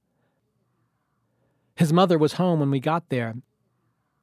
His 1.73 1.91
mother 1.91 2.15
was 2.15 2.33
home 2.33 2.59
when 2.59 2.69
we 2.69 2.79
got 2.79 3.09
there. 3.09 3.37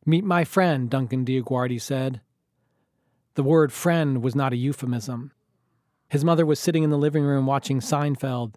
Meet 0.04 0.22
my 0.22 0.44
friend, 0.44 0.88
Duncan 0.88 1.24
Diaguardi 1.24 1.80
said. 1.80 2.20
The 3.34 3.42
word 3.42 3.72
friend 3.72 4.22
was 4.22 4.36
not 4.36 4.52
a 4.52 4.56
euphemism. 4.56 5.32
His 6.08 6.24
mother 6.24 6.46
was 6.46 6.60
sitting 6.60 6.84
in 6.84 6.90
the 6.90 6.96
living 6.96 7.24
room 7.24 7.44
watching 7.44 7.80
Seinfeld. 7.80 8.54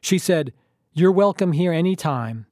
She 0.00 0.18
said, 0.18 0.52
You're 0.92 1.12
welcome 1.12 1.52
here 1.52 1.72
any 1.72 1.94
time. 1.94 2.46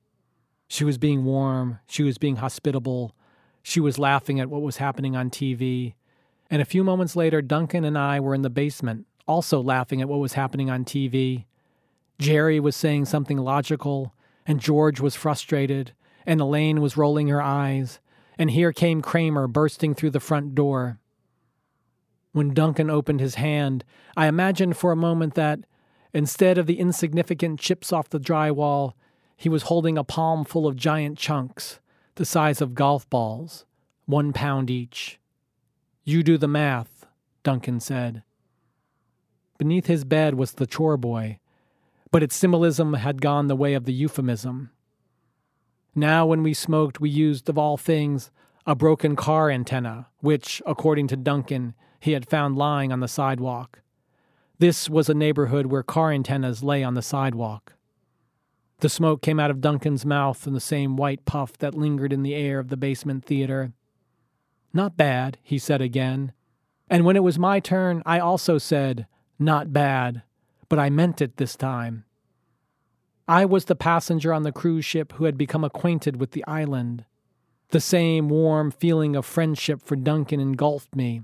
She 0.69 0.85
was 0.85 0.97
being 0.97 1.25
warm, 1.25 1.81
she 1.89 2.05
was 2.05 2.19
being 2.19 2.37
hospitable, 2.37 3.17
she 3.65 3.81
was 3.81 3.99
laughing 3.99 4.39
at 4.39 4.49
what 4.49 4.63
was 4.63 4.77
happening 4.77 5.17
on 5.17 5.29
TV. 5.29 5.95
And 6.51 6.63
a 6.63 6.67
few 6.67 6.85
moments 6.85 7.17
later, 7.17 7.43
Duncan 7.43 7.85
and 7.85 7.99
I 7.99 8.21
were 8.21 8.35
in 8.35 8.43
the 8.43 8.51
basement, 8.51 9.07
also 9.27 9.61
laughing 9.61 10.01
at 10.01 10.09
what 10.09 10.21
was 10.21 10.35
happening 10.35 10.71
on 10.71 10.85
TV. 10.85 11.45
Jerry 12.19 12.61
was 12.61 12.77
saying 12.77 13.07
something 13.07 13.39
logical, 13.39 14.15
and 14.47 14.61
George 14.61 15.01
was 15.01 15.17
frustrated, 15.17 15.93
and 16.25 16.41
Elaine 16.41 16.81
was 16.81 16.97
rolling 16.97 17.29
her 17.29 17.43
eyes, 17.43 18.01
and 18.39 18.51
here 18.51 18.73
came 18.73 19.03
Kramer 19.03 19.49
bursting 19.49 19.95
through 19.95 20.11
the 20.11 20.21
front 20.21 20.55
door. 20.55 20.99
When 22.33 22.55
Duncan 22.55 22.91
opened 22.91 23.21
his 23.21 23.37
hand, 23.37 23.85
I 24.17 24.27
imagined 24.27 24.77
for 24.77 24.93
a 24.93 24.97
moment 24.97 25.35
that, 25.35 25.61
instead 26.13 26.59
of 26.59 26.67
the 26.67 26.79
insignificant 26.79 27.59
chips 27.59 27.93
off 27.93 28.11
the 28.11 28.21
drywall, 28.21 28.93
he 29.37 29.49
was 29.49 29.65
holding 29.65 29.99
a 29.99 30.05
palm 30.05 30.45
full 30.45 30.67
of 30.67 30.77
giant 30.77 31.19
chunks 31.19 31.81
the 32.15 32.25
size 32.25 32.63
of 32.63 32.75
golf 32.75 33.09
balls, 33.11 33.67
one 34.07 34.33
pound 34.33 34.71
each. 34.71 35.19
You 36.09 36.23
do 36.23 36.39
the 36.39 36.47
math, 36.47 37.05
Duncan 37.43 37.81
said. 37.81 38.23
Beneath 39.59 39.87
his 39.87 40.05
bed 40.05 40.35
was 40.35 40.53
the 40.53 40.65
chore 40.65 40.97
boy, 40.97 41.41
but 42.13 42.23
its 42.23 42.37
symbolism 42.37 42.95
had 42.95 43.21
gone 43.21 43.49
the 43.49 43.57
way 43.57 43.75
of 43.75 43.87
the 43.87 43.93
euphemism. 43.93 44.71
Now, 45.97 46.25
when 46.25 46.45
we 46.45 46.55
smoked, 46.55 47.01
we 47.01 47.11
used, 47.11 47.49
of 47.49 47.59
all 47.59 47.77
things, 47.77 48.31
a 48.65 48.77
broken 48.77 49.17
car 49.17 49.51
antenna, 49.51 50.07
which, 50.21 50.63
according 50.65 51.09
to 51.09 51.17
Duncan, 51.17 51.75
he 51.99 52.13
had 52.13 52.29
found 52.29 52.57
lying 52.57 52.93
on 52.93 53.01
the 53.01 53.09
sidewalk. 53.09 53.81
This 54.61 54.89
was 54.89 55.09
a 55.09 55.15
neighborhood 55.15 55.67
where 55.67 55.83
car 55.83 56.13
antennas 56.13 56.63
lay 56.63 56.85
on 56.85 56.95
the 56.95 57.03
sidewalk. 57.03 57.73
The 58.79 58.89
smoke 58.89 59.23
came 59.23 59.41
out 59.41 59.51
of 59.51 59.61
Duncan's 59.61 60.07
mouth 60.07 60.47
in 60.47 60.53
the 60.53 60.61
same 60.61 60.97
white 60.97 61.25
puff 61.25 61.59
that 61.59 61.75
lingered 61.75 62.13
in 62.13 62.23
the 62.23 62.37
air 62.37 62.61
of 62.61 62.69
the 62.69 62.77
basement 62.77 63.25
theater. 63.25 63.73
Not 64.77 64.99
bad, 64.99 65.39
he 65.43 65.59
said 65.59 65.81
again. 65.81 66.33
And 66.91 67.07
when 67.07 67.17
it 67.17 67.23
was 67.23 67.39
my 67.39 67.61
turn, 67.61 68.03
I 68.05 68.19
also 68.19 68.59
said, 68.59 69.07
Not 69.39 69.73
bad, 69.73 70.23
but 70.69 70.79
I 70.79 70.91
meant 70.91 71.23
it 71.23 71.39
this 71.39 71.57
time. 71.57 72.05
I 73.27 73.47
was 73.47 73.65
the 73.65 73.75
passenger 73.75 74.35
on 74.35 74.43
the 74.43 74.53
cruise 74.53 74.85
ship 74.85 75.15
who 75.15 75.25
had 75.25 75.39
become 75.39 75.65
acquainted 75.65 76.21
with 76.21 76.33
the 76.33 76.45
island. 76.47 77.07
The 77.71 77.81
same 77.81 78.29
warm 78.29 78.71
feeling 78.71 79.17
of 79.17 79.25
friendship 79.25 79.81
for 79.83 79.97
Duncan 79.97 80.41
engulfed 80.41 80.95
me, 80.95 81.23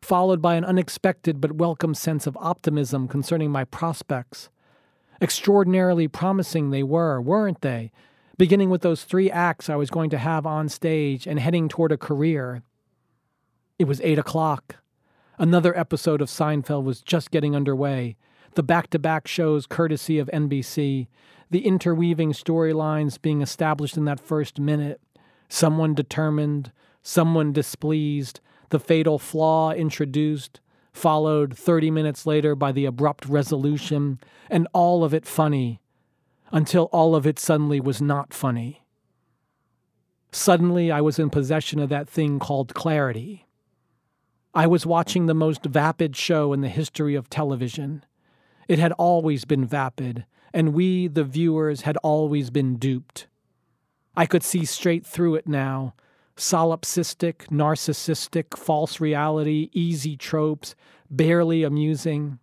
followed 0.00 0.40
by 0.40 0.54
an 0.54 0.64
unexpected 0.64 1.40
but 1.40 1.56
welcome 1.56 1.94
sense 1.94 2.28
of 2.28 2.38
optimism 2.40 3.08
concerning 3.08 3.50
my 3.50 3.64
prospects 3.64 4.50
Extraordinarily 5.20 6.06
promising 6.06 6.70
they 6.70 6.84
were, 6.84 7.20
weren't 7.20 7.60
they? 7.60 7.90
Beginning 8.36 8.70
with 8.70 8.82
those 8.82 9.02
three 9.02 9.30
acts 9.30 9.68
I 9.68 9.74
was 9.74 9.90
going 9.90 10.10
to 10.10 10.18
have 10.18 10.46
on 10.46 10.68
stage 10.68 11.26
and 11.26 11.40
heading 11.40 11.68
toward 11.68 11.90
a 11.90 11.96
career. 11.96 12.62
It 13.76 13.88
was 13.88 14.00
eight 14.02 14.20
o'clock. 14.20 14.76
Another 15.36 15.76
episode 15.76 16.20
of 16.20 16.28
Seinfeld 16.28 16.84
was 16.84 17.02
just 17.02 17.32
getting 17.32 17.56
underway. 17.56 18.16
The 18.54 18.62
back 18.62 18.88
to 18.90 19.00
back 19.00 19.26
shows, 19.26 19.66
courtesy 19.66 20.20
of 20.20 20.30
NBC, 20.32 21.08
the 21.50 21.66
interweaving 21.66 22.32
storylines 22.32 23.20
being 23.20 23.42
established 23.42 23.96
in 23.96 24.04
that 24.04 24.20
first 24.20 24.60
minute. 24.60 25.00
Someone 25.48 25.92
determined, 25.92 26.70
someone 27.02 27.52
displeased, 27.52 28.40
the 28.68 28.78
fatal 28.78 29.18
flaw 29.18 29.72
introduced, 29.72 30.60
followed 30.92 31.58
30 31.58 31.90
minutes 31.90 32.26
later 32.26 32.54
by 32.54 32.70
the 32.70 32.84
abrupt 32.84 33.26
resolution, 33.26 34.20
and 34.48 34.68
all 34.72 35.02
of 35.02 35.12
it 35.12 35.26
funny, 35.26 35.80
until 36.52 36.84
all 36.92 37.16
of 37.16 37.26
it 37.26 37.40
suddenly 37.40 37.80
was 37.80 38.00
not 38.00 38.32
funny. 38.32 38.84
Suddenly, 40.30 40.92
I 40.92 41.00
was 41.00 41.18
in 41.18 41.28
possession 41.28 41.80
of 41.80 41.88
that 41.88 42.08
thing 42.08 42.38
called 42.38 42.72
clarity. 42.72 43.46
I 44.56 44.68
was 44.68 44.86
watching 44.86 45.26
the 45.26 45.34
most 45.34 45.64
vapid 45.64 46.14
show 46.14 46.52
in 46.52 46.60
the 46.60 46.68
history 46.68 47.16
of 47.16 47.28
television. 47.28 48.04
It 48.68 48.78
had 48.78 48.92
always 48.92 49.44
been 49.44 49.66
vapid, 49.66 50.26
and 50.52 50.72
we, 50.72 51.08
the 51.08 51.24
viewers, 51.24 51.80
had 51.80 51.96
always 51.98 52.50
been 52.50 52.76
duped. 52.76 53.26
I 54.16 54.26
could 54.26 54.44
see 54.44 54.64
straight 54.64 55.04
through 55.04 55.34
it 55.34 55.48
now, 55.48 55.94
solipsistic, 56.36 57.48
narcissistic, 57.48 58.56
false 58.56 59.00
reality, 59.00 59.70
easy 59.72 60.16
tropes, 60.16 60.76
barely 61.10 61.64
amusing. 61.64 62.38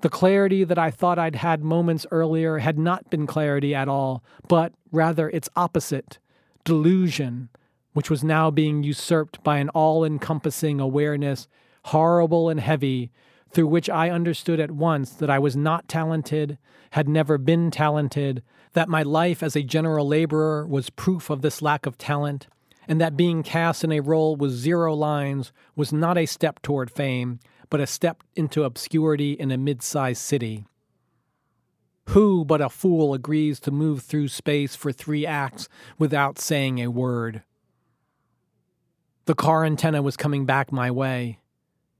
The 0.00 0.08
clarity 0.08 0.64
that 0.64 0.78
I 0.78 0.90
thought 0.90 1.18
I'd 1.18 1.36
had 1.36 1.62
moments 1.62 2.06
earlier 2.10 2.58
had 2.58 2.78
not 2.78 3.10
been 3.10 3.26
clarity 3.26 3.74
at 3.74 3.88
all, 3.88 4.24
but 4.48 4.72
rather 4.90 5.28
its 5.28 5.50
opposite 5.54 6.18
delusion, 6.64 7.50
which 7.92 8.10
was 8.10 8.22
now 8.22 8.50
being 8.50 8.82
usurped 8.82 9.42
by 9.42 9.58
an 9.58 9.68
all 9.70 10.04
encompassing 10.04 10.80
awareness, 10.80 11.48
horrible 11.86 12.48
and 12.48 12.60
heavy, 12.60 13.10
through 13.50 13.66
which 13.66 13.90
I 13.90 14.10
understood 14.10 14.60
at 14.60 14.70
once 14.70 15.10
that 15.10 15.30
I 15.30 15.38
was 15.38 15.56
not 15.56 15.88
talented, 15.88 16.58
had 16.92 17.08
never 17.08 17.38
been 17.38 17.70
talented, 17.70 18.42
that 18.72 18.88
my 18.88 19.02
life 19.02 19.42
as 19.42 19.56
a 19.56 19.62
general 19.62 20.06
laborer 20.06 20.66
was 20.66 20.90
proof 20.90 21.30
of 21.30 21.42
this 21.42 21.60
lack 21.60 21.86
of 21.86 21.98
talent, 21.98 22.46
and 22.86 23.00
that 23.00 23.16
being 23.16 23.42
cast 23.42 23.84
in 23.84 23.92
a 23.92 24.00
role 24.00 24.36
with 24.36 24.52
zero 24.52 24.94
lines 24.94 25.52
was 25.74 25.92
not 25.92 26.16
a 26.16 26.26
step 26.26 26.62
toward 26.62 26.90
fame, 26.90 27.40
but 27.68 27.80
a 27.80 27.86
step 27.86 28.22
into 28.34 28.64
obscurity 28.64 29.32
in 29.32 29.50
a 29.50 29.58
mid 29.58 29.82
sized 29.82 30.22
city. 30.22 30.66
Who 32.08 32.44
but 32.44 32.60
a 32.60 32.68
fool 32.68 33.14
agrees 33.14 33.60
to 33.60 33.70
move 33.70 34.02
through 34.02 34.28
space 34.28 34.74
for 34.74 34.90
three 34.90 35.24
acts 35.24 35.68
without 35.98 36.38
saying 36.38 36.80
a 36.80 36.88
word? 36.88 37.42
The 39.30 39.36
car 39.36 39.64
antenna 39.64 40.02
was 40.02 40.16
coming 40.16 40.44
back 40.44 40.72
my 40.72 40.90
way. 40.90 41.38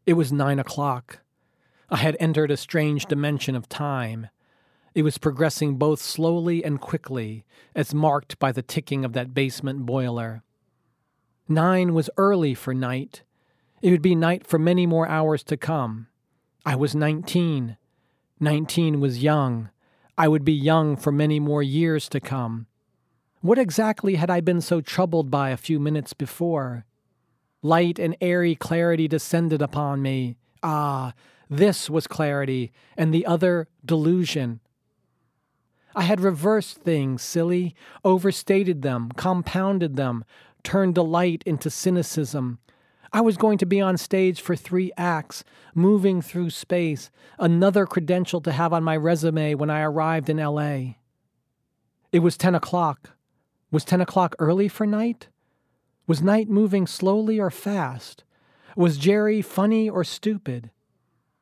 It 0.04 0.14
was 0.14 0.32
nine 0.32 0.58
o'clock. 0.58 1.20
I 1.88 1.98
had 1.98 2.16
entered 2.18 2.50
a 2.50 2.56
strange 2.56 3.06
dimension 3.06 3.54
of 3.54 3.68
time. 3.68 4.30
It 4.96 5.04
was 5.04 5.16
progressing 5.16 5.76
both 5.76 6.00
slowly 6.00 6.64
and 6.64 6.80
quickly, 6.80 7.44
as 7.72 7.94
marked 7.94 8.40
by 8.40 8.50
the 8.50 8.62
ticking 8.62 9.04
of 9.04 9.12
that 9.12 9.32
basement 9.32 9.86
boiler. 9.86 10.42
Nine 11.48 11.94
was 11.94 12.10
early 12.16 12.52
for 12.52 12.74
night. 12.74 13.22
It 13.80 13.92
would 13.92 14.02
be 14.02 14.16
night 14.16 14.44
for 14.44 14.58
many 14.58 14.84
more 14.84 15.06
hours 15.06 15.44
to 15.44 15.56
come. 15.56 16.08
I 16.66 16.74
was 16.74 16.96
nineteen. 16.96 17.76
Nineteen 18.40 18.98
was 18.98 19.22
young. 19.22 19.70
I 20.18 20.26
would 20.26 20.44
be 20.44 20.52
young 20.52 20.96
for 20.96 21.12
many 21.12 21.38
more 21.38 21.62
years 21.62 22.08
to 22.08 22.18
come. 22.18 22.66
What 23.40 23.56
exactly 23.56 24.16
had 24.16 24.30
I 24.30 24.40
been 24.40 24.60
so 24.60 24.80
troubled 24.80 25.30
by 25.30 25.50
a 25.50 25.56
few 25.56 25.78
minutes 25.78 26.12
before? 26.12 26.86
Light 27.62 27.98
and 27.98 28.16
airy 28.20 28.54
clarity 28.54 29.06
descended 29.06 29.60
upon 29.60 30.02
me. 30.02 30.36
Ah, 30.62 31.12
this 31.48 31.90
was 31.90 32.06
clarity, 32.06 32.72
and 32.96 33.12
the 33.12 33.26
other 33.26 33.68
delusion. 33.84 34.60
I 35.94 36.02
had 36.02 36.20
reversed 36.20 36.78
things, 36.78 37.22
silly, 37.22 37.74
overstated 38.04 38.82
them, 38.82 39.10
compounded 39.16 39.96
them, 39.96 40.24
turned 40.62 40.94
delight 40.94 41.42
into 41.44 41.68
cynicism. 41.68 42.60
I 43.12 43.20
was 43.22 43.36
going 43.36 43.58
to 43.58 43.66
be 43.66 43.80
on 43.80 43.96
stage 43.96 44.40
for 44.40 44.54
three 44.54 44.92
acts, 44.96 45.42
moving 45.74 46.22
through 46.22 46.50
space, 46.50 47.10
another 47.40 47.86
credential 47.86 48.40
to 48.42 48.52
have 48.52 48.72
on 48.72 48.84
my 48.84 48.96
resume 48.96 49.54
when 49.54 49.68
I 49.68 49.82
arrived 49.82 50.30
in 50.30 50.36
LA. 50.36 50.94
It 52.12 52.20
was 52.20 52.36
10 52.36 52.54
o'clock. 52.54 53.10
Was 53.72 53.84
10 53.84 54.00
o'clock 54.00 54.36
early 54.38 54.68
for 54.68 54.86
night? 54.86 55.28
Was 56.10 56.22
night 56.22 56.48
moving 56.48 56.88
slowly 56.88 57.38
or 57.38 57.52
fast? 57.52 58.24
Was 58.74 58.98
Jerry 58.98 59.42
funny 59.42 59.88
or 59.88 60.02
stupid? 60.02 60.72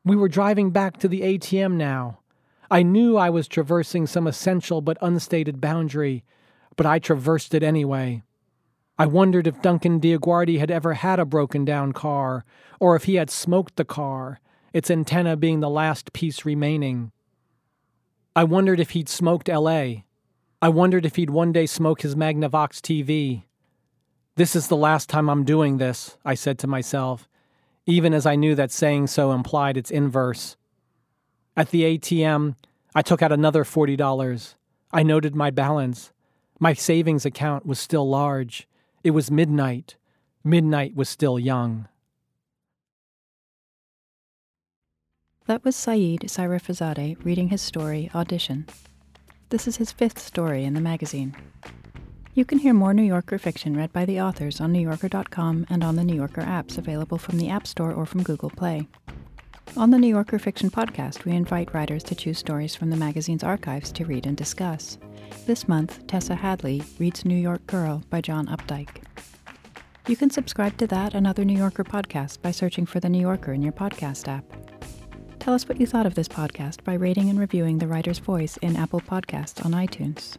We 0.05 0.15
were 0.15 0.29
driving 0.29 0.69
back 0.69 0.97
to 0.97 1.07
the 1.07 1.21
ATM 1.21 1.73
now. 1.73 2.19
I 2.69 2.83
knew 2.83 3.17
I 3.17 3.31
was 3.31 3.47
traversing 3.47 4.05
some 4.05 4.27
essential 4.27 4.81
but 4.81 4.99
unstated 5.01 5.59
boundary, 5.59 6.23
but 6.75 6.85
I 6.85 6.99
traversed 6.99 7.55
it 7.55 7.63
anyway. 7.63 8.21
I 8.99 9.07
wondered 9.07 9.47
if 9.47 9.59
Duncan 9.59 9.99
Diaguardi 9.99 10.59
had 10.59 10.69
ever 10.69 10.93
had 10.93 11.19
a 11.19 11.25
broken 11.25 11.65
down 11.65 11.91
car, 11.91 12.45
or 12.79 12.95
if 12.95 13.05
he 13.05 13.15
had 13.15 13.31
smoked 13.31 13.75
the 13.75 13.85
car, 13.85 14.39
its 14.71 14.91
antenna 14.91 15.35
being 15.35 15.61
the 15.61 15.67
last 15.67 16.13
piece 16.13 16.45
remaining. 16.45 17.11
I 18.35 18.43
wondered 18.43 18.79
if 18.79 18.91
he'd 18.91 19.09
smoked 19.09 19.47
LA. 19.47 20.03
I 20.61 20.69
wondered 20.69 21.07
if 21.07 21.15
he'd 21.15 21.31
one 21.31 21.51
day 21.51 21.65
smoke 21.65 22.03
his 22.03 22.13
Magnavox 22.13 22.81
TV. 22.81 23.45
This 24.39 24.55
is 24.55 24.69
the 24.69 24.77
last 24.77 25.09
time 25.09 25.29
I'm 25.29 25.43
doing 25.43 25.79
this, 25.79 26.15
I 26.23 26.33
said 26.33 26.57
to 26.59 26.65
myself, 26.65 27.27
even 27.85 28.13
as 28.13 28.25
I 28.25 28.37
knew 28.37 28.55
that 28.55 28.71
saying 28.71 29.07
so 29.07 29.33
implied 29.33 29.75
its 29.75 29.91
inverse. 29.91 30.55
At 31.57 31.71
the 31.71 31.81
ATM, 31.83 32.55
I 32.95 33.01
took 33.01 33.21
out 33.21 33.33
another 33.33 33.65
$40. 33.65 34.53
I 34.93 35.03
noted 35.03 35.35
my 35.35 35.49
balance. 35.51 36.13
My 36.57 36.71
savings 36.71 37.25
account 37.25 37.65
was 37.65 37.79
still 37.81 38.07
large. 38.07 38.65
It 39.03 39.11
was 39.11 39.29
midnight. 39.29 39.97
Midnight 40.41 40.95
was 40.95 41.09
still 41.09 41.37
young. 41.37 41.89
That 45.47 45.65
was 45.65 45.75
Saïd 45.75 46.21
Sayrafiezadeh 46.21 47.25
reading 47.25 47.49
his 47.49 47.61
story 47.61 48.09
Audition. 48.15 48.67
This 49.49 49.67
is 49.67 49.75
his 49.75 49.91
fifth 49.91 50.17
story 50.17 50.63
in 50.63 50.75
the 50.75 50.79
magazine. 50.79 51.35
You 52.39 52.45
can 52.45 52.59
hear 52.59 52.73
more 52.73 52.93
New 52.93 53.03
Yorker 53.03 53.37
fiction 53.37 53.75
read 53.75 53.91
by 53.91 54.05
the 54.05 54.21
authors 54.21 54.61
on 54.61 54.71
NewYorker.com 54.71 55.65
and 55.69 55.83
on 55.83 55.97
the 55.97 56.05
New 56.05 56.15
Yorker 56.15 56.41
apps 56.41 56.77
available 56.77 57.17
from 57.17 57.37
the 57.37 57.49
App 57.49 57.67
Store 57.67 57.91
or 57.91 58.05
from 58.05 58.23
Google 58.23 58.49
Play. 58.49 58.87
On 59.75 59.89
the 59.89 59.97
New 59.97 60.07
Yorker 60.07 60.39
Fiction 60.39 60.69
Podcast, 60.69 61.25
we 61.25 61.33
invite 61.33 61.73
writers 61.73 62.01
to 62.03 62.15
choose 62.15 62.37
stories 62.37 62.77
from 62.77 62.91
the 62.91 62.95
magazine's 62.95 63.43
archives 63.43 63.91
to 63.91 64.05
read 64.05 64.25
and 64.25 64.37
discuss. 64.37 64.97
This 65.47 65.67
month, 65.67 66.07
Tessa 66.07 66.33
Hadley 66.33 66.81
reads 66.97 67.25
New 67.25 67.35
York 67.35 67.67
Girl 67.67 68.03
by 68.09 68.21
John 68.21 68.47
Updike. 68.47 69.03
You 70.07 70.15
can 70.15 70.29
subscribe 70.29 70.77
to 70.77 70.87
that 70.87 71.13
and 71.15 71.27
other 71.27 71.43
New 71.43 71.57
Yorker 71.57 71.83
podcasts 71.83 72.41
by 72.41 72.51
searching 72.51 72.85
for 72.85 73.01
The 73.01 73.09
New 73.09 73.19
Yorker 73.19 73.51
in 73.51 73.61
your 73.61 73.73
podcast 73.73 74.29
app. 74.29 74.45
Tell 75.39 75.53
us 75.53 75.67
what 75.67 75.77
you 75.77 75.85
thought 75.85 76.05
of 76.05 76.15
this 76.15 76.29
podcast 76.29 76.85
by 76.85 76.93
rating 76.93 77.29
and 77.29 77.37
reviewing 77.37 77.79
The 77.79 77.87
Writer's 77.87 78.19
Voice 78.19 78.55
in 78.61 78.77
Apple 78.77 79.01
Podcasts 79.01 79.65
on 79.65 79.73
iTunes. 79.73 80.37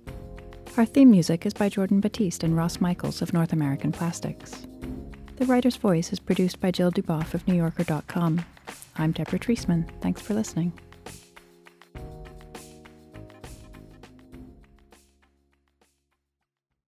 Our 0.81 0.87
theme 0.87 1.11
music 1.11 1.45
is 1.45 1.53
by 1.53 1.68
Jordan 1.68 2.01
Batiste 2.01 2.43
and 2.43 2.57
Ross 2.57 2.81
Michaels 2.81 3.20
of 3.20 3.35
North 3.35 3.53
American 3.53 3.93
Plastics. 3.93 4.66
The 5.37 5.45
Writer's 5.45 5.76
Voice 5.76 6.11
is 6.11 6.18
produced 6.18 6.59
by 6.59 6.70
Jill 6.70 6.91
Duboff 6.91 7.35
of 7.35 7.45
NewYorker.com. 7.45 8.43
I'm 8.97 9.12
Deborah 9.12 9.39
Treisman. 9.39 9.87
Thanks 10.01 10.22
for 10.22 10.33
listening. 10.33 10.72